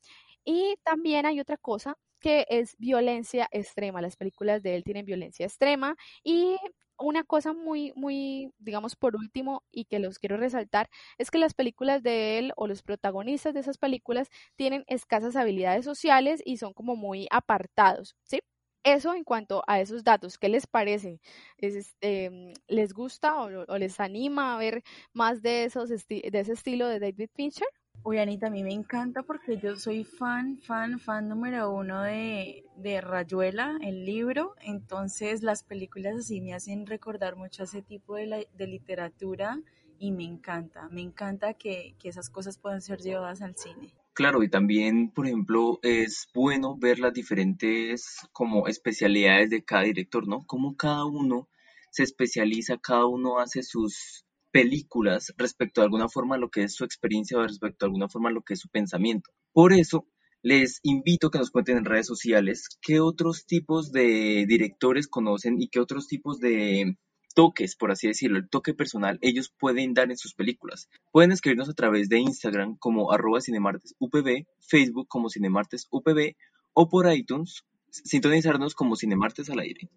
Y 0.45 0.77
también 0.85 1.27
hay 1.27 1.41
otra 1.41 1.57
cosa 1.57 1.97
que 2.21 2.47
es 2.49 2.77
violencia 2.79 3.49
extrema. 3.51 4.01
Las 4.01 4.17
películas 4.17 4.63
de 4.63 4.77
él 4.77 4.85
tienen 4.85 5.05
violencia 5.07 5.47
extrema 5.47 5.97
y 6.25 6.57
una 6.99 7.25
cosa 7.25 7.53
muy, 7.53 7.93
muy, 7.97 8.53
digamos, 8.59 8.97
por 8.97 9.17
último, 9.17 9.63
y 9.71 9.85
que 9.87 9.99
los 9.99 10.19
quiero 10.19 10.37
resaltar, 10.37 10.89
es 11.19 11.31
que 11.31 11.39
las 11.39 11.55
películas 11.55 12.03
de 12.03 12.39
él 12.39 12.53
o 12.57 12.67
los 12.67 12.83
protagonistas 12.83 13.55
de 13.55 13.61
esas 13.61 13.79
películas 13.79 14.29
tienen 14.57 14.85
escasas 14.89 15.37
habilidades 15.37 15.85
sociales 15.85 16.43
y 16.45 16.57
son 16.59 16.73
como 16.75 16.97
muy 16.97 17.27
apartados, 17.31 18.17
¿sí? 18.25 18.41
Eso 18.85 19.15
en 19.15 19.25
cuanto 19.25 19.63
a 19.67 19.81
esos 19.81 20.05
datos, 20.05 20.39
¿qué 20.39 20.49
les 20.49 20.67
parece? 20.69 21.21
¿Es, 21.59 21.75
este, 21.75 22.53
¿Les 22.69 22.93
gusta 22.93 23.37
o, 23.43 23.49
o, 23.67 23.79
les 23.79 23.99
anima 24.01 24.55
a 24.55 24.59
ver 24.59 24.83
más 25.13 25.43
de, 25.43 25.65
esos 25.65 25.89
de 25.91 26.05
ese 26.09 26.53
estilo 26.53 26.87
de 26.89 27.01
David 27.01 27.31
Fincher? 27.35 27.67
Uy, 28.03 28.19
Anita, 28.19 28.47
a 28.47 28.51
mí 28.51 28.63
me 28.63 28.73
encanta 28.73 29.23
porque 29.23 29.59
yo 29.59 29.77
soy 29.77 30.05
fan, 30.05 30.59
fan, 30.59 31.01
fan 31.01 31.29
número 31.29 31.71
uno 31.73 32.03
de, 32.03 32.65
de 32.77 33.01
Rayuela, 33.01 33.79
el 33.83 34.05
libro. 34.05 34.55
Entonces, 34.61 35.43
las 35.43 35.65
películas 35.65 36.17
así 36.17 36.41
me 36.41 36.55
hacen 36.55 36.87
recordar 36.87 37.37
mucho 37.37 37.65
ese 37.65 37.83
tipo 37.83 38.15
de, 38.15 38.49
de 38.55 38.67
literatura 38.67 39.61
y 39.99 40.13
me 40.13 40.25
encanta. 40.25 40.89
Me 40.91 41.01
encanta 41.01 41.55
que, 41.55 41.97
que 41.99 42.09
esas 42.09 42.31
cosas 42.31 42.59
puedan 42.59 42.81
ser 42.81 43.01
llevadas 43.01 43.43
al 43.43 43.57
cine. 43.57 43.93
Claro, 44.15 44.43
y 44.43 44.49
también, 44.49 45.11
por 45.11 45.27
ejemplo, 45.27 45.79
es 45.83 46.29
bueno 46.35 46.77
ver 46.79 46.99
las 46.99 47.13
diferentes 47.13 48.19
como 48.33 48.67
especialidades 48.67 49.51
de 49.51 49.65
cada 49.65 49.83
director, 49.83 50.27
¿no? 50.27 50.47
Cómo 50.47 50.77
cada 50.77 51.05
uno 51.05 51.49
se 51.91 52.03
especializa, 52.03 52.79
cada 52.79 53.07
uno 53.07 53.39
hace 53.39 53.63
sus 53.63 54.26
películas 54.57 55.35
respecto 55.37 55.81
a 55.81 55.85
alguna 55.85 56.09
forma 56.09 56.39
lo 56.39 56.49
que 56.49 56.63
es 56.63 56.75
su 56.75 56.85
experiencia 56.85 57.37
o 57.37 57.43
respecto 57.43 57.85
a 57.85 57.89
alguna 57.89 58.09
forma 58.09 58.31
lo 58.31 58.41
que 58.41 58.55
es 58.55 58.61
su 58.61 58.71
pensamiento. 58.71 59.31
Por 59.53 59.75
eso, 59.75 60.07
les 60.43 60.81
invito 60.83 61.27
a 61.27 61.31
que 61.31 61.39
nos 61.39 61.51
cuenten 61.51 61.77
en 61.77 61.85
redes 61.85 62.07
sociales 62.07 62.69
qué 62.81 63.01
otros 63.01 63.45
tipos 63.45 63.93
de 63.93 64.47
directores 64.49 65.09
conocen 65.09 65.61
y 65.61 65.69
qué 65.69 65.79
otros 65.79 66.09
tipos 66.09 66.39
de 66.41 66.97
toques, 67.35 67.77
por 67.77 67.91
así 67.91 68.07
decirlo, 68.07 68.39
el 68.39 68.49
toque 68.49 68.73
personal, 68.73 69.19
ellos 69.21 69.53
pueden 69.59 69.93
dar 69.93 70.11
en 70.11 70.17
sus 70.17 70.33
películas. 70.33 70.89
Pueden 71.13 71.33
escribirnos 71.33 71.69
a 71.69 71.75
través 71.75 72.09
de 72.09 72.19
Instagram 72.21 72.79
como 72.79 73.13
arroba 73.13 73.43
cinemartesupb, 73.43 74.47
Facebook 74.61 75.07
como 75.07 75.29
cinemartesupb 75.29 76.35
o 76.73 76.89
por 76.89 77.13
iTunes 77.13 77.63
sintonizarnos 77.91 78.75
como 78.75 78.97
Cinemartes 78.97 79.51
al 79.51 79.61
aire. 79.61 79.89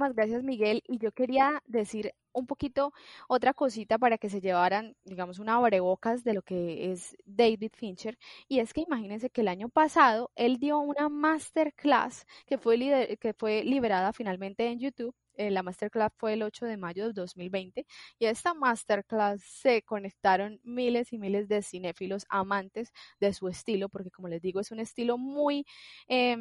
Muchas 0.00 0.16
gracias 0.16 0.42
Miguel 0.42 0.82
y 0.88 0.96
yo 0.96 1.12
quería 1.12 1.62
decir 1.66 2.14
un 2.32 2.46
poquito 2.46 2.94
otra 3.28 3.52
cosita 3.52 3.98
para 3.98 4.16
que 4.16 4.30
se 4.30 4.40
llevaran, 4.40 4.96
digamos, 5.04 5.38
una 5.38 5.56
abrebocas 5.56 6.24
de 6.24 6.32
lo 6.32 6.40
que 6.40 6.90
es 6.90 7.18
David 7.26 7.72
Fincher. 7.74 8.16
Y 8.48 8.60
es 8.60 8.72
que 8.72 8.80
imagínense 8.80 9.28
que 9.28 9.42
el 9.42 9.48
año 9.48 9.68
pasado 9.68 10.30
él 10.36 10.56
dio 10.58 10.78
una 10.80 11.10
masterclass 11.10 12.24
que 12.46 12.56
fue, 12.56 13.18
que 13.20 13.34
fue 13.34 13.62
liberada 13.62 14.14
finalmente 14.14 14.66
en 14.68 14.78
YouTube 14.78 15.14
eh, 15.40 15.50
la 15.50 15.62
masterclass 15.62 16.12
fue 16.18 16.34
el 16.34 16.42
8 16.42 16.66
de 16.66 16.76
mayo 16.76 17.06
de 17.06 17.14
2020 17.14 17.86
y 18.18 18.26
a 18.26 18.30
esta 18.30 18.52
masterclass 18.52 19.42
se 19.42 19.80
conectaron 19.82 20.60
miles 20.64 21.14
y 21.14 21.18
miles 21.18 21.48
de 21.48 21.62
cinéfilos 21.62 22.26
amantes 22.28 22.92
de 23.20 23.32
su 23.32 23.48
estilo, 23.48 23.88
porque 23.88 24.10
como 24.10 24.28
les 24.28 24.42
digo, 24.42 24.60
es 24.60 24.70
un 24.70 24.80
estilo 24.80 25.16
muy, 25.16 25.64
eh, 26.08 26.36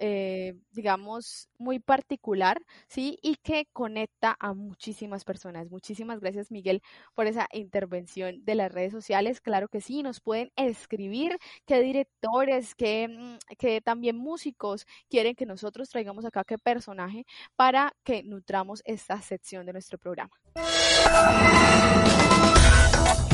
eh, 0.00 0.54
digamos, 0.72 1.48
muy 1.58 1.78
particular, 1.78 2.60
¿sí? 2.88 3.18
Y 3.22 3.36
que 3.36 3.66
conecta 3.72 4.36
a 4.40 4.52
muchísimas 4.52 5.24
personas. 5.24 5.70
Muchísimas 5.70 6.18
gracias, 6.18 6.50
Miguel, 6.50 6.82
por 7.14 7.28
esa 7.28 7.46
intervención 7.52 8.44
de 8.44 8.54
las 8.56 8.72
redes 8.72 8.90
sociales. 8.92 9.40
Claro 9.40 9.68
que 9.68 9.80
sí, 9.80 10.02
nos 10.02 10.20
pueden 10.20 10.50
escribir 10.56 11.38
qué 11.66 11.80
directores, 11.80 12.74
qué, 12.74 13.06
mm, 13.08 13.36
qué 13.58 13.80
también 13.80 14.16
músicos 14.16 14.86
quieren 15.08 15.36
que 15.36 15.46
nosotros 15.46 15.88
traigamos 15.88 16.24
acá, 16.24 16.42
qué 16.44 16.58
personaje, 16.58 17.24
para 17.54 17.92
que 18.04 18.24
nutramos 18.40 18.82
esta 18.86 19.20
sección 19.20 19.66
de 19.66 19.74
nuestro 19.74 19.98
programa. 19.98 20.34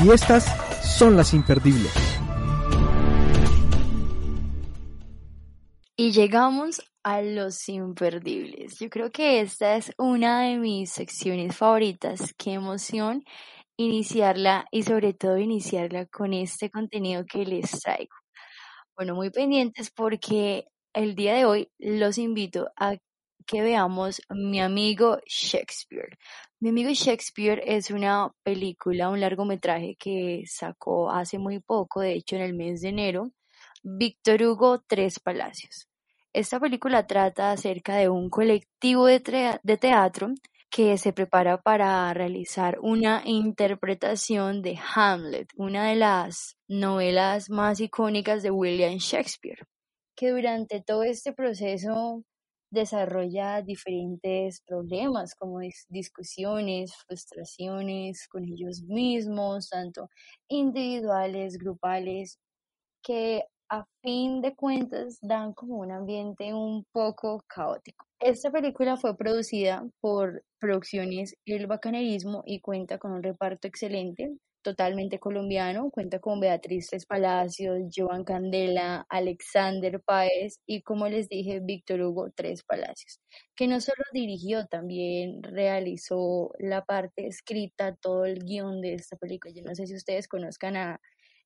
Y 0.03 0.11
estas 0.11 0.45
son 0.85 1.17
las 1.17 1.33
imperdibles. 1.33 1.93
Y 5.97 6.11
llegamos 6.11 6.83
a 7.05 7.23
los 7.23 7.69
imperdibles. 7.69 8.79
Yo 8.81 8.91
creo 8.91 9.11
que 9.11 9.41
esta 9.41 9.77
es 9.77 9.93
una 9.97 10.43
de 10.43 10.59
mis 10.59 10.91
secciones 10.91 11.57
favoritas. 11.57 12.35
Qué 12.37 12.55
emoción 12.55 13.25
iniciarla 13.79 14.67
y 14.73 14.83
sobre 14.83 15.15
todo 15.15 15.39
iniciarla 15.39 16.07
con 16.07 16.35
este 16.35 16.69
contenido 16.69 17.25
que 17.25 17.47
les 17.47 17.71
traigo. 17.81 18.15
Bueno, 18.97 19.15
muy 19.15 19.31
pendientes 19.31 19.91
porque 19.91 20.67
el 20.93 21.15
día 21.15 21.35
de 21.35 21.45
hoy 21.45 21.71
los 21.79 22.19
invito 22.19 22.71
a 22.77 22.97
que 23.47 23.63
veamos 23.63 24.21
Mi 24.31 24.61
amigo 24.61 25.19
Shakespeare. 25.27 26.19
Mi 26.61 26.71
amigo 26.71 26.91
Shakespeare 26.93 27.63
es 27.65 27.91
una 27.91 28.33
película, 28.43 29.09
un 29.09 29.21
largometraje 29.21 29.97
que 29.99 30.43
sacó 30.47 31.11
hace 31.11 31.39
muy 31.39 31.61
poco, 31.61 32.01
de 32.01 32.15
hecho 32.15 32.37
en 32.37 32.43
el 32.43 32.55
mes 32.55 32.81
de 32.81 32.89
enero, 32.89 33.31
Víctor 33.83 34.43
Hugo 34.43 34.83
Tres 34.87 35.21
Palacios. 35.21 35.89
Esta 36.33 36.59
película 36.59 37.07
trata 37.07 37.53
acerca 37.53 37.97
de 37.97 38.09
un 38.09 38.29
colectivo 38.29 39.07
de, 39.07 39.59
de 39.63 39.77
teatro 39.77 40.35
que 40.69 40.99
se 40.99 41.13
prepara 41.13 41.63
para 41.63 42.13
realizar 42.13 42.79
una 42.83 43.23
interpretación 43.25 44.61
de 44.61 44.79
Hamlet, 44.95 45.49
una 45.57 45.89
de 45.89 45.97
las 45.97 46.57
novelas 46.69 47.49
más 47.49 47.81
icónicas 47.81 48.43
de 48.43 48.51
William 48.51 48.97
Shakespeare, 48.97 49.67
que 50.15 50.31
durante 50.31 50.83
todo 50.83 51.05
este 51.05 51.33
proceso 51.33 52.25
desarrolla 52.71 53.63
diferentes 53.63 54.61
problemas 54.67 55.35
como 55.35 55.61
discusiones, 55.89 56.95
frustraciones 57.07 58.27
con 58.29 58.45
ellos 58.45 58.83
mismos, 58.83 59.69
tanto 59.71 60.09
individuales, 60.49 61.59
grupales, 61.59 62.39
que 63.03 63.45
a 63.69 63.85
fin 64.03 64.41
de 64.43 64.55
cuentas 64.55 65.19
dan 65.23 65.53
como 65.53 65.79
un 65.79 65.91
ambiente 65.93 66.55
un 66.55 66.85
poco 66.93 67.43
caótico. 67.47 68.07
Esta 68.21 68.51
película 68.51 68.97
fue 68.97 69.17
producida 69.17 69.87
por 70.01 70.43
Producciones 70.59 71.37
El 71.45 71.67
Bacanerismo 71.67 72.43
y 72.47 72.61
cuenta 72.61 72.99
con 72.99 73.13
un 73.13 73.23
reparto 73.23 73.69
excelente, 73.69 74.37
totalmente 74.67 75.21
colombiano, 75.21 75.93
cuenta 75.93 76.19
con 76.19 76.41
Beatriz 76.41 76.89
Tres 76.89 77.07
Palacios, 77.07 77.79
Joan 77.95 78.25
Candela, 78.25 79.07
Alexander 79.09 80.01
Páez 80.01 80.59
y 80.67 80.83
como 80.83 81.07
les 81.07 81.29
dije, 81.29 81.61
Víctor 81.61 82.01
Hugo 82.01 82.33
Tres 82.35 82.65
Palacios, 82.65 83.21
que 83.55 83.69
no 83.69 83.81
solo 83.81 84.03
dirigió, 84.13 84.67
también 84.67 85.41
realizó 85.45 86.51
la 86.59 86.85
parte 86.85 87.29
escrita, 87.29 87.95
todo 87.95 88.25
el 88.25 88.43
guion 88.43 88.81
de 88.81 88.95
esta 88.95 89.17
película. 89.17 89.55
Yo 89.55 89.63
no 89.63 89.73
sé 89.77 89.87
si 89.87 89.95
ustedes 89.95 90.27
conozcan 90.27 90.77
a 90.77 91.01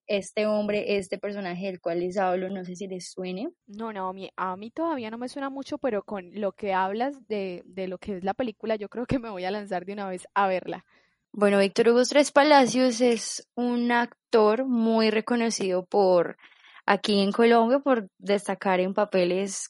este 0.06 0.46
hombre, 0.46 0.96
este 0.96 1.18
personaje 1.18 1.66
del 1.66 1.78
cual 1.82 2.00
les 2.00 2.16
hablo, 2.16 2.48
no 2.48 2.64
sé 2.64 2.74
si 2.74 2.88
les 2.88 3.10
suene. 3.10 3.50
No, 3.66 3.92
no, 3.92 4.08
a 4.08 4.12
mí, 4.14 4.30
a 4.34 4.56
todavía 4.74 5.10
no 5.10 5.18
me 5.18 5.28
suena 5.28 5.50
mucho, 5.50 5.76
pero 5.76 6.04
con 6.04 6.30
lo 6.40 6.52
que 6.52 6.72
hablas 6.72 7.28
de, 7.28 7.64
de 7.66 7.86
lo 7.86 7.98
que 7.98 8.16
es 8.16 8.24
la 8.24 8.32
película, 8.32 8.76
yo 8.76 8.88
creo 8.88 9.04
que 9.04 9.18
me 9.18 9.28
voy 9.28 9.44
a 9.44 9.50
lanzar 9.50 9.84
de 9.84 9.92
una 9.92 10.08
vez 10.08 10.26
a 10.32 10.48
verla. 10.48 10.86
Bueno, 11.32 11.60
Víctor 11.60 11.90
Hugo 11.90 12.02
Tres 12.02 12.32
Palacios 12.32 13.00
es 13.00 13.46
un 13.54 13.92
actor 13.92 14.66
muy 14.66 15.10
reconocido 15.10 15.86
por 15.86 16.36
aquí 16.86 17.20
en 17.20 17.30
Colombia 17.30 17.78
por 17.78 18.08
destacar 18.18 18.80
en 18.80 18.94
papeles 18.94 19.68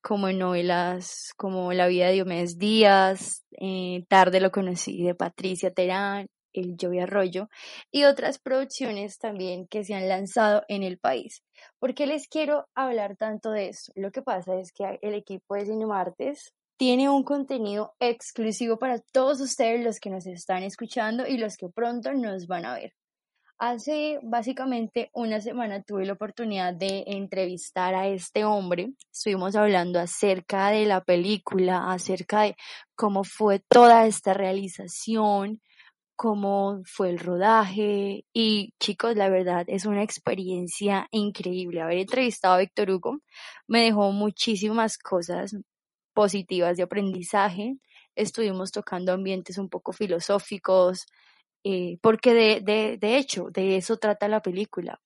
como 0.00 0.28
en 0.28 0.38
novelas 0.38 1.34
como 1.36 1.74
La 1.74 1.86
vida 1.86 2.06
de 2.06 2.14
Diomedes 2.14 2.56
Díaz, 2.56 3.44
eh, 3.60 4.04
Tarde 4.08 4.40
lo 4.40 4.50
conocí 4.50 5.02
de 5.02 5.14
Patricia 5.14 5.70
Terán, 5.70 6.28
El 6.54 6.76
Joey 6.80 7.00
Arroyo 7.00 7.48
y 7.90 8.04
otras 8.04 8.38
producciones 8.38 9.18
también 9.18 9.66
que 9.68 9.84
se 9.84 9.94
han 9.94 10.08
lanzado 10.08 10.62
en 10.68 10.82
el 10.82 10.98
país. 10.98 11.42
¿Por 11.78 11.94
qué 11.94 12.06
les 12.06 12.26
quiero 12.26 12.68
hablar 12.74 13.16
tanto 13.18 13.50
de 13.50 13.68
esto? 13.68 13.92
Lo 13.96 14.12
que 14.12 14.22
pasa 14.22 14.58
es 14.58 14.72
que 14.72 14.98
el 15.02 15.12
equipo 15.12 15.56
de 15.56 15.66
Cinemartes 15.66 16.54
tiene 16.82 17.08
un 17.08 17.22
contenido 17.22 17.94
exclusivo 18.00 18.76
para 18.76 18.98
todos 18.98 19.40
ustedes 19.40 19.84
los 19.84 20.00
que 20.00 20.10
nos 20.10 20.26
están 20.26 20.64
escuchando 20.64 21.28
y 21.28 21.38
los 21.38 21.56
que 21.56 21.68
pronto 21.68 22.12
nos 22.12 22.48
van 22.48 22.66
a 22.66 22.74
ver. 22.74 22.92
Hace 23.56 24.18
básicamente 24.24 25.08
una 25.12 25.40
semana 25.40 25.84
tuve 25.84 26.06
la 26.06 26.14
oportunidad 26.14 26.74
de 26.74 27.04
entrevistar 27.06 27.94
a 27.94 28.08
este 28.08 28.44
hombre. 28.44 28.94
Estuvimos 29.12 29.54
hablando 29.54 30.00
acerca 30.00 30.70
de 30.70 30.84
la 30.86 31.04
película, 31.04 31.92
acerca 31.92 32.42
de 32.42 32.56
cómo 32.96 33.22
fue 33.22 33.60
toda 33.60 34.04
esta 34.08 34.34
realización, 34.34 35.60
cómo 36.16 36.80
fue 36.84 37.10
el 37.10 37.20
rodaje 37.20 38.24
y 38.32 38.74
chicos, 38.80 39.14
la 39.14 39.28
verdad 39.28 39.66
es 39.68 39.86
una 39.86 40.02
experiencia 40.02 41.06
increíble. 41.12 41.80
Haber 41.80 41.98
entrevistado 41.98 42.54
a 42.54 42.58
Víctor 42.58 42.90
Hugo 42.90 43.20
me 43.68 43.84
dejó 43.84 44.10
muchísimas 44.10 44.98
cosas 44.98 45.54
positivas 46.14 46.76
de 46.76 46.84
aprendizaje. 46.84 47.76
Estuvimos 48.16 48.72
tocando 48.72 49.12
ambientes 49.12 49.58
un 49.58 49.68
poco 49.68 49.92
filosóficos, 49.92 51.06
eh, 51.64 51.98
porque 52.02 52.34
de, 52.34 52.60
de, 52.60 52.98
de 52.98 53.16
hecho, 53.16 53.48
de 53.52 53.76
eso 53.76 53.96
trata 53.96 54.28
la 54.28 54.42
película. 54.42 55.00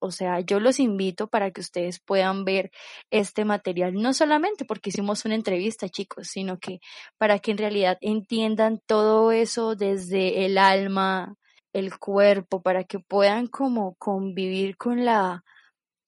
O 0.00 0.10
sea, 0.10 0.40
yo 0.40 0.60
los 0.60 0.80
invito 0.80 1.28
para 1.28 1.50
que 1.50 1.60
ustedes 1.60 2.00
puedan 2.00 2.44
ver 2.44 2.70
este 3.10 3.44
material, 3.44 3.94
no 3.94 4.14
solamente 4.14 4.64
porque 4.64 4.90
hicimos 4.90 5.24
una 5.24 5.34
entrevista, 5.34 5.88
chicos, 5.88 6.28
sino 6.28 6.58
que 6.58 6.80
para 7.18 7.38
que 7.38 7.50
en 7.50 7.58
realidad 7.58 7.98
entiendan 8.00 8.80
todo 8.86 9.30
eso 9.30 9.76
desde 9.76 10.46
el 10.46 10.58
alma, 10.58 11.36
el 11.72 11.98
cuerpo, 11.98 12.62
para 12.62 12.84
que 12.84 12.98
puedan 12.98 13.46
como 13.46 13.94
convivir 13.96 14.76
con 14.76 15.04
la, 15.04 15.44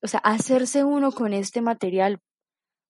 o 0.03 0.09
sea, 0.09 0.21
hacerse 0.21 0.85
uno 0.85 1.13
con 1.13 1.35
este 1.35 1.61
material, 1.61 2.21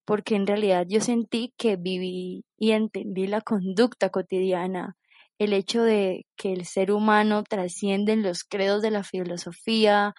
porque 0.04 0.34
en 0.34 0.46
realidad 0.46 0.86
yo 0.88 1.00
sentí 1.00 1.52
que 1.56 1.76
viví 1.76 2.44
y 2.58 2.72
entendí 2.72 3.26
la 3.26 3.40
conducta 3.40 4.10
cotidiana, 4.10 4.96
el 5.38 5.52
hecho 5.52 5.82
de 5.82 6.26
que 6.36 6.52
el 6.52 6.64
ser 6.66 6.92
humano 6.92 7.42
trasciende 7.44 8.12
en 8.12 8.22
los 8.22 8.44
credos 8.44 8.82
de 8.82 8.90
la 8.90 9.02
filosofía, 9.02 10.14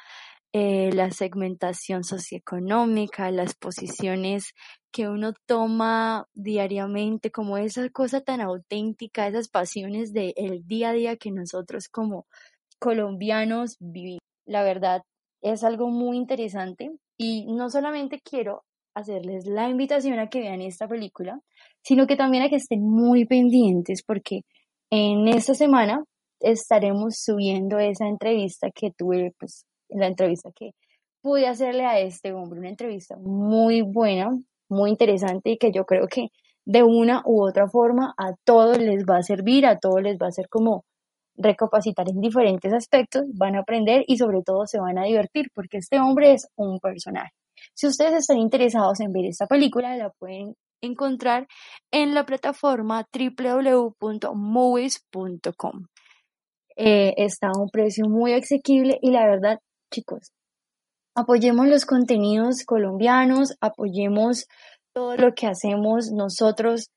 eh, 0.55 0.91
la 0.93 1.09
segmentación 1.11 2.03
socioeconómica, 2.03 3.31
las 3.31 3.55
posiciones 3.55 4.53
que 4.91 5.07
uno 5.07 5.33
toma 5.47 6.27
diariamente, 6.33 7.31
como 7.31 7.57
esa 7.57 7.89
cosa 7.89 8.21
tan 8.21 8.39
auténtica, 8.39 9.27
esas 9.27 9.49
pasiones 9.49 10.13
del 10.13 10.61
día 10.67 10.89
a 10.89 10.93
día 10.93 11.17
que 11.17 11.31
nosotros 11.31 11.89
como 11.89 12.27
colombianos 12.79 13.77
vivimos. 13.79 14.21
La 14.45 14.63
verdad 14.63 15.01
es 15.41 15.63
algo 15.63 15.89
muy 15.89 16.17
interesante 16.17 16.91
y 17.17 17.45
no 17.47 17.71
solamente 17.71 18.21
quiero 18.23 18.63
hacerles 18.95 19.45
la 19.45 19.69
invitación 19.69 20.19
a 20.19 20.29
que 20.29 20.39
vean 20.39 20.61
esta 20.61 20.87
película, 20.87 21.39
sino 21.81 22.07
que 22.07 22.15
también 22.15 22.43
a 22.43 22.49
que 22.49 22.57
estén 22.57 22.81
muy 22.81 23.25
pendientes 23.25 24.03
porque 24.03 24.41
en 24.89 25.27
esta 25.27 25.53
semana 25.53 26.03
estaremos 26.39 27.15
subiendo 27.17 27.79
esa 27.79 28.07
entrevista 28.07 28.69
que 28.73 28.91
tuve, 28.91 29.33
pues 29.39 29.65
la 29.89 30.07
entrevista 30.07 30.51
que 30.55 30.71
pude 31.21 31.47
hacerle 31.47 31.85
a 31.85 31.99
este 31.99 32.33
hombre, 32.33 32.59
una 32.59 32.69
entrevista 32.69 33.15
muy 33.17 33.81
buena, 33.81 34.29
muy 34.69 34.89
interesante 34.91 35.51
y 35.51 35.57
que 35.57 35.71
yo 35.71 35.85
creo 35.85 36.07
que 36.07 36.27
de 36.65 36.83
una 36.83 37.21
u 37.25 37.43
otra 37.43 37.67
forma 37.67 38.13
a 38.17 38.33
todos 38.43 38.77
les 38.77 39.03
va 39.05 39.17
a 39.17 39.23
servir, 39.23 39.65
a 39.65 39.79
todos 39.79 40.01
les 40.01 40.17
va 40.17 40.27
a 40.27 40.29
hacer 40.29 40.47
como 40.49 40.85
recapacitar 41.35 42.09
en 42.09 42.21
diferentes 42.21 42.73
aspectos, 42.73 43.23
van 43.35 43.55
a 43.55 43.61
aprender 43.61 44.03
y 44.07 44.17
sobre 44.17 44.41
todo 44.43 44.65
se 44.67 44.79
van 44.79 44.97
a 44.97 45.05
divertir 45.05 45.47
porque 45.53 45.77
este 45.77 45.99
hombre 45.99 46.33
es 46.33 46.47
un 46.55 46.79
personaje. 46.79 47.31
Si 47.73 47.87
ustedes 47.87 48.13
están 48.13 48.37
interesados 48.37 48.99
en 48.99 49.11
ver 49.11 49.25
esta 49.25 49.47
película, 49.47 49.97
la 49.97 50.09
pueden 50.09 50.55
encontrar 50.81 51.47
en 51.91 52.13
la 52.13 52.25
plataforma 52.25 53.07
www.movies.com. 53.13 55.85
Eh, 56.75 57.13
está 57.17 57.47
a 57.47 57.59
un 57.59 57.69
precio 57.69 58.09
muy 58.09 58.33
asequible 58.33 58.97
y 59.01 59.11
la 59.11 59.25
verdad, 59.25 59.59
chicos, 59.91 60.31
apoyemos 61.15 61.67
los 61.67 61.85
contenidos 61.85 62.63
colombianos, 62.65 63.55
apoyemos 63.61 64.47
todo 64.93 65.15
lo 65.15 65.33
que 65.33 65.47
hacemos 65.47 66.11
nosotros 66.11 66.89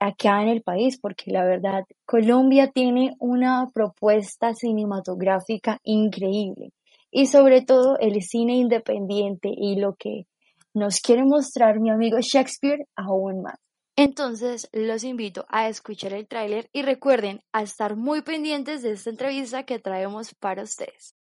acá 0.00 0.42
en 0.42 0.48
el 0.48 0.62
país, 0.62 0.98
porque 1.00 1.32
la 1.32 1.44
verdad, 1.44 1.84
Colombia 2.06 2.70
tiene 2.72 3.14
una 3.18 3.66
propuesta 3.72 4.54
cinematográfica 4.54 5.78
increíble 5.82 6.70
y 7.10 7.26
sobre 7.26 7.62
todo 7.62 7.98
el 7.98 8.22
cine 8.22 8.54
independiente 8.54 9.50
y 9.54 9.76
lo 9.76 9.94
que 9.94 10.26
nos 10.74 11.00
quiere 11.00 11.24
mostrar 11.24 11.80
mi 11.80 11.90
amigo 11.90 12.18
Shakespeare 12.20 12.86
aún 12.96 13.42
más. 13.42 13.58
Entonces 13.96 14.68
los 14.72 15.02
invito 15.02 15.44
a 15.48 15.68
escuchar 15.68 16.12
el 16.12 16.28
tráiler 16.28 16.68
y 16.72 16.82
recuerden 16.82 17.40
a 17.52 17.62
estar 17.62 17.96
muy 17.96 18.22
pendientes 18.22 18.82
de 18.82 18.92
esta 18.92 19.10
entrevista 19.10 19.64
que 19.64 19.80
traemos 19.80 20.34
para 20.34 20.62
ustedes. 20.62 21.16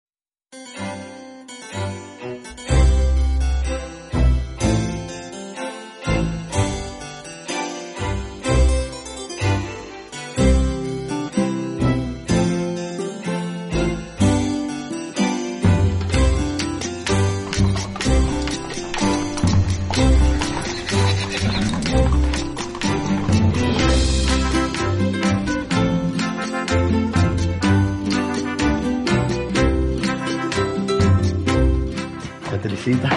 Felicita, 32.62 33.10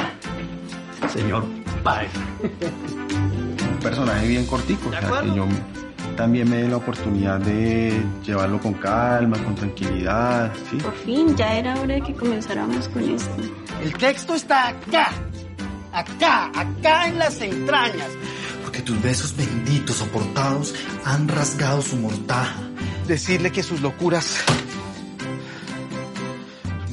señor 1.13 1.45
Páez. 1.83 2.11
Un 2.41 3.79
personaje 3.79 4.27
bien 4.27 4.45
cortico, 4.47 4.89
o 4.89 4.91
sea, 4.91 5.21
que 5.21 5.35
yo 5.35 5.47
también 6.17 6.49
me 6.49 6.57
dé 6.57 6.67
la 6.67 6.77
oportunidad 6.77 7.39
de 7.39 8.01
llevarlo 8.25 8.59
con 8.59 8.73
calma, 8.73 9.37
con 9.43 9.53
tranquilidad, 9.53 10.51
¿sí? 10.69 10.77
Por 10.77 10.95
fin, 10.95 11.35
ya 11.35 11.57
era 11.57 11.79
hora 11.79 11.95
de 11.95 12.01
que 12.01 12.13
comenzáramos 12.13 12.87
con 12.89 13.03
esto. 13.03 13.35
El 13.83 13.93
texto 13.93 14.33
está 14.33 14.69
acá, 14.69 15.11
acá, 15.91 16.51
acá 16.55 17.07
en 17.07 17.19
las 17.19 17.39
entrañas. 17.39 18.09
Porque 18.63 18.81
tus 18.81 18.99
besos 19.01 19.35
benditos 19.37 19.97
soportados 19.97 20.73
han 21.03 21.27
rasgado 21.27 21.83
su 21.83 21.97
mortaja. 21.97 22.55
Decirle 23.07 23.51
que 23.51 23.61
sus 23.61 23.81
locuras 23.81 24.43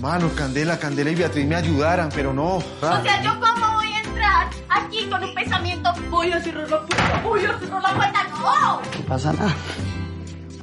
Mano, 0.03 0.35
Candela, 0.35 0.81
Candela 0.81 1.13
y 1.13 1.15
Beatriz 1.15 1.47
me 1.47 1.55
ayudaran, 1.55 2.09
pero 2.13 2.35
no. 2.35 2.57
O 2.57 2.63
sea, 2.81 3.23
¿yo 3.23 3.39
cómo 3.39 3.77
voy 3.77 3.87
a 3.87 4.01
entrar 4.01 4.51
aquí 4.69 5.09
con 5.09 5.23
un 5.23 5.33
pensamiento? 5.33 5.93
Voy 6.11 6.33
a 6.33 6.43
cerrar 6.43 6.69
la 6.69 6.81
puerta, 6.81 7.21
voy 7.23 7.45
a 7.45 7.59
cerrar 7.61 7.83
la 7.83 7.95
puerta, 7.95 8.25
no. 8.31 8.81
No 8.99 9.07
pasa 9.07 9.33
nada. 9.33 9.55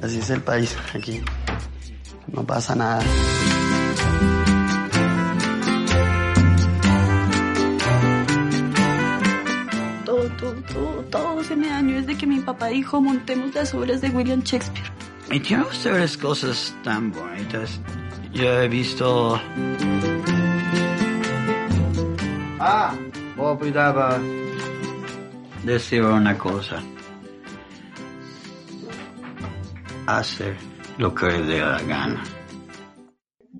Así 0.02 0.18
es 0.18 0.28
el 0.28 0.42
país, 0.42 0.76
aquí. 0.94 1.22
No 2.26 2.44
pasa 2.44 2.74
nada. 2.74 3.02
Todo, 10.04 10.28
todo, 10.36 10.54
todo, 10.70 11.02
todo 11.10 11.44
se 11.44 11.56
me 11.56 11.70
dañó 11.70 11.96
desde 11.96 12.18
que 12.18 12.26
mi 12.26 12.40
papá 12.40 12.66
dijo 12.66 13.00
montemos 13.00 13.54
las 13.54 13.72
obras 13.72 14.02
de 14.02 14.10
William 14.10 14.42
Shakespeare. 14.42 14.92
Y 15.30 15.40
tiene 15.40 15.62
ustedes 15.62 16.18
cosas 16.18 16.74
tan 16.84 17.10
bonitas. 17.10 17.80
Yo 18.32 18.62
he 18.62 18.68
visto... 18.68 19.40
Ah, 22.58 22.96
olvidaba 23.36 24.20
decir 25.64 26.02
una 26.02 26.36
cosa. 26.38 26.82
Hacer 30.06 30.56
lo 30.98 31.14
que 31.14 31.26
le 31.26 31.42
dé 31.42 31.60
la 31.60 31.82
gana. 31.82 32.22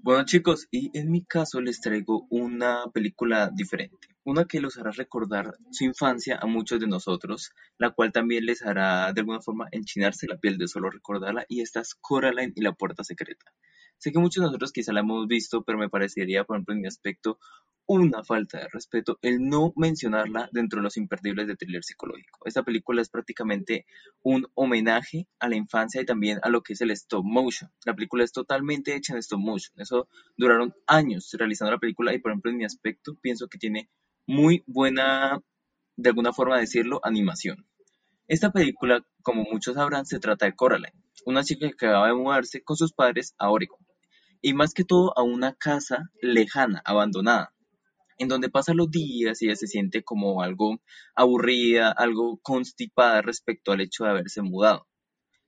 Bueno 0.02 0.24
chicos, 0.24 0.66
y 0.70 0.96
en 0.98 1.10
mi 1.10 1.24
caso 1.24 1.60
les 1.60 1.80
traigo 1.80 2.26
una 2.30 2.84
película 2.92 3.50
diferente, 3.52 4.08
una 4.24 4.46
que 4.46 4.60
los 4.60 4.78
hará 4.78 4.92
recordar 4.92 5.54
su 5.70 5.84
infancia 5.84 6.38
a 6.40 6.46
muchos 6.46 6.80
de 6.80 6.86
nosotros, 6.86 7.52
la 7.76 7.90
cual 7.90 8.10
también 8.10 8.46
les 8.46 8.62
hará 8.62 9.12
de 9.12 9.20
alguna 9.20 9.42
forma 9.42 9.68
enchinarse 9.72 10.26
la 10.26 10.38
piel 10.38 10.56
de 10.56 10.68
solo 10.68 10.90
recordarla, 10.90 11.44
y 11.48 11.60
esta 11.60 11.80
es 11.80 11.94
Coraline 12.00 12.52
y 12.56 12.62
la 12.62 12.72
puerta 12.72 13.04
secreta. 13.04 13.52
Sé 14.00 14.12
que 14.12 14.18
muchos 14.18 14.40
de 14.40 14.46
nosotros 14.46 14.72
quizá 14.72 14.94
la 14.94 15.00
hemos 15.00 15.28
visto, 15.28 15.62
pero 15.62 15.76
me 15.76 15.90
parecería, 15.90 16.44
por 16.44 16.56
ejemplo, 16.56 16.74
en 16.74 16.80
mi 16.80 16.88
aspecto, 16.88 17.38
una 17.84 18.24
falta 18.24 18.56
de 18.56 18.68
respeto 18.72 19.18
el 19.20 19.46
no 19.46 19.74
mencionarla 19.76 20.48
dentro 20.52 20.78
de 20.78 20.84
los 20.84 20.96
imperdibles 20.96 21.46
de 21.46 21.54
thriller 21.54 21.84
psicológico. 21.84 22.40
Esta 22.46 22.62
película 22.62 23.02
es 23.02 23.10
prácticamente 23.10 23.84
un 24.22 24.46
homenaje 24.54 25.28
a 25.38 25.50
la 25.50 25.56
infancia 25.56 26.00
y 26.00 26.06
también 26.06 26.38
a 26.42 26.48
lo 26.48 26.62
que 26.62 26.72
es 26.72 26.80
el 26.80 26.92
stop 26.92 27.26
motion. 27.26 27.70
La 27.84 27.94
película 27.94 28.24
es 28.24 28.32
totalmente 28.32 28.96
hecha 28.96 29.12
en 29.12 29.18
stop 29.18 29.40
motion. 29.40 29.78
Eso 29.78 30.08
duraron 30.34 30.74
años 30.86 31.28
realizando 31.38 31.72
la 31.72 31.78
película 31.78 32.14
y, 32.14 32.20
por 32.20 32.30
ejemplo, 32.30 32.50
en 32.50 32.56
mi 32.56 32.64
aspecto, 32.64 33.18
pienso 33.20 33.48
que 33.48 33.58
tiene 33.58 33.90
muy 34.26 34.64
buena, 34.66 35.42
de 35.96 36.08
alguna 36.08 36.32
forma 36.32 36.58
decirlo, 36.58 37.00
animación. 37.02 37.66
Esta 38.28 38.50
película, 38.50 39.04
como 39.20 39.42
muchos 39.42 39.74
sabrán, 39.74 40.06
se 40.06 40.20
trata 40.20 40.46
de 40.46 40.54
Coraline, 40.54 40.94
una 41.26 41.44
chica 41.44 41.68
que 41.68 41.86
acaba 41.86 42.06
de 42.06 42.14
mudarse 42.14 42.62
con 42.62 42.78
sus 42.78 42.94
padres 42.94 43.34
a 43.36 43.50
Oregon 43.50 43.89
y 44.42 44.54
más 44.54 44.74
que 44.74 44.84
todo 44.84 45.16
a 45.18 45.22
una 45.22 45.54
casa 45.54 46.10
lejana, 46.22 46.82
abandonada, 46.84 47.52
en 48.18 48.28
donde 48.28 48.50
pasa 48.50 48.74
los 48.74 48.90
días 48.90 49.40
y 49.40 49.46
ella 49.46 49.56
se 49.56 49.66
siente 49.66 50.02
como 50.02 50.42
algo 50.42 50.80
aburrida, 51.14 51.90
algo 51.90 52.38
constipada 52.42 53.22
respecto 53.22 53.72
al 53.72 53.80
hecho 53.80 54.04
de 54.04 54.10
haberse 54.10 54.42
mudado, 54.42 54.86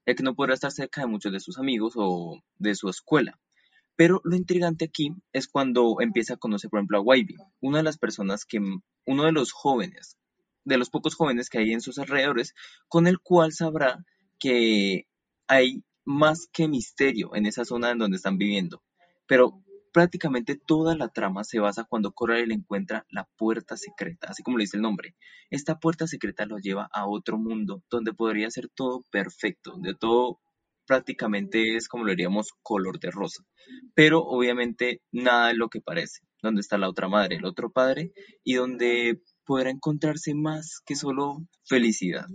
ya 0.06 0.14
que 0.14 0.22
no 0.22 0.34
podrá 0.34 0.54
estar 0.54 0.72
cerca 0.72 1.02
de 1.02 1.06
muchos 1.06 1.32
de 1.32 1.40
sus 1.40 1.58
amigos 1.58 1.94
o 1.96 2.40
de 2.58 2.74
su 2.74 2.88
escuela. 2.88 3.38
Pero 3.94 4.20
lo 4.24 4.36
intrigante 4.36 4.86
aquí 4.86 5.14
es 5.32 5.48
cuando 5.48 6.00
empieza 6.00 6.34
a 6.34 6.38
conocer, 6.38 6.70
por 6.70 6.78
ejemplo, 6.78 6.98
a 6.98 7.02
Wybie, 7.02 7.36
una 7.60 7.78
de 7.78 7.84
las 7.84 7.98
personas 7.98 8.46
que, 8.46 8.58
uno 9.04 9.24
de 9.24 9.32
los 9.32 9.52
jóvenes, 9.52 10.16
de 10.64 10.78
los 10.78 10.88
pocos 10.88 11.14
jóvenes 11.14 11.50
que 11.50 11.58
hay 11.58 11.72
en 11.72 11.82
sus 11.82 11.98
alrededores, 11.98 12.54
con 12.88 13.06
el 13.06 13.20
cual 13.20 13.52
sabrá 13.52 14.04
que 14.38 15.06
hay 15.46 15.84
más 16.04 16.48
que 16.52 16.68
misterio 16.68 17.34
en 17.34 17.46
esa 17.46 17.64
zona 17.64 17.90
en 17.90 17.98
donde 17.98 18.16
están 18.16 18.38
viviendo. 18.38 18.82
Pero 19.26 19.62
prácticamente 19.92 20.56
toda 20.56 20.96
la 20.96 21.08
trama 21.08 21.44
se 21.44 21.58
basa 21.58 21.84
cuando 21.84 22.12
Coraline 22.12 22.54
encuentra 22.54 23.06
la 23.10 23.28
puerta 23.36 23.76
secreta, 23.76 24.28
así 24.30 24.42
como 24.42 24.58
le 24.58 24.62
dice 24.62 24.76
el 24.76 24.82
nombre. 24.82 25.14
Esta 25.50 25.78
puerta 25.78 26.06
secreta 26.06 26.46
lo 26.46 26.58
lleva 26.58 26.88
a 26.92 27.06
otro 27.06 27.38
mundo 27.38 27.82
donde 27.90 28.14
podría 28.14 28.50
ser 28.50 28.68
todo 28.74 29.02
perfecto, 29.10 29.76
de 29.78 29.94
todo 29.94 30.40
prácticamente 30.86 31.76
es 31.76 31.88
como 31.88 32.04
lo 32.04 32.10
diríamos 32.10 32.50
color 32.62 32.98
de 32.98 33.10
rosa, 33.10 33.44
pero 33.94 34.20
obviamente 34.20 35.00
nada 35.12 35.52
es 35.52 35.56
lo 35.56 35.68
que 35.68 35.80
parece, 35.80 36.20
donde 36.42 36.60
está 36.60 36.76
la 36.76 36.88
otra 36.88 37.08
madre, 37.08 37.36
el 37.36 37.44
otro 37.44 37.70
padre 37.70 38.12
y 38.42 38.54
donde 38.54 39.22
podrá 39.44 39.70
encontrarse 39.70 40.34
más 40.34 40.80
que 40.84 40.96
solo 40.96 41.38
felicidad. 41.64 42.26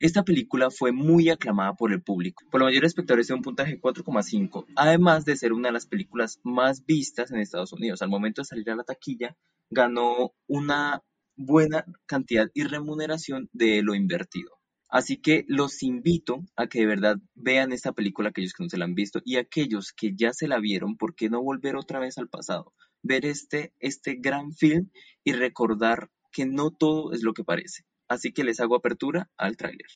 Esta 0.00 0.24
película 0.24 0.70
fue 0.70 0.92
muy 0.92 1.28
aclamada 1.28 1.74
por 1.74 1.92
el 1.92 2.00
público, 2.00 2.42
por 2.50 2.62
la 2.62 2.64
mayoría 2.64 2.80
de 2.80 2.86
espectadores 2.86 3.28
de 3.28 3.34
un 3.34 3.42
puntaje 3.42 3.78
4,5, 3.78 4.64
además 4.74 5.26
de 5.26 5.36
ser 5.36 5.52
una 5.52 5.68
de 5.68 5.74
las 5.74 5.84
películas 5.84 6.40
más 6.42 6.86
vistas 6.86 7.30
en 7.30 7.38
Estados 7.38 7.74
Unidos. 7.74 8.00
Al 8.00 8.08
momento 8.08 8.40
de 8.40 8.46
salir 8.46 8.70
a 8.70 8.76
la 8.76 8.84
taquilla, 8.84 9.36
ganó 9.68 10.32
una 10.46 11.02
buena 11.36 11.84
cantidad 12.06 12.48
y 12.54 12.64
remuneración 12.64 13.50
de 13.52 13.82
lo 13.82 13.94
invertido. 13.94 14.48
Así 14.88 15.18
que 15.18 15.44
los 15.48 15.82
invito 15.82 16.46
a 16.56 16.66
que 16.66 16.80
de 16.80 16.86
verdad 16.86 17.18
vean 17.34 17.70
esta 17.72 17.92
película, 17.92 18.30
aquellos 18.30 18.54
que 18.54 18.62
no 18.64 18.70
se 18.70 18.78
la 18.78 18.86
han 18.86 18.94
visto, 18.94 19.20
y 19.22 19.36
aquellos 19.36 19.92
que 19.92 20.14
ya 20.16 20.32
se 20.32 20.48
la 20.48 20.60
vieron, 20.60 20.96
¿por 20.96 21.14
qué 21.14 21.28
no 21.28 21.42
volver 21.42 21.76
otra 21.76 21.98
vez 21.98 22.16
al 22.16 22.30
pasado? 22.30 22.72
Ver 23.02 23.26
este, 23.26 23.74
este 23.78 24.14
gran 24.14 24.54
film 24.54 24.88
y 25.24 25.32
recordar 25.32 26.08
que 26.32 26.46
no 26.46 26.70
todo 26.70 27.12
es 27.12 27.22
lo 27.22 27.34
que 27.34 27.44
parece 27.44 27.84
así 28.10 28.32
que 28.32 28.44
les 28.44 28.60
hago 28.60 28.76
apertura 28.76 29.30
al 29.38 29.56
tráiler. 29.56 29.86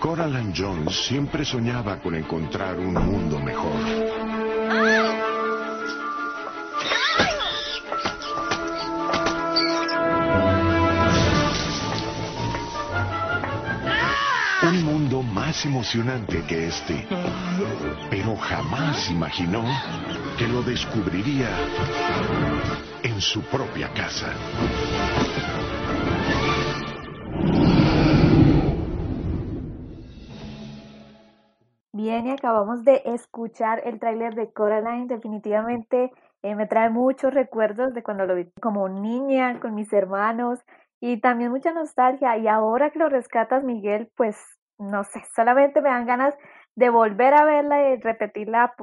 Coraline 0.00 0.52
Jones 0.54 0.96
siempre 0.96 1.44
soñaba 1.44 2.02
con 2.02 2.16
encontrar 2.16 2.78
un 2.78 2.94
mundo 2.94 3.38
mejor. 3.38 4.11
Más 15.52 15.66
emocionante 15.66 16.42
que 16.48 16.66
este. 16.68 16.94
Pero 18.08 18.34
jamás 18.36 19.10
imaginó 19.10 19.62
que 20.38 20.48
lo 20.48 20.62
descubriría 20.62 21.50
en 23.02 23.20
su 23.20 23.42
propia 23.42 23.92
casa. 23.92 24.32
Bien, 31.92 32.26
y 32.26 32.30
acabamos 32.30 32.82
de 32.84 33.02
escuchar 33.04 33.82
el 33.84 34.00
tráiler 34.00 34.34
de 34.34 34.50
Coraline. 34.54 35.06
Definitivamente 35.06 36.12
eh, 36.42 36.54
me 36.54 36.66
trae 36.66 36.88
muchos 36.88 37.34
recuerdos 37.34 37.92
de 37.92 38.02
cuando 38.02 38.24
lo 38.24 38.36
vi 38.36 38.50
como 38.62 38.88
niña 38.88 39.60
con 39.60 39.74
mis 39.74 39.92
hermanos 39.92 40.60
y 40.98 41.20
también 41.20 41.50
mucha 41.50 41.74
nostalgia. 41.74 42.38
Y 42.38 42.48
ahora 42.48 42.88
que 42.88 42.98
lo 42.98 43.10
rescatas, 43.10 43.62
Miguel, 43.64 44.10
pues 44.16 44.38
no 44.82 45.04
sé, 45.04 45.22
solamente 45.34 45.80
me 45.80 45.90
dan 45.90 46.06
ganas 46.06 46.34
de 46.74 46.90
volver 46.90 47.34
a 47.34 47.44
verla 47.44 47.90
y 47.90 47.96
repetirla 48.00 48.74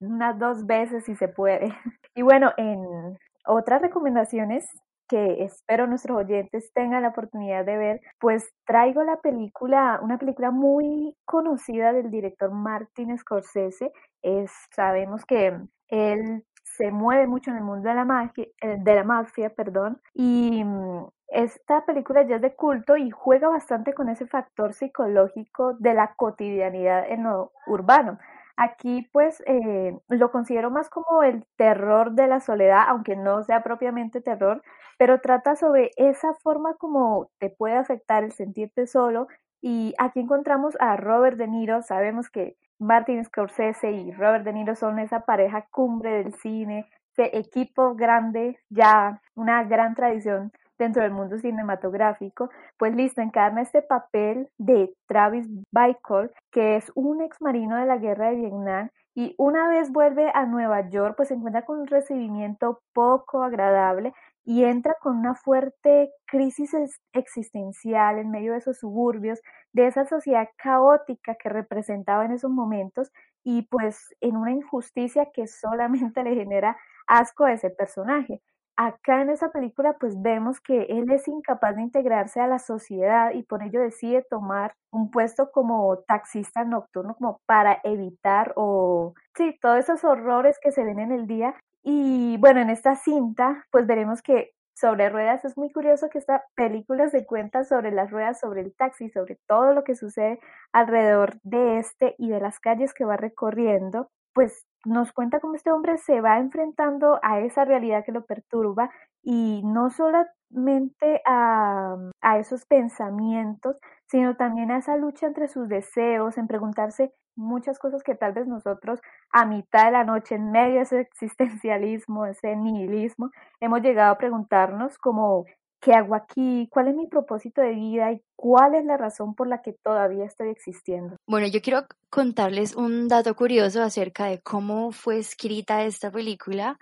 unas 0.00 0.38
dos 0.38 0.66
veces 0.66 1.04
si 1.04 1.16
se 1.16 1.28
puede. 1.28 1.68
Y 2.14 2.22
bueno, 2.22 2.52
en 2.56 3.16
otras 3.46 3.80
recomendaciones 3.80 4.66
que 5.08 5.44
espero 5.44 5.86
nuestros 5.86 6.18
oyentes 6.18 6.72
tengan 6.74 7.02
la 7.02 7.10
oportunidad 7.10 7.64
de 7.64 7.76
ver, 7.76 8.00
pues 8.18 8.52
traigo 8.66 9.04
la 9.04 9.18
película, 9.20 10.00
una 10.02 10.18
película 10.18 10.50
muy 10.50 11.14
conocida 11.24 11.92
del 11.92 12.10
director 12.10 12.50
Martin 12.50 13.16
Scorsese. 13.16 13.92
Es, 14.20 14.50
sabemos 14.74 15.24
que 15.24 15.56
él 15.88 16.44
se 16.64 16.90
mueve 16.90 17.26
mucho 17.26 17.50
en 17.50 17.58
el 17.58 17.64
mundo 17.64 17.88
de 17.88 17.94
la 17.94 18.04
magia, 18.04 18.46
eh, 18.60 18.76
de 18.78 18.94
la 18.94 19.04
mafia, 19.04 19.50
perdón, 19.50 20.00
y 20.12 20.62
mm, 20.64 21.06
esta 21.28 21.84
película 21.84 22.22
ya 22.22 22.36
es 22.36 22.42
de 22.42 22.54
culto 22.54 22.96
y 22.96 23.10
juega 23.10 23.48
bastante 23.48 23.92
con 23.92 24.08
ese 24.08 24.26
factor 24.26 24.72
psicológico 24.72 25.74
de 25.74 25.94
la 25.94 26.14
cotidianidad 26.14 27.10
en 27.10 27.24
lo 27.24 27.52
urbano. 27.66 28.18
Aquí 28.56 29.08
pues 29.12 29.42
eh, 29.46 29.96
lo 30.08 30.32
considero 30.32 30.70
más 30.70 30.88
como 30.90 31.22
el 31.22 31.44
terror 31.56 32.12
de 32.12 32.26
la 32.26 32.40
soledad, 32.40 32.84
aunque 32.88 33.14
no 33.14 33.42
sea 33.44 33.62
propiamente 33.62 34.20
terror, 34.20 34.62
pero 34.98 35.20
trata 35.20 35.54
sobre 35.54 35.90
esa 35.96 36.34
forma 36.42 36.74
como 36.74 37.30
te 37.38 37.50
puede 37.50 37.76
afectar 37.76 38.24
el 38.24 38.32
sentirte 38.32 38.86
solo. 38.86 39.28
Y 39.60 39.94
aquí 39.98 40.20
encontramos 40.20 40.76
a 40.80 40.96
Robert 40.96 41.36
De 41.36 41.46
Niro, 41.46 41.82
sabemos 41.82 42.30
que 42.30 42.56
Martin 42.80 43.24
Scorsese 43.24 43.92
y 43.92 44.12
Robert 44.12 44.44
De 44.44 44.52
Niro 44.52 44.74
son 44.74 44.98
esa 44.98 45.20
pareja 45.20 45.66
cumbre 45.70 46.10
del 46.22 46.32
cine, 46.34 46.88
ese 47.12 47.36
equipo 47.36 47.94
grande, 47.94 48.58
ya 48.70 49.20
una 49.34 49.62
gran 49.64 49.94
tradición 49.94 50.52
dentro 50.78 51.02
del 51.02 51.12
mundo 51.12 51.38
cinematográfico, 51.38 52.50
pues 52.78 52.94
listo, 52.94 53.20
encarna 53.20 53.62
este 53.62 53.82
papel 53.82 54.48
de 54.58 54.94
Travis 55.06 55.48
Bickle, 55.70 56.30
que 56.52 56.76
es 56.76 56.90
un 56.94 57.22
ex 57.22 57.40
marino 57.40 57.76
de 57.76 57.86
la 57.86 57.98
guerra 57.98 58.30
de 58.30 58.36
Vietnam 58.36 58.90
y 59.14 59.34
una 59.36 59.68
vez 59.68 59.90
vuelve 59.90 60.30
a 60.32 60.46
Nueva 60.46 60.88
York, 60.88 61.14
pues 61.16 61.28
se 61.28 61.34
encuentra 61.34 61.64
con 61.64 61.80
un 61.80 61.88
recibimiento 61.88 62.82
poco 62.92 63.42
agradable 63.42 64.12
y 64.44 64.62
entra 64.62 64.94
con 65.00 65.16
una 65.18 65.34
fuerte 65.34 66.10
crisis 66.24 66.70
existencial 67.12 68.18
en 68.18 68.30
medio 68.30 68.52
de 68.52 68.58
esos 68.58 68.78
suburbios, 68.78 69.40
de 69.72 69.88
esa 69.88 70.06
sociedad 70.06 70.48
caótica 70.56 71.34
que 71.34 71.48
representaba 71.48 72.24
en 72.24 72.32
esos 72.32 72.50
momentos 72.50 73.10
y 73.42 73.62
pues 73.62 74.14
en 74.20 74.36
una 74.36 74.52
injusticia 74.52 75.28
que 75.34 75.48
solamente 75.48 76.22
le 76.24 76.36
genera 76.36 76.76
asco 77.08 77.44
a 77.44 77.52
ese 77.52 77.70
personaje 77.70 78.40
acá 78.78 79.22
en 79.22 79.30
esa 79.30 79.50
película 79.50 79.96
pues 79.98 80.22
vemos 80.22 80.60
que 80.60 80.82
él 80.84 81.10
es 81.10 81.26
incapaz 81.26 81.74
de 81.74 81.82
integrarse 81.82 82.40
a 82.40 82.46
la 82.46 82.60
sociedad 82.60 83.32
y 83.34 83.42
por 83.42 83.64
ello 83.64 83.80
decide 83.80 84.24
tomar 84.30 84.72
un 84.92 85.10
puesto 85.10 85.50
como 85.50 85.98
taxista 86.06 86.64
nocturno 86.64 87.16
como 87.16 87.40
para 87.44 87.80
evitar 87.82 88.52
o 88.54 89.14
sí, 89.36 89.58
todos 89.60 89.80
esos 89.80 90.04
horrores 90.04 90.58
que 90.62 90.70
se 90.70 90.84
ven 90.84 91.00
en 91.00 91.10
el 91.10 91.26
día. 91.26 91.56
Y 91.82 92.36
bueno, 92.38 92.60
en 92.60 92.70
esta 92.70 92.94
cinta 92.94 93.64
pues 93.72 93.84
veremos 93.86 94.22
que 94.22 94.52
sobre 94.76 95.08
ruedas 95.08 95.44
es 95.44 95.58
muy 95.58 95.72
curioso 95.72 96.08
que 96.08 96.18
esta 96.18 96.44
película 96.54 97.08
se 97.08 97.26
cuenta 97.26 97.64
sobre 97.64 97.90
las 97.90 98.12
ruedas, 98.12 98.38
sobre 98.38 98.60
el 98.60 98.76
taxi, 98.76 99.10
sobre 99.10 99.38
todo 99.48 99.72
lo 99.72 99.82
que 99.82 99.96
sucede 99.96 100.38
alrededor 100.72 101.40
de 101.42 101.78
este 101.80 102.14
y 102.16 102.28
de 102.28 102.38
las 102.38 102.60
calles 102.60 102.94
que 102.94 103.04
va 103.04 103.16
recorriendo, 103.16 104.08
pues 104.34 104.67
nos 104.84 105.12
cuenta 105.12 105.40
cómo 105.40 105.54
este 105.54 105.72
hombre 105.72 105.98
se 105.98 106.20
va 106.20 106.38
enfrentando 106.38 107.18
a 107.22 107.40
esa 107.40 107.64
realidad 107.64 108.04
que 108.04 108.12
lo 108.12 108.24
perturba 108.24 108.90
y 109.22 109.62
no 109.64 109.90
solamente 109.90 111.20
a, 111.26 111.96
esos 112.38 112.64
pensamientos, 112.66 113.76
sino 114.06 114.36
también 114.36 114.70
a 114.70 114.78
esa 114.78 114.96
lucha 114.96 115.26
entre 115.26 115.48
sus 115.48 115.68
deseos, 115.68 116.38
en 116.38 116.46
preguntarse 116.46 117.12
muchas 117.36 117.78
cosas 117.78 118.02
que 118.02 118.14
tal 118.14 118.32
vez 118.32 118.46
nosotros 118.46 119.00
a 119.32 119.44
mitad 119.46 119.86
de 119.86 119.92
la 119.92 120.04
noche, 120.04 120.36
en 120.36 120.50
medio 120.50 120.76
de 120.76 120.80
ese 120.82 121.00
existencialismo, 121.12 122.26
ese 122.26 122.56
nihilismo, 122.56 123.30
hemos 123.60 123.82
llegado 123.82 124.12
a 124.12 124.18
preguntarnos 124.18 124.98
como 124.98 125.44
¿qué 125.80 125.92
hago 125.92 126.14
aquí? 126.14 126.68
¿Cuál 126.70 126.88
es 126.88 126.96
mi 126.96 127.06
propósito 127.06 127.60
de 127.60 127.74
vida? 127.74 128.12
¿Y 128.12 128.20
cuál 128.36 128.74
es 128.74 128.84
la 128.84 128.96
razón 128.96 129.34
por 129.34 129.48
la 129.48 129.62
que 129.62 129.74
todavía 129.84 130.24
estoy 130.24 130.50
existiendo? 130.50 131.16
Bueno, 131.26 131.46
yo 131.46 131.60
quiero 131.60 131.86
contarles 132.10 132.74
un 132.74 133.08
dato 133.08 133.34
curioso 133.34 133.82
acerca 133.82 134.26
de 134.26 134.40
cómo 134.40 134.92
fue 134.92 135.18
escrita 135.18 135.84
esta 135.84 136.10
película. 136.10 136.78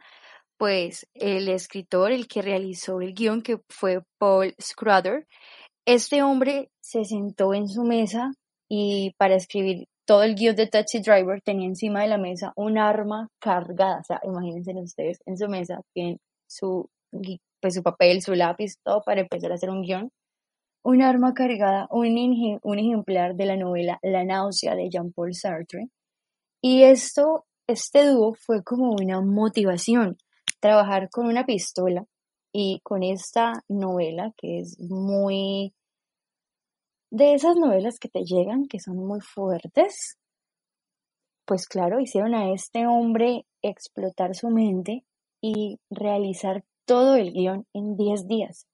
Pues 0.59 1.07
el 1.13 1.49
escritor, 1.49 2.13
el 2.13 2.29
que 2.29 2.41
realizó 2.41 3.01
el 3.03 3.13
guion, 3.13 3.43
que 3.43 3.59
fue 3.69 4.01
Paul 4.19 4.55
Schrader, 4.59 5.27
este 5.87 6.23
hombre 6.23 6.71
se 6.81 7.05
sentó 7.05 7.53
en 7.53 7.69
su 7.69 7.83
mesa 7.83 8.31
y 8.69 9.13
para 9.19 9.35
escribir 9.35 9.87
todo 10.07 10.23
el 10.23 10.35
guion 10.35 10.57
de 10.57 10.67
Taxi 10.67 11.01
Driver 11.01 11.43
tenía 11.43 11.67
encima 11.67 12.01
de 12.03 12.09
la 12.09 12.17
mesa 12.17 12.53
un 12.57 12.79
arma 12.79 13.29
cargada. 13.39 14.01
O 14.01 14.05
sea, 14.05 14.21
imagínense 14.25 14.73
ustedes 14.73 15.19
en 15.27 15.37
su 15.37 15.49
mesa, 15.49 15.81
tienen 15.93 16.19
su 16.49 16.89
pues 17.61 17.75
su 17.75 17.83
papel, 17.83 18.23
su 18.23 18.35
lápiz, 18.35 18.75
todo 18.83 19.03
para 19.05 19.23
empezar 19.23 19.53
a 19.53 19.55
hacer 19.55 19.71
un 19.71 19.83
guion. 19.83 20.11
Un 20.85 21.03
arma 21.03 21.35
cargada, 21.35 21.89
un, 21.91 22.59
un 22.63 22.79
ejemplar 22.79 23.35
de 23.35 23.47
la 23.47 23.57
novela 23.57 23.99
La 24.03 24.25
náusea 24.25 24.77
de 24.77 24.89
Jean-Paul 24.89 25.35
Sartre. 25.35 25.89
Y 26.63 26.85
esto, 26.85 27.45
este 27.67 28.07
dúo 28.07 28.35
fue 28.35 28.63
como 28.63 28.93
una 28.93 29.21
motivación, 29.21 30.17
trabajar 30.61 31.09
con 31.11 31.27
una 31.27 31.45
pistola 31.45 32.05
y 32.53 32.81
con 32.83 33.03
esta 33.03 33.53
novela 33.69 34.33
que 34.37 34.61
es 34.61 34.79
muy 34.81 35.75
de 37.11 37.35
esas 37.35 37.57
novelas 37.57 37.99
que 37.99 38.09
te 38.09 38.25
llegan, 38.25 38.67
que 38.67 38.79
son 38.81 38.97
muy 38.97 39.21
fuertes, 39.21 40.19
pues 41.47 41.67
claro, 41.69 42.01
hicieron 42.01 42.35
a 42.35 42.53
este 42.53 42.87
hombre 42.87 43.47
explotar 43.63 44.35
su 44.35 44.49
mente 44.49 45.05
y 45.41 45.79
realizar 45.91 46.65
todo 46.87 47.17
el 47.17 47.33
guion 47.33 47.67
en 47.75 47.97
10 47.97 48.27
días, 48.27 48.67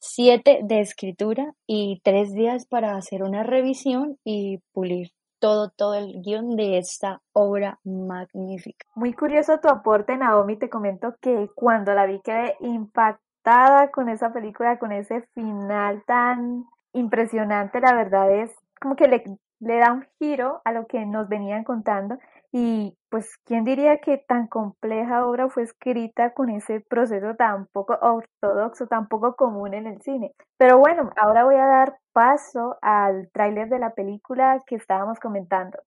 7 0.00 0.60
de 0.64 0.80
escritura 0.80 1.52
y 1.66 2.00
3 2.02 2.32
días 2.32 2.66
para 2.66 2.96
hacer 2.96 3.22
una 3.22 3.44
revisión 3.44 4.18
y 4.24 4.58
pulir 4.72 5.12
todo, 5.38 5.70
todo 5.70 5.94
el 5.94 6.22
guion 6.22 6.56
de 6.56 6.78
esta 6.78 7.20
obra 7.32 7.78
magnífica. 7.84 8.86
Muy 8.94 9.12
curioso 9.12 9.58
tu 9.60 9.68
aporte, 9.68 10.16
Naomi. 10.16 10.56
Te 10.56 10.70
comento 10.70 11.16
que 11.20 11.50
cuando 11.54 11.92
la 11.94 12.06
vi 12.06 12.20
quedé 12.20 12.56
impactada 12.60 13.90
con 13.90 14.08
esa 14.08 14.32
película, 14.32 14.78
con 14.78 14.92
ese 14.92 15.22
final 15.34 16.04
tan 16.06 16.64
impresionante. 16.92 17.80
La 17.80 17.94
verdad 17.94 18.30
es 18.30 18.52
como 18.80 18.96
que 18.96 19.08
le, 19.08 19.24
le 19.60 19.78
da 19.78 19.92
un 19.92 20.06
giro 20.18 20.62
a 20.64 20.72
lo 20.72 20.86
que 20.86 21.04
nos 21.06 21.28
venían 21.28 21.64
contando 21.64 22.18
y 22.54 22.98
pues, 23.08 23.38
¿quién 23.46 23.64
diría 23.64 23.98
que 23.98 24.18
tan 24.18 24.46
compleja 24.46 25.26
obra 25.26 25.48
fue 25.48 25.62
escrita 25.62 26.34
con 26.34 26.50
ese 26.50 26.80
proceso 26.80 27.34
tan 27.34 27.66
poco 27.72 27.98
ortodoxo, 28.00 28.86
tan 28.86 29.08
poco 29.08 29.36
común 29.36 29.72
en 29.72 29.86
el 29.86 30.02
cine? 30.02 30.34
Pero 30.58 30.78
bueno, 30.78 31.10
ahora 31.16 31.44
voy 31.44 31.54
a 31.54 31.66
dar 31.66 31.96
paso 32.12 32.76
al 32.82 33.30
tráiler 33.32 33.70
de 33.70 33.78
la 33.78 33.94
película 33.94 34.62
que 34.66 34.76
estábamos 34.76 35.18
comentando. 35.18 35.78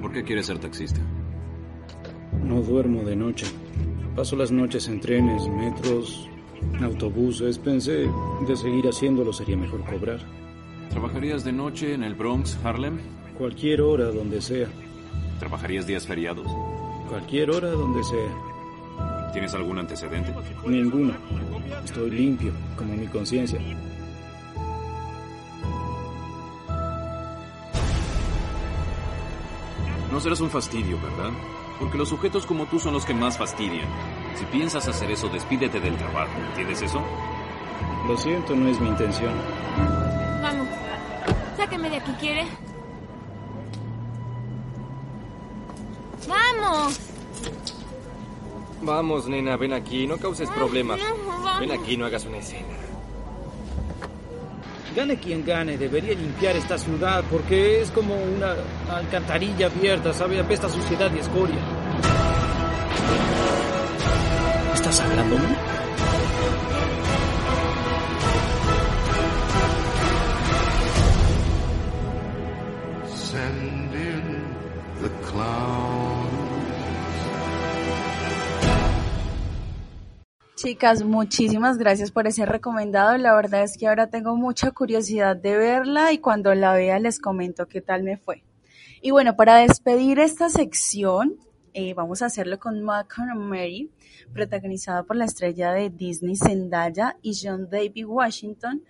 ¿Por 0.00 0.12
qué 0.12 0.24
quieres 0.24 0.46
ser 0.46 0.58
taxista? 0.58 1.00
No 2.42 2.60
duermo 2.62 3.02
de 3.02 3.14
noche. 3.14 3.46
Paso 4.16 4.36
las 4.36 4.52
noches 4.52 4.88
en 4.88 5.00
trenes, 5.00 5.48
metros, 5.48 6.28
autobuses. 6.82 7.58
Pensé 7.58 8.10
de 8.46 8.56
seguir 8.56 8.86
haciéndolo 8.86 9.32
sería 9.32 9.56
mejor 9.56 9.82
cobrar. 9.84 10.20
¿Trabajarías 10.90 11.44
de 11.44 11.52
noche 11.52 11.94
en 11.94 12.04
el 12.04 12.14
Bronx, 12.14 12.58
Harlem? 12.62 12.98
Cualquier 13.38 13.80
hora, 13.80 14.06
donde 14.06 14.42
sea. 14.42 14.68
¿Trabajarías 15.38 15.86
días 15.86 16.06
feriados? 16.06 16.46
Cualquier 17.08 17.50
hora, 17.50 17.70
donde 17.70 18.04
sea. 18.04 19.32
¿Tienes 19.32 19.54
algún 19.54 19.78
antecedente? 19.78 20.30
Ninguno. 20.66 21.14
Estoy 21.82 22.10
limpio, 22.10 22.52
como 22.76 22.94
mi 22.94 23.06
conciencia. 23.06 23.58
No 30.12 30.20
serás 30.20 30.40
un 30.42 30.50
fastidio, 30.50 30.98
¿verdad? 31.00 31.32
Porque 31.82 31.98
los 31.98 32.10
sujetos 32.10 32.46
como 32.46 32.66
tú 32.66 32.78
son 32.78 32.94
los 32.94 33.04
que 33.04 33.12
más 33.12 33.36
fastidian. 33.36 33.88
Si 34.36 34.44
piensas 34.46 34.86
hacer 34.86 35.10
eso, 35.10 35.28
despídete 35.28 35.80
del 35.80 35.96
trabajo. 35.96 36.30
¿Entiendes 36.50 36.80
eso? 36.80 37.02
Lo 38.06 38.16
siento, 38.16 38.54
no 38.54 38.68
es 38.68 38.78
mi 38.78 38.86
intención. 38.86 39.34
Vamos. 40.40 40.68
Sáqueme 41.56 41.90
de 41.90 41.96
aquí, 41.96 42.12
¿quiere? 42.20 42.46
¡Vamos! 46.28 47.00
Vamos, 48.82 49.26
nena, 49.26 49.56
ven 49.56 49.72
aquí, 49.72 50.06
no 50.06 50.18
causes 50.18 50.48
problemas. 50.50 51.00
vamos. 51.00 51.58
Ven 51.58 51.72
aquí, 51.72 51.96
no 51.96 52.06
hagas 52.06 52.24
una 52.26 52.38
escena. 52.38 52.91
Gane 54.94 55.16
quien 55.16 55.42
gane, 55.44 55.78
debería 55.78 56.12
limpiar 56.12 56.54
esta 56.54 56.76
ciudad 56.76 57.24
porque 57.30 57.80
es 57.80 57.90
como 57.90 58.14
una 58.14 58.54
alcantarilla 58.94 59.66
abierta, 59.66 60.12
¿sabe? 60.12 60.38
Apesta 60.38 60.68
suciedad 60.68 61.10
y 61.14 61.18
escoria. 61.18 61.56
¿Estás 64.74 65.00
hablándome? 65.00 65.48
Send 73.14 73.94
in 73.94 74.44
the 75.00 75.08
clown. 75.26 75.91
Chicas, 80.62 81.02
muchísimas 81.02 81.76
gracias 81.76 82.12
por 82.12 82.28
ese 82.28 82.46
recomendado. 82.46 83.16
La 83.16 83.34
verdad 83.34 83.64
es 83.64 83.76
que 83.76 83.88
ahora 83.88 84.10
tengo 84.10 84.36
mucha 84.36 84.70
curiosidad 84.70 85.34
de 85.34 85.56
verla 85.56 86.12
y 86.12 86.18
cuando 86.18 86.54
la 86.54 86.72
vea 86.72 87.00
les 87.00 87.18
comento 87.18 87.66
qué 87.66 87.80
tal 87.80 88.04
me 88.04 88.16
fue. 88.16 88.44
Y 89.00 89.10
bueno, 89.10 89.34
para 89.34 89.56
despedir 89.56 90.20
esta 90.20 90.50
sección, 90.50 91.34
eh, 91.74 91.94
vamos 91.94 92.22
a 92.22 92.26
hacerlo 92.26 92.60
con 92.60 92.80
Malcolm 92.80 93.40
Mary, 93.40 93.90
protagonizada 94.32 95.02
por 95.02 95.16
la 95.16 95.24
estrella 95.24 95.72
de 95.72 95.90
Disney 95.90 96.36
Zendaya 96.36 97.16
y 97.22 97.32
John 97.34 97.68
David 97.68 98.06
Washington. 98.06 98.84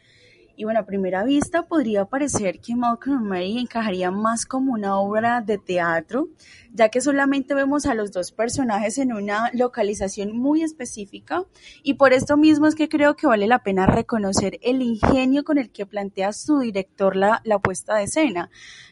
Y 0.57 0.64
bueno, 0.64 0.80
a 0.80 0.86
primera 0.86 1.24
vista 1.24 1.66
podría 1.66 2.05
parecer 2.05 2.61
que 2.61 2.76
Malcolm 2.76 3.24
Mary 3.24 3.59
encajaría 3.59 4.11
más 4.11 4.44
como 4.44 4.72
una 4.72 4.98
obra 4.98 5.40
de 5.40 5.59
teatro, 5.59 6.28
ya 6.72 6.88
que 6.88 7.00
solamente 7.00 7.55
vemos 7.55 7.86
a 7.86 7.94
los 7.94 8.12
dos 8.12 8.32
personajes 8.32 8.98
en 8.98 9.12
una 9.12 9.50
localización 9.55 10.36
muy 10.36 10.62
específica 10.62 11.44
y 11.82 11.94
por 11.94 12.12
esto 12.12 12.36
mismo 12.36 12.66
es 12.66 12.74
que 12.74 12.88
creo 12.88 13.16
que 13.16 13.26
vale 13.26 13.46
la 13.46 13.62
pena 13.62 13.86
reconocer 13.86 14.59
el 14.62 14.82
ingenio 14.82 15.44
con 15.44 15.59
el 15.59 15.70
que 15.70 15.86
plantea 15.86 16.32
su 16.32 16.59
director 16.59 17.16
la, 17.16 17.40
la 17.44 17.59
puesta 17.59 17.96
de 17.96 18.05
escena. 18.05 18.50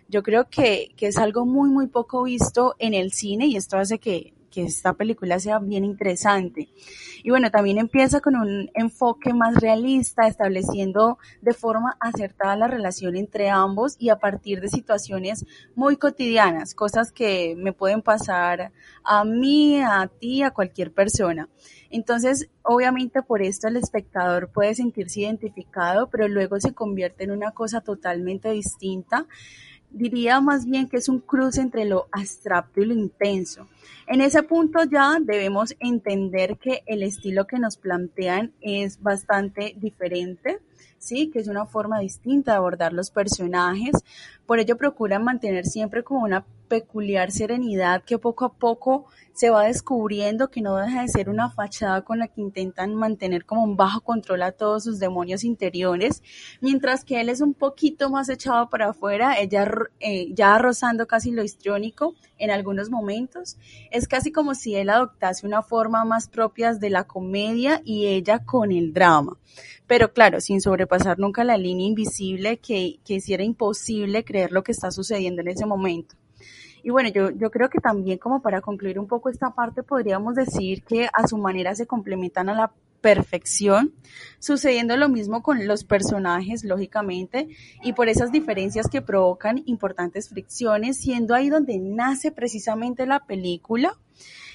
Yo 0.09 0.23
creo 0.23 0.49
que, 0.49 0.93
que 0.97 1.07
es 1.07 1.19
algo 1.19 1.47
muy, 1.47 1.71
muy 1.71 1.87
poco 1.87 2.23
visto 2.25 2.75
en 2.79 2.95
el 2.95 3.13
cine 3.13 3.47
y 3.47 3.57
esto 3.57 3.77
hace 3.77 3.99
que, 3.99 4.35
que 4.51 4.65
esta 4.65 4.95
película 4.95 5.39
sea 5.39 5.59
bien 5.59 5.85
interesante. 5.85 6.69
Y 7.23 7.31
bueno, 7.31 7.51
también 7.51 7.79
empieza 7.79 8.21
con 8.21 8.37
un 8.37 8.71
enfoque 8.75 9.33
más 9.33 9.57
realista, 9.57 10.27
estableciendo 10.27 11.19
de 11.41 11.53
forma 11.53 11.97
acertada 12.01 12.57
la 12.57 12.67
relación 12.67 13.17
entre 13.17 13.51
ambos 13.51 13.97
y 13.99 14.09
a 14.09 14.17
partir 14.17 14.61
de 14.61 14.69
situaciones 14.69 15.45
muy 15.75 15.97
cotidianas, 15.97 16.75
cosas 16.75 17.13
que 17.13 17.55
me 17.57 17.73
pueden 17.73 18.03
pasar 18.03 18.73
a 19.05 19.25
mí, 19.25 19.81
a 19.81 20.09
ti, 20.09 20.43
a 20.43 20.51
cualquier 20.51 20.93
persona. 20.93 21.49
Entonces, 21.91 22.49
obviamente 22.63 23.23
por 23.23 23.43
esto 23.43 23.69
el 23.69 23.77
espectador 23.77 24.51
puede 24.51 24.75
sentirse 24.75 25.21
identificado, 25.21 26.09
pero 26.09 26.29
luego 26.29 26.61
se 26.61 26.73
convierte 26.73 27.25
en 27.25 27.33
una 27.33 27.51
cosa 27.51 27.81
totalmente 27.81 28.51
distinta 28.51 29.27
diría 29.91 30.41
más 30.41 30.67
bien 30.67 30.89
que 30.89 30.97
es 30.97 31.09
un 31.09 31.21
cruce 31.21 31.61
entre 31.61 31.85
lo 31.85 32.09
abstracto 32.13 32.81
y 32.81 32.87
lo 32.87 32.95
intenso. 32.95 33.69
En 34.07 34.21
ese 34.21 34.43
punto 34.43 34.85
ya 34.85 35.19
debemos 35.21 35.75
entender 35.79 36.57
que 36.59 36.83
el 36.87 37.03
estilo 37.03 37.47
que 37.47 37.59
nos 37.59 37.77
plantean 37.77 38.53
es 38.61 39.01
bastante 39.03 39.75
diferente, 39.77 40.59
sí, 40.99 41.31
que 41.31 41.39
es 41.39 41.49
una 41.49 41.67
forma 41.67 42.01
distinta 42.01 42.53
de 42.53 42.59
abordar 42.59 42.93
los 42.93 43.11
personajes. 43.11 43.93
Por 44.47 44.59
ello 44.59 44.77
procuran 44.77 45.25
mantener 45.25 45.67
siempre 45.67 46.03
como 46.03 46.25
una 46.25 46.45
peculiar 46.71 47.33
serenidad 47.33 48.05
que 48.05 48.19
poco 48.19 48.45
a 48.45 48.53
poco 48.53 49.07
se 49.33 49.51
va 49.51 49.65
descubriendo 49.65 50.51
que 50.51 50.61
no 50.61 50.77
deja 50.77 51.03
de 51.03 51.09
ser 51.09 51.29
una 51.29 51.51
fachada 51.51 52.03
con 52.03 52.19
la 52.19 52.29
que 52.29 52.41
intentan 52.41 52.95
mantener 52.95 53.45
como 53.45 53.65
un 53.65 53.77
bajo 53.77 54.03
control 54.03 54.43
a 54.43 54.53
todos 54.53 54.85
sus 54.85 54.99
demonios 54.99 55.45
interiores, 55.45 56.23
mientras 56.61 57.05
que 57.05 57.21
él 57.21 57.29
es 57.29 57.41
un 57.41 57.55
poquito 57.55 58.11
más 58.11 58.29
echado 58.29 58.69
para 58.69 58.91
afuera, 58.91 59.39
ella 59.39 59.69
eh, 59.99 60.29
ya 60.33 60.59
rozando 60.59 61.07
casi 61.07 61.33
lo 61.33 61.43
histriónico 61.43 62.15
en 62.39 62.51
algunos 62.51 62.91
momentos. 62.91 63.57
Es 63.91 64.07
casi 64.07 64.31
como 64.31 64.55
si 64.55 64.77
él 64.77 64.91
adoptase 64.91 65.47
una 65.47 65.63
forma 65.63 66.05
más 66.05 66.29
propia 66.29 66.75
de 66.75 66.91
la 66.91 67.05
comedia 67.05 67.81
y 67.85 68.07
ella 68.07 68.45
con 68.45 68.71
el 68.73 68.93
drama. 68.93 69.39
Pero 69.91 70.13
claro, 70.13 70.41
sin 70.41 70.61
sobrepasar 70.61 71.19
nunca 71.19 71.43
la 71.43 71.57
línea 71.57 71.85
invisible 71.85 72.59
que, 72.59 73.01
que 73.05 73.15
hiciera 73.15 73.43
imposible 73.43 74.25
creer 74.25 74.53
lo 74.53 74.63
que 74.63 74.71
está 74.71 74.93
sucediendo 74.93 75.41
en 75.41 75.49
ese 75.49 75.67
momento. 75.67 76.15
Y 76.85 76.91
bueno, 76.91 77.09
yo, 77.09 77.31
yo 77.33 77.51
creo 77.51 77.69
que 77.71 77.81
también 77.81 78.19
como 78.19 78.41
para 78.41 78.61
concluir 78.61 79.01
un 79.01 79.09
poco 79.09 79.31
esta 79.31 79.53
parte, 79.53 79.83
podríamos 79.83 80.37
decir 80.37 80.85
que 80.85 81.09
a 81.13 81.27
su 81.27 81.39
manera 81.39 81.75
se 81.75 81.89
complementan 81.89 82.49
a 82.49 82.55
la 82.55 82.73
perfección, 83.01 83.93
sucediendo 84.39 84.97
lo 84.97 85.09
mismo 85.09 85.43
con 85.43 85.67
los 85.67 85.83
personajes, 85.83 86.63
lógicamente, 86.63 87.49
y 87.83 87.93
por 87.93 88.09
esas 88.09 88.31
diferencias 88.31 88.87
que 88.89 89.03
provocan 89.03 89.61
importantes 89.67 90.29
fricciones, 90.29 90.99
siendo 90.99 91.35
ahí 91.35 91.49
donde 91.49 91.79
nace 91.79 92.31
precisamente 92.31 93.07
la 93.07 93.27
película. 93.27 93.99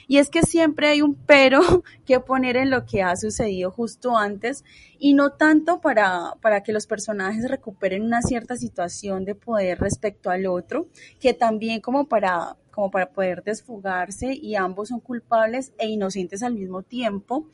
Y 0.07 0.17
es 0.17 0.29
que 0.29 0.43
siempre 0.43 0.87
hay 0.87 1.01
un 1.01 1.15
pero 1.15 1.61
que 2.05 2.19
poner 2.19 2.57
en 2.57 2.69
lo 2.69 2.85
que 2.85 3.01
ha 3.01 3.15
sucedido 3.15 3.71
justo 3.71 4.17
antes 4.17 4.63
y 4.99 5.13
no 5.13 5.31
tanto 5.31 5.81
para, 5.81 6.35
para 6.41 6.63
que 6.63 6.73
los 6.73 6.87
personajes 6.87 7.49
recuperen 7.49 8.03
una 8.03 8.21
cierta 8.21 8.55
situación 8.55 9.25
de 9.25 9.35
poder 9.35 9.79
respecto 9.79 10.29
al 10.29 10.45
otro, 10.45 10.87
que 11.19 11.33
también 11.33 11.81
como 11.81 12.07
para, 12.07 12.55
como 12.71 12.91
para 12.91 13.09
poder 13.09 13.43
desfugarse 13.43 14.33
y 14.33 14.55
ambos 14.55 14.89
son 14.89 14.99
culpables 14.99 15.73
e 15.77 15.87
inocentes 15.87 16.43
al 16.43 16.53
mismo 16.53 16.81
tiempo. 16.83 17.47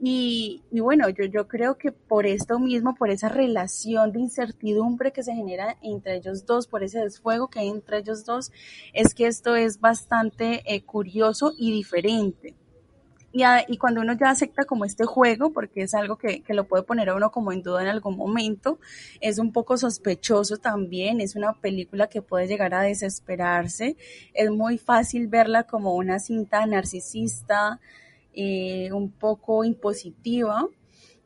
Y, 0.00 0.62
y, 0.70 0.80
bueno, 0.80 1.08
yo, 1.08 1.24
yo 1.24 1.48
creo 1.48 1.78
que 1.78 1.92
por 1.92 2.26
esto 2.26 2.58
mismo, 2.58 2.94
por 2.94 3.10
esa 3.10 3.28
relación 3.28 4.12
de 4.12 4.20
incertidumbre 4.20 5.12
que 5.12 5.22
se 5.22 5.34
genera 5.34 5.76
entre 5.82 6.16
ellos 6.16 6.44
dos, 6.46 6.66
por 6.66 6.82
ese 6.82 7.00
desfuego 7.00 7.48
que 7.48 7.60
hay 7.60 7.68
entre 7.68 7.98
ellos 7.98 8.24
dos, 8.24 8.52
es 8.92 9.14
que 9.14 9.26
esto 9.26 9.56
es 9.56 9.80
bastante 9.80 10.62
eh, 10.66 10.82
curioso 10.82 11.52
y 11.56 11.72
diferente. 11.72 12.54
Y, 13.32 13.42
y 13.66 13.78
cuando 13.78 14.00
uno 14.00 14.12
ya 14.12 14.30
acepta 14.30 14.64
como 14.64 14.84
este 14.84 15.04
juego, 15.06 15.52
porque 15.52 15.82
es 15.82 15.94
algo 15.94 16.16
que, 16.16 16.42
que 16.42 16.54
lo 16.54 16.64
puede 16.68 16.84
poner 16.84 17.08
a 17.08 17.16
uno 17.16 17.32
como 17.32 17.50
en 17.50 17.62
duda 17.62 17.82
en 17.82 17.88
algún 17.88 18.16
momento, 18.16 18.78
es 19.20 19.40
un 19.40 19.52
poco 19.52 19.76
sospechoso 19.76 20.58
también, 20.58 21.20
es 21.20 21.34
una 21.34 21.52
película 21.54 22.08
que 22.08 22.22
puede 22.22 22.46
llegar 22.46 22.74
a 22.74 22.82
desesperarse, 22.82 23.96
es 24.34 24.50
muy 24.50 24.78
fácil 24.78 25.26
verla 25.26 25.64
como 25.64 25.94
una 25.96 26.20
cinta 26.20 26.64
narcisista, 26.66 27.80
un 28.92 29.10
poco 29.12 29.64
impositiva, 29.64 30.68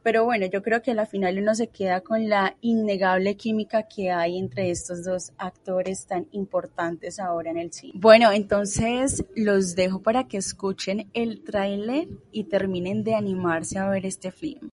pero 0.02 0.24
bueno, 0.24 0.46
yo 0.46 0.62
creo 0.62 0.80
que 0.80 0.92
a 0.92 0.94
la 0.94 1.06
final 1.06 1.38
uno 1.38 1.54
se 1.54 1.68
queda 1.68 2.00
con 2.00 2.28
la 2.28 2.56
innegable 2.60 3.36
química 3.36 3.82
que 3.82 4.10
hay 4.10 4.38
entre 4.38 4.70
estos 4.70 5.04
dos 5.04 5.32
actores 5.36 6.06
tan 6.06 6.28
importantes 6.32 7.18
ahora 7.18 7.50
en 7.50 7.58
el 7.58 7.72
cine. 7.72 7.92
Bueno, 7.96 8.32
entonces 8.32 9.24
los 9.34 9.74
dejo 9.74 10.00
para 10.00 10.26
que 10.28 10.38
escuchen 10.38 11.10
el 11.12 11.42
tráiler 11.44 12.08
y 12.32 12.44
terminen 12.44 13.04
de 13.04 13.16
animarse 13.16 13.78
a 13.78 13.90
ver 13.90 14.06
este 14.06 14.30
film. 14.30 14.70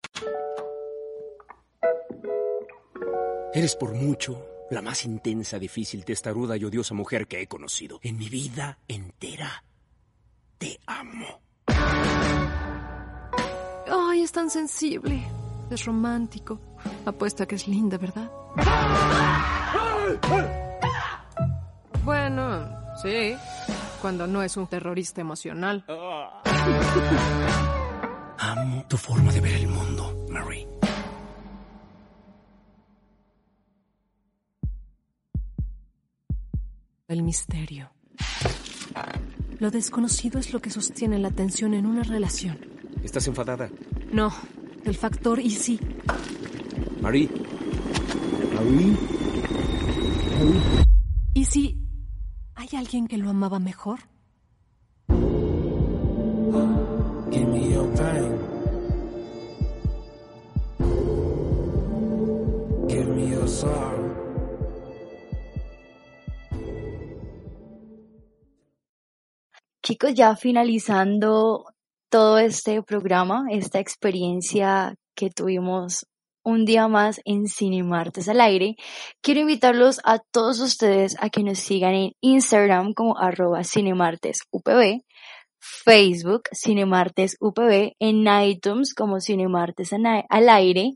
Eres 3.53 3.77
por 3.77 3.95
mucho 3.95 4.47
la 4.71 4.81
más 4.81 5.05
intensa, 5.05 5.59
difícil, 5.59 6.05
testaruda 6.05 6.57
y 6.57 6.65
odiosa 6.65 6.95
mujer 6.95 7.27
que 7.27 7.43
he 7.43 7.47
conocido 7.47 7.99
en 8.03 8.17
mi 8.17 8.29
vida 8.29 8.79
entera. 8.89 9.65
Te 10.59 10.79
amo. 10.87 11.50
Ay, 13.91 14.23
es 14.23 14.33
tan 14.33 14.51
sensible. 14.51 15.23
Es 15.71 15.85
romántico. 15.85 16.61
Apuesta 17.07 17.47
que 17.47 17.55
es 17.55 17.69
linda, 17.69 17.97
¿verdad? 17.99 18.31
Bueno, 22.05 22.69
sí. 23.03 23.37
Cuando 24.01 24.27
no 24.27 24.43
es 24.43 24.57
un 24.57 24.67
terrorista 24.67 25.21
emocional. 25.21 25.85
Amo 28.39 28.85
tu 28.89 28.97
forma 28.97 29.31
de 29.33 29.41
ver 29.41 29.53
el 29.53 29.69
mundo, 29.69 30.27
Marie. 30.31 30.67
El 37.07 37.23
misterio. 37.23 37.91
Lo 39.61 39.71
desconocido 39.71 40.41
es 40.41 40.55
lo 40.55 40.61
que 40.61 40.71
sostiene 40.71 41.19
la 41.19 41.31
tensión 41.31 41.75
en 41.75 41.85
una 41.85 42.03
relación. 42.03 42.59
¿Estás 43.05 43.27
enfadada? 43.27 43.69
No, 44.11 44.33
el 44.85 44.97
factor 44.97 45.39
y 45.39 45.51
sí. 45.51 45.79
Marie. 47.03 47.29
Marie. 48.55 48.97
¿Y 51.35 51.45
si 51.45 51.77
hay 52.55 52.69
alguien 52.75 53.07
que 53.07 53.19
lo 53.19 53.29
amaba 53.29 53.59
mejor? 53.59 54.01
Give 57.31 57.47
me 57.47 57.71
your 57.71 57.95
time. 57.95 58.30
Ya 70.09 70.35
finalizando 70.35 71.67
todo 72.09 72.39
este 72.39 72.83
programa, 72.83 73.45
esta 73.51 73.79
experiencia 73.79 74.95
que 75.15 75.31
tuvimos 75.31 76.07
un 76.43 76.65
día 76.65 76.89
más 76.89 77.21
en 77.27 77.47
Cine 77.47 77.83
Martes 77.83 78.29
al 78.29 78.41
aire, 78.41 78.77
quiero 79.21 79.41
invitarlos 79.41 80.01
a 80.05 80.19
todos 80.19 80.59
ustedes 80.61 81.17
a 81.21 81.29
que 81.29 81.45
nos 81.45 81.59
sigan 81.59 81.95
en 81.95 82.13
Instagram 82.23 82.95
como 82.95 83.19
arroba 83.19 83.63
cinemartesupv, 83.63 85.03
Facebook 85.61 86.45
cinemartesupv, 86.53 87.93
en 87.99 88.27
iTunes 88.43 88.95
como 88.95 89.21
Cinemartes 89.21 89.93
al 89.93 90.49
aire, 90.49 90.95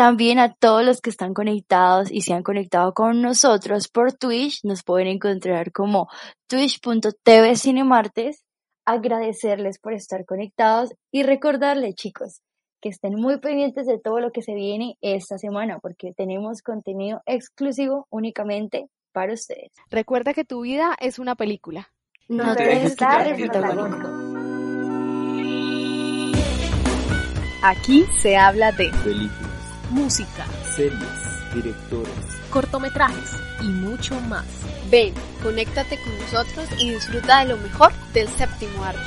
también 0.00 0.38
a 0.38 0.54
todos 0.54 0.82
los 0.82 1.02
que 1.02 1.10
están 1.10 1.34
conectados 1.34 2.10
y 2.10 2.22
se 2.22 2.32
han 2.32 2.42
conectado 2.42 2.94
con 2.94 3.20
nosotros 3.20 3.88
por 3.88 4.14
Twitch, 4.14 4.64
nos 4.64 4.82
pueden 4.82 5.08
encontrar 5.08 5.72
como 5.72 6.08
twitch.tv 6.46 7.54
cinemartes, 7.54 8.46
agradecerles 8.86 9.78
por 9.78 9.92
estar 9.92 10.24
conectados 10.24 10.94
y 11.12 11.22
recordarles 11.22 11.96
chicos 11.96 12.40
que 12.80 12.88
estén 12.88 13.16
muy 13.16 13.40
pendientes 13.40 13.86
de 13.86 13.98
todo 13.98 14.20
lo 14.20 14.32
que 14.32 14.40
se 14.40 14.54
viene 14.54 14.96
esta 15.02 15.36
semana 15.36 15.80
porque 15.80 16.14
tenemos 16.16 16.62
contenido 16.62 17.20
exclusivo 17.26 18.06
únicamente 18.08 18.86
para 19.12 19.34
ustedes. 19.34 19.70
Recuerda 19.90 20.32
que 20.32 20.46
tu 20.46 20.62
vida 20.62 20.96
es 20.98 21.18
una 21.18 21.34
película. 21.34 21.90
No 22.26 22.56
te 22.56 22.64
dejes 22.64 22.92
quitar 22.92 23.26
el 23.26 23.50
protagonismo. 23.50 24.30
Aquí 27.62 28.06
se 28.22 28.38
habla 28.38 28.72
de 28.72 28.90
Películas, 29.04 29.49
música, 29.90 30.46
series, 30.74 31.54
directores, 31.54 32.12
cortometrajes 32.50 33.36
y 33.60 33.68
mucho 33.68 34.18
más. 34.22 34.46
Ven, 34.90 35.14
conéctate 35.42 35.98
con 36.02 36.18
nosotros 36.18 36.68
y 36.78 36.90
disfruta 36.90 37.40
de 37.40 37.46
lo 37.46 37.56
mejor 37.58 37.92
del 38.12 38.28
séptimo 38.28 38.84
arte. 38.84 39.00